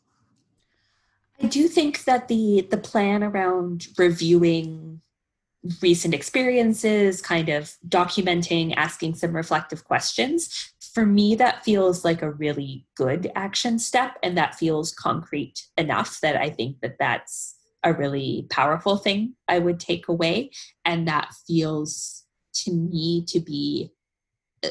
I 1.42 1.46
do 1.46 1.66
think 1.66 2.04
that 2.04 2.28
the 2.28 2.66
the 2.70 2.76
plan 2.76 3.24
around 3.24 3.88
reviewing 3.98 5.00
recent 5.80 6.14
experiences, 6.14 7.20
kind 7.22 7.48
of 7.48 7.72
documenting, 7.88 8.74
asking 8.76 9.14
some 9.14 9.34
reflective 9.34 9.84
questions. 9.84 10.72
For 10.92 11.06
me, 11.06 11.34
that 11.36 11.64
feels 11.64 12.04
like 12.04 12.22
a 12.22 12.30
really 12.30 12.86
good 12.96 13.30
action 13.34 13.78
step, 13.78 14.18
and 14.22 14.36
that 14.36 14.54
feels 14.54 14.92
concrete 14.92 15.66
enough 15.76 16.20
that 16.20 16.36
I 16.36 16.50
think 16.50 16.80
that 16.80 16.98
that's 16.98 17.56
a 17.82 17.92
really 17.92 18.46
powerful 18.50 18.96
thing 18.96 19.34
I 19.48 19.58
would 19.58 19.80
take 19.80 20.08
away. 20.08 20.50
And 20.84 21.06
that 21.08 21.34
feels 21.46 22.24
to 22.54 22.72
me 22.72 23.24
to 23.28 23.40
be 23.40 23.90
uh, 24.62 24.68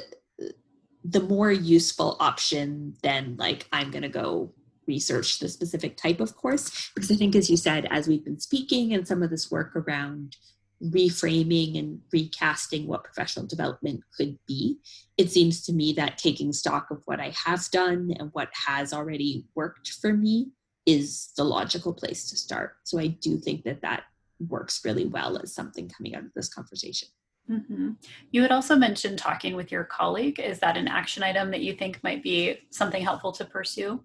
the 1.04 1.22
more 1.22 1.52
useful 1.52 2.18
option 2.20 2.96
than 3.04 3.36
like, 3.38 3.68
I'm 3.72 3.92
going 3.92 4.04
to 4.04 4.10
go 4.10 4.54
research 4.88 5.40
the 5.40 5.50
specific 5.50 5.98
type 5.98 6.20
of 6.20 6.36
course. 6.36 6.92
Because 6.96 7.12
I 7.12 7.16
think, 7.16 7.36
as 7.36 7.50
you 7.50 7.58
said, 7.58 7.88
as 7.90 8.08
we've 8.08 8.24
been 8.24 8.40
speaking 8.40 8.94
and 8.94 9.08
some 9.08 9.22
of 9.22 9.30
this 9.30 9.52
work 9.52 9.76
around 9.76 10.38
reframing 10.84 11.80
and 11.80 12.02
recasting 12.12 12.88
what 12.88 13.04
professional 13.04 13.46
development 13.46 14.02
could 14.16 14.38
be. 14.48 14.78
It 15.18 15.32
seems 15.32 15.64
to 15.66 15.74
me 15.74 15.94
that 15.94 16.18
taking 16.18 16.52
stock 16.52 16.92
of 16.92 17.02
what 17.06 17.20
I 17.20 17.34
have 17.46 17.70
done 17.72 18.14
and 18.20 18.30
what 18.34 18.50
has 18.66 18.94
already 18.94 19.46
worked 19.56 19.90
for 20.02 20.14
me 20.14 20.52
is 20.86 21.32
the 21.38 21.46
logical 21.46 21.94
place 21.94 22.30
to 22.30 22.38
start. 22.38 22.76
So 22.84 23.00
I 23.00 23.08
do 23.08 23.38
think 23.38 23.64
that 23.64 23.82
that 23.82 24.04
works 24.50 24.84
really 24.84 25.06
well 25.06 25.38
as 25.38 25.54
something 25.54 25.90
coming 25.90 26.16
out 26.16 26.26
of 26.26 26.34
this 26.36 26.50
conversation. 26.50 27.08
Mm-hmm. 27.50 27.92
You 28.32 28.42
had 28.42 28.52
also 28.52 28.76
mentioned 28.76 29.20
talking 29.20 29.56
with 29.56 29.72
your 29.72 29.84
colleague. 29.86 30.40
Is 30.40 30.60
that 30.60 30.78
an 30.78 30.88
action 30.88 31.24
item 31.24 31.52
that 31.52 31.62
you 31.62 31.74
think 31.74 32.04
might 32.04 32.24
be 32.24 32.60
something 32.72 33.04
helpful 33.04 33.32
to 33.34 33.46
pursue? 33.46 34.02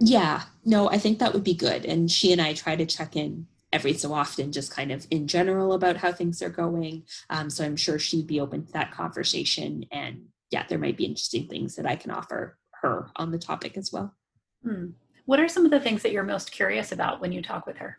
Yeah, 0.00 0.42
no, 0.64 0.90
I 0.90 0.98
think 0.98 1.18
that 1.18 1.32
would 1.32 1.44
be 1.44 1.54
good. 1.54 1.84
And 1.84 2.10
she 2.10 2.32
and 2.32 2.40
I 2.40 2.54
try 2.54 2.76
to 2.76 2.86
check 2.86 3.16
in 3.16 3.46
every 3.72 3.92
so 3.92 4.12
often 4.12 4.52
just 4.52 4.70
kind 4.70 4.90
of 4.90 5.06
in 5.10 5.26
general 5.26 5.72
about 5.72 5.96
how 5.96 6.12
things 6.12 6.42
are 6.42 6.50
going 6.50 7.02
um, 7.30 7.50
so 7.50 7.64
i'm 7.64 7.76
sure 7.76 7.98
she'd 7.98 8.26
be 8.26 8.40
open 8.40 8.64
to 8.64 8.72
that 8.72 8.92
conversation 8.92 9.84
and 9.92 10.22
yeah 10.50 10.64
there 10.68 10.78
might 10.78 10.96
be 10.96 11.04
interesting 11.04 11.46
things 11.46 11.76
that 11.76 11.86
i 11.86 11.96
can 11.96 12.10
offer 12.10 12.56
her 12.82 13.10
on 13.16 13.30
the 13.30 13.38
topic 13.38 13.76
as 13.76 13.92
well 13.92 14.14
hmm. 14.62 14.86
what 15.26 15.40
are 15.40 15.48
some 15.48 15.64
of 15.64 15.70
the 15.70 15.80
things 15.80 16.02
that 16.02 16.12
you're 16.12 16.22
most 16.22 16.52
curious 16.52 16.92
about 16.92 17.20
when 17.20 17.32
you 17.32 17.42
talk 17.42 17.66
with 17.66 17.78
her 17.78 17.98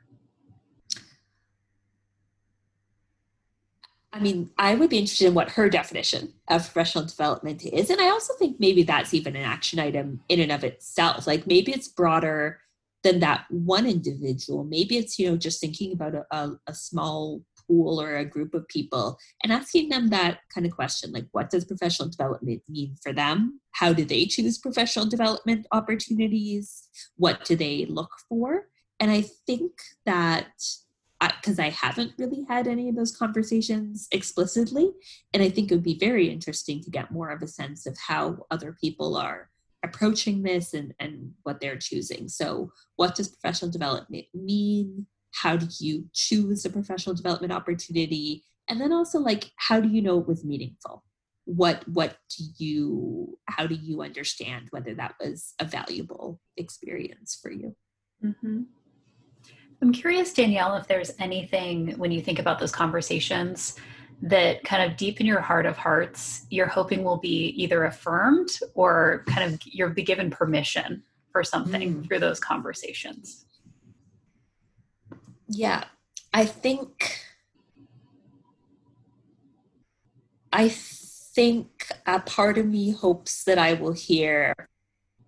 I 4.13 4.19
mean, 4.19 4.49
I 4.57 4.75
would 4.75 4.89
be 4.89 4.97
interested 4.97 5.27
in 5.27 5.33
what 5.33 5.51
her 5.51 5.69
definition 5.69 6.33
of 6.49 6.63
professional 6.63 7.05
development 7.05 7.65
is. 7.65 7.89
And 7.89 8.01
I 8.01 8.09
also 8.09 8.33
think 8.33 8.59
maybe 8.59 8.83
that's 8.83 9.13
even 9.13 9.37
an 9.37 9.45
action 9.45 9.79
item 9.79 10.19
in 10.27 10.41
and 10.41 10.51
of 10.51 10.65
itself. 10.65 11.27
Like 11.27 11.47
maybe 11.47 11.71
it's 11.71 11.87
broader 11.87 12.59
than 13.03 13.19
that 13.19 13.45
one 13.49 13.87
individual. 13.87 14.63
Maybe 14.63 14.97
it's, 14.97 15.17
you 15.17 15.29
know, 15.29 15.37
just 15.37 15.59
thinking 15.59 15.93
about 15.93 16.15
a, 16.15 16.25
a, 16.31 16.51
a 16.67 16.73
small 16.73 17.41
pool 17.67 18.01
or 18.01 18.17
a 18.17 18.25
group 18.25 18.53
of 18.53 18.67
people 18.67 19.17
and 19.43 19.51
asking 19.51 19.89
them 19.89 20.09
that 20.09 20.39
kind 20.53 20.65
of 20.65 20.71
question 20.71 21.11
like 21.11 21.25
what 21.31 21.49
does 21.49 21.65
professional 21.65 22.09
development 22.09 22.61
mean 22.67 22.95
for 23.01 23.13
them? 23.13 23.59
How 23.71 23.93
do 23.93 24.03
they 24.03 24.25
choose 24.25 24.57
professional 24.57 25.05
development 25.05 25.67
opportunities? 25.71 26.89
What 27.15 27.45
do 27.45 27.55
they 27.55 27.85
look 27.85 28.11
for? 28.27 28.67
And 28.99 29.09
i 29.09 29.23
think 29.47 29.71
that 30.05 30.47
because 31.19 31.59
I, 31.59 31.65
I 31.65 31.69
haven't 31.69 32.13
really 32.17 32.45
had 32.49 32.67
any 32.67 32.89
of 32.89 32.95
those 32.95 33.15
conversations 33.15 34.07
explicitly 34.11 34.91
and 35.33 35.43
i 35.43 35.49
think 35.49 35.71
it 35.71 35.75
would 35.75 35.83
be 35.83 35.99
very 35.99 36.29
interesting 36.29 36.81
to 36.83 36.89
get 36.89 37.11
more 37.11 37.29
of 37.29 37.41
a 37.43 37.47
sense 37.47 37.85
of 37.85 37.95
how 37.97 38.45
other 38.49 38.75
people 38.81 39.15
are 39.17 39.50
approaching 39.83 40.43
this 40.43 40.73
and, 40.73 40.93
and 40.99 41.31
what 41.43 41.59
they're 41.59 41.77
choosing. 41.77 42.27
So, 42.27 42.71
what 42.95 43.15
does 43.15 43.29
professional 43.29 43.71
development 43.71 44.25
mean? 44.33 45.07
How 45.33 45.57
do 45.57 45.67
you 45.79 46.05
choose 46.13 46.65
a 46.65 46.69
professional 46.69 47.15
development 47.15 47.53
opportunity? 47.53 48.43
And 48.67 48.79
then 48.79 48.91
also, 48.91 49.19
like, 49.19 49.51
how 49.57 49.79
do 49.79 49.89
you 49.89 50.01
know 50.01 50.19
it 50.19 50.27
was 50.27 50.45
meaningful? 50.45 51.03
What 51.45 51.87
what 51.87 52.17
do 52.37 52.43
you 52.57 53.39
how 53.47 53.65
do 53.65 53.75
you 53.75 54.01
understand 54.01 54.67
whether 54.69 54.93
that 54.95 55.15
was 55.19 55.53
a 55.59 55.65
valuable 55.65 56.39
experience 56.57 57.37
for 57.41 57.51
you? 57.51 57.75
Mm-hmm. 58.23 58.61
I'm 59.81 59.91
curious, 59.91 60.31
Danielle, 60.31 60.75
if 60.75 60.87
there's 60.87 61.11
anything 61.17 61.97
when 61.97 62.11
you 62.11 62.21
think 62.21 62.37
about 62.37 62.59
those 62.59 62.71
conversations 62.71 63.75
that 64.21 64.63
kind 64.63 64.89
of 64.89 64.97
deep 64.97 65.19
in 65.19 65.25
your 65.25 65.41
heart 65.41 65.65
of 65.65 65.77
hearts, 65.77 66.45
you're 66.49 66.67
hoping 66.67 67.03
will 67.03 67.17
be 67.17 67.53
either 67.57 67.85
affirmed 67.85 68.49
or 68.75 69.23
kind 69.27 69.51
of 69.51 69.59
you'll 69.65 69.89
be 69.89 70.03
given 70.03 70.29
permission 70.29 71.03
for 71.31 71.43
something 71.43 71.95
mm. 71.95 72.07
through 72.07 72.19
those 72.19 72.39
conversations? 72.39 73.45
Yeah, 75.47 75.85
I 76.33 76.45
think. 76.45 77.19
I 80.53 80.67
think 80.67 81.87
a 82.05 82.19
part 82.19 82.57
of 82.57 82.65
me 82.65 82.91
hopes 82.91 83.45
that 83.45 83.57
I 83.57 83.73
will 83.73 83.93
hear 83.93 84.53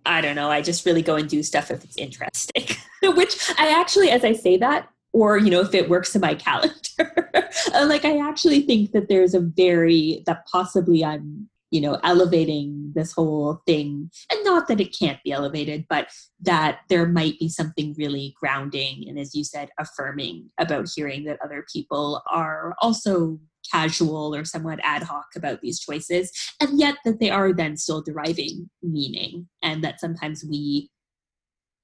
I 0.06 0.20
don't 0.20 0.36
know, 0.36 0.50
I 0.50 0.60
just 0.60 0.84
really 0.84 1.02
go 1.02 1.16
and 1.16 1.28
do 1.28 1.42
stuff 1.42 1.70
if 1.70 1.82
it's 1.82 1.96
interesting. 1.96 2.64
Which 3.02 3.38
I 3.58 3.78
actually, 3.80 4.10
as 4.10 4.24
I 4.24 4.32
say 4.32 4.58
that, 4.58 4.88
or 5.14 5.38
you 5.38 5.48
know 5.48 5.60
if 5.60 5.72
it 5.72 5.88
works 5.88 6.14
in 6.14 6.20
my 6.20 6.34
calendar. 6.46 7.30
Like 7.72 8.04
i 8.04 8.18
actually 8.18 8.62
think 8.62 8.92
that 8.92 9.08
there's 9.08 9.32
a 9.32 9.40
very 9.40 10.22
that 10.26 10.44
possibly 10.46 11.04
i'm 11.04 11.48
you 11.70 11.80
know 11.80 11.98
elevating 12.04 12.92
this 12.94 13.12
whole 13.12 13.62
thing. 13.66 14.10
And 14.30 14.44
not 14.44 14.68
that 14.68 14.80
it 14.80 14.96
can't 14.96 15.22
be 15.24 15.32
elevated 15.32 15.86
but 15.88 16.08
that 16.40 16.80
there 16.88 17.06
might 17.06 17.38
be 17.38 17.48
something 17.48 17.94
really 17.96 18.34
grounding 18.38 19.08
and 19.08 19.18
as 19.18 19.34
you 19.34 19.44
said 19.44 19.70
affirming 19.78 20.50
about 20.58 20.90
hearing 20.94 21.24
that 21.24 21.38
other 21.42 21.64
people 21.72 22.22
are 22.30 22.74
also 22.80 23.40
casual 23.72 24.34
or 24.34 24.44
somewhat 24.44 24.78
ad 24.82 25.02
hoc 25.02 25.24
about 25.36 25.62
these 25.62 25.80
choices 25.80 26.30
and 26.60 26.78
yet 26.78 26.96
that 27.04 27.18
they 27.18 27.30
are 27.30 27.52
then 27.52 27.78
still 27.78 28.02
deriving 28.02 28.68
meaning 28.82 29.48
and 29.62 29.82
that 29.82 30.00
sometimes 30.00 30.44
we 30.44 30.90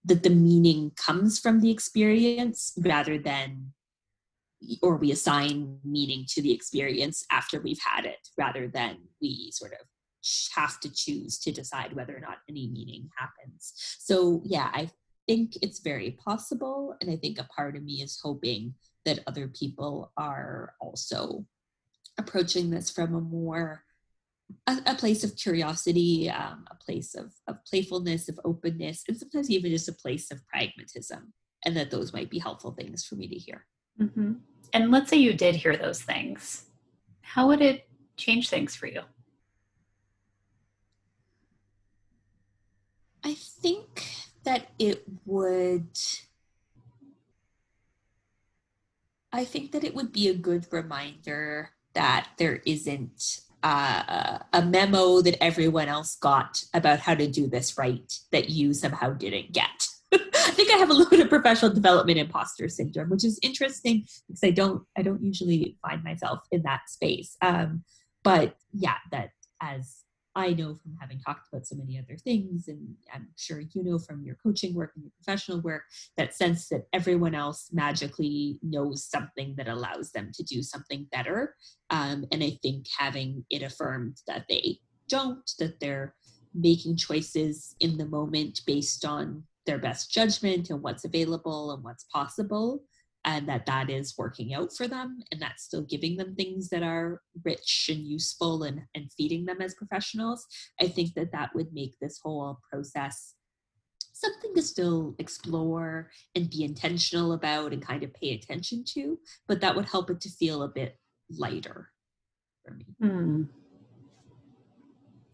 that 0.04 0.22
the 0.22 0.30
meaning 0.30 0.92
comes 0.96 1.38
from 1.38 1.60
the 1.60 1.70
experience 1.70 2.72
rather 2.78 3.18
than 3.18 3.72
or 4.82 4.96
we 4.96 5.10
assign 5.10 5.78
meaning 5.84 6.24
to 6.28 6.42
the 6.42 6.52
experience 6.52 7.24
after 7.30 7.60
we've 7.60 7.80
had 7.82 8.04
it 8.04 8.28
rather 8.36 8.68
than 8.68 8.98
we 9.20 9.50
sort 9.52 9.72
of 9.72 9.86
have 10.54 10.78
to 10.80 10.92
choose 10.92 11.38
to 11.38 11.50
decide 11.50 11.94
whether 11.94 12.14
or 12.14 12.20
not 12.20 12.38
any 12.48 12.68
meaning 12.68 13.08
happens. 13.16 13.72
So 13.98 14.42
yeah 14.44 14.70
i 14.72 14.90
think 15.26 15.56
it's 15.62 15.80
very 15.80 16.12
possible 16.12 16.94
and 17.00 17.10
i 17.10 17.16
think 17.16 17.38
a 17.38 17.44
part 17.44 17.76
of 17.76 17.82
me 17.82 18.02
is 18.02 18.18
hoping 18.22 18.74
that 19.04 19.20
other 19.26 19.48
people 19.48 20.12
are 20.16 20.74
also 20.80 21.46
approaching 22.18 22.70
this 22.70 22.90
from 22.90 23.14
a 23.14 23.20
more 23.20 23.84
a, 24.66 24.78
a 24.86 24.94
place 24.94 25.24
of 25.24 25.36
curiosity, 25.36 26.30
um, 26.30 26.64
a 26.70 26.74
place 26.74 27.14
of, 27.14 27.32
of 27.46 27.64
playfulness, 27.64 28.28
of 28.28 28.40
openness, 28.44 29.04
and 29.08 29.16
sometimes 29.16 29.50
even 29.50 29.70
just 29.70 29.88
a 29.88 29.92
place 29.92 30.30
of 30.30 30.46
pragmatism. 30.46 31.32
And 31.64 31.76
that 31.76 31.90
those 31.90 32.12
might 32.12 32.30
be 32.30 32.38
helpful 32.38 32.72
things 32.72 33.04
for 33.04 33.16
me 33.16 33.28
to 33.28 33.34
hear. 33.34 33.66
Mm-hmm. 34.00 34.32
And 34.72 34.90
let's 34.90 35.10
say 35.10 35.16
you 35.16 35.34
did 35.34 35.56
hear 35.56 35.76
those 35.76 36.02
things. 36.02 36.64
How 37.20 37.48
would 37.48 37.60
it 37.60 37.86
change 38.16 38.48
things 38.48 38.74
for 38.74 38.86
you? 38.86 39.02
I 43.22 43.34
think 43.34 44.04
that 44.44 44.68
it 44.78 45.04
would. 45.26 45.98
I 49.32 49.44
think 49.44 49.72
that 49.72 49.84
it 49.84 49.94
would 49.94 50.12
be 50.12 50.28
a 50.28 50.34
good 50.34 50.66
reminder 50.72 51.70
that 51.92 52.30
there 52.38 52.62
isn't 52.66 53.42
uh, 53.62 54.38
a 54.52 54.62
memo 54.62 55.20
that 55.20 55.42
everyone 55.42 55.88
else 55.88 56.16
got 56.16 56.62
about 56.74 56.98
how 57.00 57.14
to 57.14 57.26
do 57.26 57.46
this 57.46 57.76
right 57.76 58.12
that 58.32 58.50
you 58.50 58.72
somehow 58.72 59.12
didn't 59.12 59.52
get. 59.52 59.86
I 60.12 60.52
think 60.52 60.70
I 60.72 60.78
have 60.78 60.90
a 60.90 60.92
little 60.92 61.10
bit 61.10 61.20
of 61.20 61.28
professional 61.28 61.72
development 61.72 62.18
imposter 62.18 62.68
syndrome, 62.68 63.10
which 63.10 63.24
is 63.24 63.38
interesting 63.42 64.06
because 64.26 64.42
I 64.42 64.50
don't 64.50 64.82
I 64.96 65.02
don't 65.02 65.22
usually 65.22 65.76
find 65.82 66.02
myself 66.02 66.40
in 66.50 66.62
that 66.62 66.88
space. 66.88 67.36
Um, 67.42 67.84
but 68.22 68.56
yeah, 68.72 68.96
that 69.12 69.30
as 69.62 69.98
I 70.40 70.52
know 70.54 70.74
from 70.74 70.96
having 71.00 71.20
talked 71.20 71.48
about 71.48 71.66
so 71.66 71.76
many 71.76 71.98
other 71.98 72.16
things, 72.16 72.68
and 72.68 72.94
I'm 73.12 73.28
sure 73.36 73.60
you 73.60 73.84
know 73.84 73.98
from 73.98 74.24
your 74.24 74.36
coaching 74.42 74.74
work 74.74 74.92
and 74.94 75.04
your 75.04 75.12
professional 75.22 75.60
work, 75.60 75.82
that 76.16 76.34
sense 76.34 76.68
that 76.68 76.86
everyone 76.92 77.34
else 77.34 77.68
magically 77.72 78.58
knows 78.62 79.04
something 79.04 79.54
that 79.56 79.68
allows 79.68 80.12
them 80.12 80.30
to 80.34 80.42
do 80.42 80.62
something 80.62 81.06
better. 81.12 81.54
Um, 81.90 82.24
and 82.32 82.42
I 82.42 82.58
think 82.62 82.86
having 82.98 83.44
it 83.50 83.62
affirmed 83.62 84.16
that 84.26 84.46
they 84.48 84.78
don't, 85.08 85.48
that 85.58 85.78
they're 85.80 86.14
making 86.54 86.96
choices 86.96 87.76
in 87.80 87.98
the 87.98 88.06
moment 88.06 88.60
based 88.66 89.04
on 89.04 89.44
their 89.66 89.78
best 89.78 90.10
judgment 90.10 90.70
and 90.70 90.82
what's 90.82 91.04
available 91.04 91.72
and 91.72 91.84
what's 91.84 92.04
possible 92.04 92.82
and 93.24 93.48
that 93.48 93.66
that 93.66 93.90
is 93.90 94.14
working 94.16 94.54
out 94.54 94.72
for 94.74 94.88
them 94.88 95.20
and 95.30 95.40
that's 95.40 95.64
still 95.64 95.82
giving 95.82 96.16
them 96.16 96.34
things 96.34 96.68
that 96.68 96.82
are 96.82 97.20
rich 97.44 97.90
and 97.92 98.06
useful 98.06 98.62
and, 98.62 98.80
and 98.94 99.12
feeding 99.16 99.44
them 99.44 99.60
as 99.60 99.74
professionals 99.74 100.46
i 100.80 100.88
think 100.88 101.14
that 101.14 101.32
that 101.32 101.54
would 101.54 101.72
make 101.72 101.94
this 102.00 102.18
whole 102.22 102.58
process 102.70 103.34
something 104.12 104.54
to 104.54 104.62
still 104.62 105.14
explore 105.18 106.10
and 106.34 106.50
be 106.50 106.64
intentional 106.64 107.32
about 107.32 107.72
and 107.72 107.86
kind 107.86 108.02
of 108.02 108.12
pay 108.14 108.32
attention 108.32 108.84
to 108.84 109.18
but 109.46 109.60
that 109.60 109.74
would 109.74 109.86
help 109.86 110.10
it 110.10 110.20
to 110.20 110.30
feel 110.30 110.62
a 110.62 110.68
bit 110.68 110.98
lighter 111.30 111.90
for 112.64 112.74
me 112.74 112.86
hmm. 113.00 113.42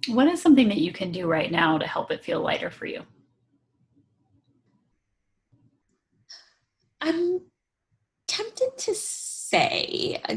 what 0.09 0.27
is 0.27 0.43
something 0.43 0.69
that 0.69 0.79
you 0.79 0.93
can 0.93 1.13
do 1.13 1.27
right 1.27 1.53
now 1.53 1.79
to 1.79 1.87
help 1.87 2.11
it 2.11 2.25
feel 2.25 2.41
lighter 2.41 2.71
for 2.71 2.87
you 2.87 3.03
i'm 7.01 7.41
tempted 8.57 8.79
to 8.79 8.95
say, 8.95 10.21
uh, 10.29 10.37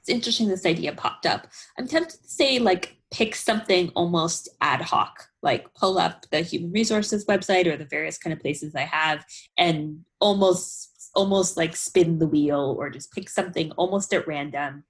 it's 0.00 0.08
interesting 0.08 0.48
this 0.48 0.66
idea 0.66 0.92
popped 0.92 1.26
up. 1.26 1.46
I'm 1.78 1.86
tempted 1.86 2.20
to 2.22 2.28
say, 2.28 2.58
like, 2.58 2.96
pick 3.12 3.36
something 3.36 3.90
almost 3.94 4.48
ad 4.60 4.80
hoc, 4.80 5.28
like 5.42 5.72
pull 5.74 5.98
up 5.98 6.24
the 6.30 6.40
human 6.40 6.72
resources 6.72 7.26
website 7.26 7.66
or 7.66 7.76
the 7.76 7.84
various 7.84 8.18
kind 8.18 8.32
of 8.32 8.40
places 8.40 8.74
I 8.74 8.82
have 8.82 9.24
and 9.58 10.00
almost 10.18 11.10
almost 11.14 11.58
like 11.58 11.76
spin 11.76 12.18
the 12.18 12.26
wheel 12.26 12.74
or 12.78 12.88
just 12.88 13.12
pick 13.12 13.28
something 13.28 13.70
almost 13.72 14.14
at 14.14 14.26
random 14.26 14.84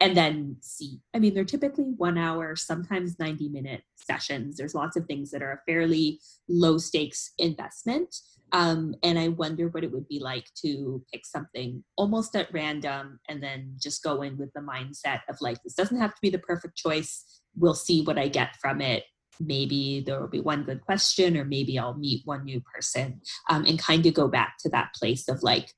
and 0.00 0.16
then 0.16 0.56
see. 0.60 1.00
I 1.14 1.18
mean, 1.18 1.34
they're 1.34 1.44
typically 1.44 1.84
one 1.96 2.18
hour, 2.18 2.56
sometimes 2.56 3.18
90 3.18 3.48
minute 3.48 3.82
sessions. 3.96 4.56
There's 4.56 4.74
lots 4.74 4.96
of 4.96 5.06
things 5.06 5.30
that 5.30 5.42
are 5.42 5.52
a 5.52 5.62
fairly 5.66 6.20
low 6.48 6.78
stakes 6.78 7.32
investment. 7.38 8.14
Um, 8.54 8.94
and 9.02 9.18
I 9.18 9.28
wonder 9.28 9.66
what 9.66 9.82
it 9.82 9.90
would 9.90 10.06
be 10.06 10.20
like 10.20 10.46
to 10.64 11.02
pick 11.12 11.26
something 11.26 11.82
almost 11.96 12.36
at 12.36 12.54
random 12.54 13.18
and 13.28 13.42
then 13.42 13.74
just 13.82 14.04
go 14.04 14.22
in 14.22 14.38
with 14.38 14.52
the 14.54 14.60
mindset 14.60 15.22
of 15.28 15.36
like, 15.40 15.60
this 15.64 15.74
doesn't 15.74 16.00
have 16.00 16.14
to 16.14 16.20
be 16.22 16.30
the 16.30 16.38
perfect 16.38 16.76
choice. 16.76 17.42
We'll 17.56 17.74
see 17.74 18.02
what 18.02 18.16
I 18.16 18.28
get 18.28 18.54
from 18.62 18.80
it. 18.80 19.02
Maybe 19.40 20.04
there 20.06 20.20
will 20.20 20.28
be 20.28 20.40
one 20.40 20.62
good 20.62 20.82
question, 20.82 21.36
or 21.36 21.44
maybe 21.44 21.76
I'll 21.80 21.98
meet 21.98 22.22
one 22.26 22.44
new 22.44 22.60
person 22.60 23.20
um, 23.50 23.64
and 23.64 23.76
kind 23.76 24.06
of 24.06 24.14
go 24.14 24.28
back 24.28 24.54
to 24.60 24.68
that 24.68 24.94
place 24.94 25.28
of 25.28 25.42
like 25.42 25.72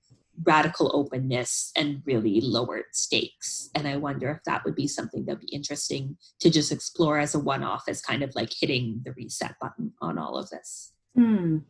radical 0.45 0.91
openness 0.95 1.73
and 1.77 2.03
really 2.05 2.43
lowered 2.43 2.85
stakes. 2.93 3.71
And 3.75 3.89
I 3.89 3.97
wonder 3.97 4.31
if 4.31 4.45
that 4.45 4.67
would 4.67 4.75
be 4.75 4.87
something 4.87 5.25
that'd 5.25 5.41
be 5.41 5.47
interesting 5.55 6.19
to 6.41 6.51
just 6.51 6.71
explore 6.71 7.19
as 7.19 7.35
a 7.35 7.39
one 7.39 7.65
off, 7.65 7.85
as 7.89 8.03
kind 8.03 8.23
of 8.23 8.35
like 8.35 8.53
hitting 8.53 9.01
the 9.03 9.13
reset 9.13 9.55
button 9.63 9.95
on 10.03 10.19
all 10.19 10.37
of 10.37 10.51
this. 10.51 10.93
Hmm. 11.15 11.61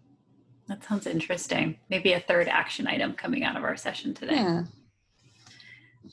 That 0.69 0.83
sounds 0.85 1.07
interesting. 1.07 1.79
Maybe 1.89 2.13
a 2.13 2.21
third 2.21 2.49
action 2.49 2.87
item 2.87 3.13
coming 3.13 3.45
out 3.45 3.57
of 3.57 3.65
our 3.65 3.77
session 3.77 4.15
today. 4.15 4.35
Yeah. 4.35 4.65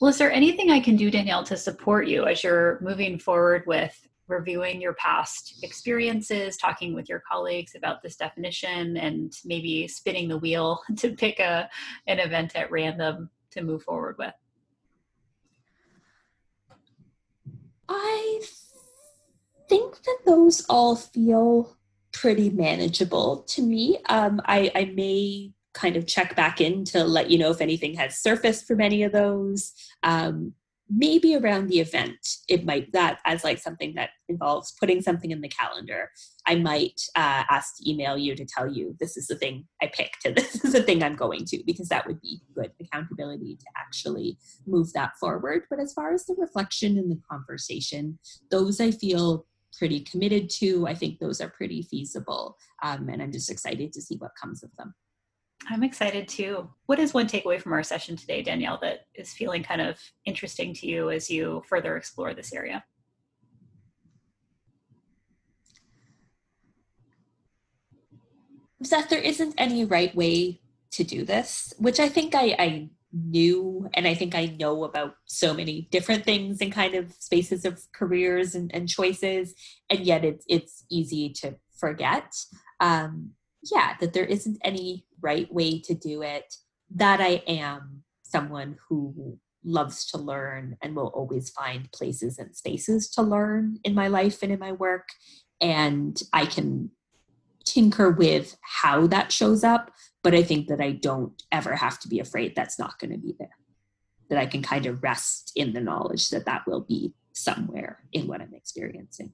Well, 0.00 0.10
is 0.10 0.18
there 0.18 0.32
anything 0.32 0.70
I 0.70 0.80
can 0.80 0.96
do, 0.96 1.10
Danielle, 1.10 1.44
to 1.44 1.56
support 1.56 2.08
you 2.08 2.26
as 2.26 2.42
you're 2.42 2.78
moving 2.80 3.18
forward 3.18 3.64
with 3.66 3.96
reviewing 4.26 4.80
your 4.80 4.94
past 4.94 5.62
experiences, 5.62 6.56
talking 6.56 6.94
with 6.94 7.08
your 7.08 7.22
colleagues 7.30 7.74
about 7.74 8.02
this 8.02 8.16
definition, 8.16 8.96
and 8.96 9.32
maybe 9.44 9.86
spinning 9.86 10.28
the 10.28 10.38
wheel 10.38 10.80
to 10.98 11.10
pick 11.12 11.38
a 11.40 11.68
an 12.06 12.18
event 12.18 12.56
at 12.56 12.70
random 12.70 13.30
to 13.50 13.62
move 13.62 13.82
forward 13.82 14.16
with? 14.18 14.34
I 17.88 18.40
think 19.68 20.02
that 20.02 20.18
those 20.24 20.64
all 20.68 20.96
feel 20.96 21.76
pretty 22.14 22.48
manageable 22.48 23.44
to 23.48 23.62
me. 23.62 23.98
Um, 24.08 24.40
I, 24.46 24.70
I 24.74 24.92
may 24.94 25.52
kind 25.74 25.96
of 25.96 26.06
check 26.06 26.34
back 26.36 26.60
in 26.60 26.84
to 26.84 27.04
let 27.04 27.28
you 27.30 27.36
know 27.36 27.50
if 27.50 27.60
anything 27.60 27.94
has 27.96 28.18
surfaced 28.18 28.66
from 28.66 28.80
any 28.80 29.02
of 29.02 29.12
those. 29.12 29.72
Um, 30.02 30.54
maybe 30.90 31.34
around 31.34 31.68
the 31.68 31.80
event 31.80 32.18
it 32.46 32.64
might 32.66 32.92
that 32.92 33.18
as 33.24 33.42
like 33.42 33.58
something 33.58 33.94
that 33.94 34.10
involves 34.28 34.74
putting 34.78 35.00
something 35.00 35.30
in 35.30 35.40
the 35.40 35.48
calendar 35.48 36.10
i 36.46 36.54
might 36.54 37.00
uh, 37.16 37.42
ask 37.48 37.76
to 37.76 37.90
email 37.90 38.18
you 38.18 38.34
to 38.36 38.44
tell 38.44 38.70
you 38.70 38.94
this 39.00 39.16
is 39.16 39.26
the 39.26 39.34
thing 39.34 39.64
i 39.80 39.86
picked 39.86 40.26
and 40.26 40.36
this 40.36 40.62
is 40.62 40.72
the 40.72 40.82
thing 40.82 41.02
i'm 41.02 41.16
going 41.16 41.44
to 41.44 41.62
because 41.66 41.88
that 41.88 42.06
would 42.06 42.20
be 42.20 42.38
good 42.54 42.70
accountability 42.80 43.56
to 43.56 43.66
actually 43.76 44.36
move 44.66 44.92
that 44.92 45.16
forward 45.18 45.62
but 45.70 45.80
as 45.80 45.92
far 45.94 46.12
as 46.12 46.26
the 46.26 46.34
reflection 46.36 46.98
and 46.98 47.10
the 47.10 47.20
conversation 47.30 48.18
those 48.50 48.78
i 48.78 48.90
feel 48.90 49.46
pretty 49.74 50.00
committed 50.00 50.48
to 50.48 50.86
i 50.86 50.94
think 50.94 51.18
those 51.18 51.40
are 51.40 51.48
pretty 51.50 51.82
feasible 51.82 52.56
um, 52.82 53.08
and 53.08 53.22
i'm 53.22 53.32
just 53.32 53.50
excited 53.50 53.92
to 53.92 54.00
see 54.00 54.16
what 54.16 54.30
comes 54.40 54.62
of 54.62 54.70
them 54.76 54.94
I'm 55.70 55.82
excited 55.82 56.28
too. 56.28 56.68
What 56.86 56.98
is 56.98 57.14
one 57.14 57.26
takeaway 57.26 57.60
from 57.60 57.72
our 57.72 57.82
session 57.82 58.16
today, 58.16 58.42
Danielle, 58.42 58.78
that 58.82 59.06
is 59.14 59.32
feeling 59.32 59.62
kind 59.62 59.80
of 59.80 59.98
interesting 60.24 60.74
to 60.74 60.86
you 60.86 61.10
as 61.10 61.30
you 61.30 61.62
further 61.68 61.96
explore 61.96 62.34
this 62.34 62.52
area? 62.52 62.84
That 68.90 69.08
there 69.08 69.20
isn't 69.20 69.54
any 69.56 69.84
right 69.84 70.14
way 70.14 70.60
to 70.90 71.04
do 71.04 71.24
this, 71.24 71.72
which 71.78 71.98
I 71.98 72.08
think 72.08 72.34
I, 72.34 72.54
I 72.58 72.90
knew 73.14 73.88
and 73.94 74.06
I 74.06 74.14
think 74.14 74.34
I 74.34 74.56
know 74.58 74.84
about 74.84 75.14
so 75.26 75.54
many 75.54 75.88
different 75.92 76.24
things 76.24 76.60
and 76.60 76.72
kind 76.72 76.94
of 76.94 77.12
spaces 77.12 77.64
of 77.64 77.80
careers 77.92 78.54
and, 78.54 78.74
and 78.74 78.88
choices, 78.88 79.54
and 79.88 80.00
yet 80.00 80.24
it's 80.24 80.44
it's 80.48 80.84
easy 80.90 81.30
to 81.40 81.54
forget. 81.78 82.34
Um, 82.80 83.30
yeah, 83.72 83.94
that 84.00 84.12
there 84.12 84.24
isn't 84.24 84.58
any 84.62 85.06
right 85.20 85.52
way 85.52 85.80
to 85.80 85.94
do 85.94 86.22
it, 86.22 86.54
that 86.94 87.20
I 87.20 87.42
am 87.46 88.02
someone 88.22 88.76
who 88.88 89.38
loves 89.64 90.04
to 90.10 90.18
learn 90.18 90.76
and 90.82 90.94
will 90.94 91.08
always 91.08 91.50
find 91.50 91.90
places 91.92 92.38
and 92.38 92.54
spaces 92.54 93.08
to 93.10 93.22
learn 93.22 93.78
in 93.84 93.94
my 93.94 94.08
life 94.08 94.42
and 94.42 94.52
in 94.52 94.58
my 94.58 94.72
work. 94.72 95.08
And 95.60 96.20
I 96.32 96.44
can 96.44 96.90
tinker 97.64 98.10
with 98.10 98.56
how 98.60 99.06
that 99.06 99.32
shows 99.32 99.64
up, 99.64 99.90
but 100.24 100.34
I 100.34 100.42
think 100.42 100.68
that 100.68 100.80
I 100.80 100.92
don't 100.92 101.40
ever 101.52 101.76
have 101.76 102.00
to 102.00 102.08
be 102.08 102.18
afraid 102.18 102.56
that's 102.56 102.78
not 102.78 102.98
going 102.98 103.12
to 103.12 103.18
be 103.18 103.36
there. 103.38 103.56
That 104.30 104.38
I 104.38 104.46
can 104.46 104.62
kind 104.62 104.86
of 104.86 105.02
rest 105.02 105.52
in 105.54 105.74
the 105.74 105.82
knowledge 105.82 106.30
that 106.30 106.46
that 106.46 106.66
will 106.66 106.80
be 106.80 107.12
somewhere 107.34 108.00
in 108.12 108.26
what 108.26 108.40
I'm 108.40 108.54
experiencing. 108.54 109.32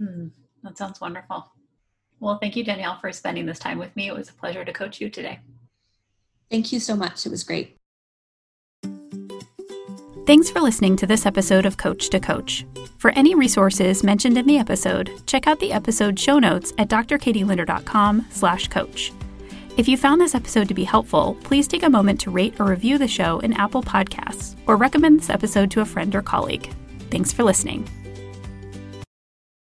Mm, 0.00 0.30
that 0.62 0.78
sounds 0.78 1.00
wonderful. 1.00 1.52
Well, 2.20 2.38
thank 2.38 2.54
you, 2.54 2.64
Danielle, 2.64 2.98
for 3.00 3.10
spending 3.12 3.44
this 3.44 3.58
time 3.58 3.76
with 3.76 3.94
me. 3.96 4.06
It 4.08 4.14
was 4.14 4.28
a 4.28 4.34
pleasure 4.34 4.64
to 4.64 4.72
coach 4.72 5.00
you 5.00 5.10
today. 5.10 5.40
Thank 6.48 6.72
you 6.72 6.78
so 6.78 6.94
much. 6.94 7.26
It 7.26 7.30
was 7.30 7.42
great. 7.42 7.76
Thanks 10.26 10.48
for 10.48 10.60
listening 10.60 10.96
to 10.96 11.06
this 11.06 11.26
episode 11.26 11.66
of 11.66 11.76
Coach 11.76 12.08
to 12.10 12.20
Coach. 12.20 12.64
For 12.98 13.10
any 13.10 13.34
resources 13.34 14.04
mentioned 14.04 14.38
in 14.38 14.46
the 14.46 14.58
episode, 14.58 15.10
check 15.26 15.48
out 15.48 15.58
the 15.58 15.72
episode 15.72 16.18
show 16.18 16.38
notes 16.38 16.72
at 16.78 16.88
drkatielinder.com 16.88 18.26
slash 18.30 18.68
coach. 18.68 19.12
If 19.76 19.88
you 19.88 19.96
found 19.96 20.20
this 20.20 20.36
episode 20.36 20.68
to 20.68 20.74
be 20.74 20.84
helpful, 20.84 21.36
please 21.42 21.66
take 21.66 21.82
a 21.82 21.90
moment 21.90 22.20
to 22.20 22.30
rate 22.30 22.60
or 22.60 22.66
review 22.66 22.96
the 22.96 23.08
show 23.08 23.40
in 23.40 23.52
Apple 23.54 23.82
Podcasts 23.82 24.54
or 24.68 24.76
recommend 24.76 25.18
this 25.18 25.30
episode 25.30 25.68
to 25.72 25.80
a 25.80 25.84
friend 25.84 26.14
or 26.14 26.22
colleague. 26.22 26.72
Thanks 27.10 27.32
for 27.32 27.42
listening. 27.42 27.88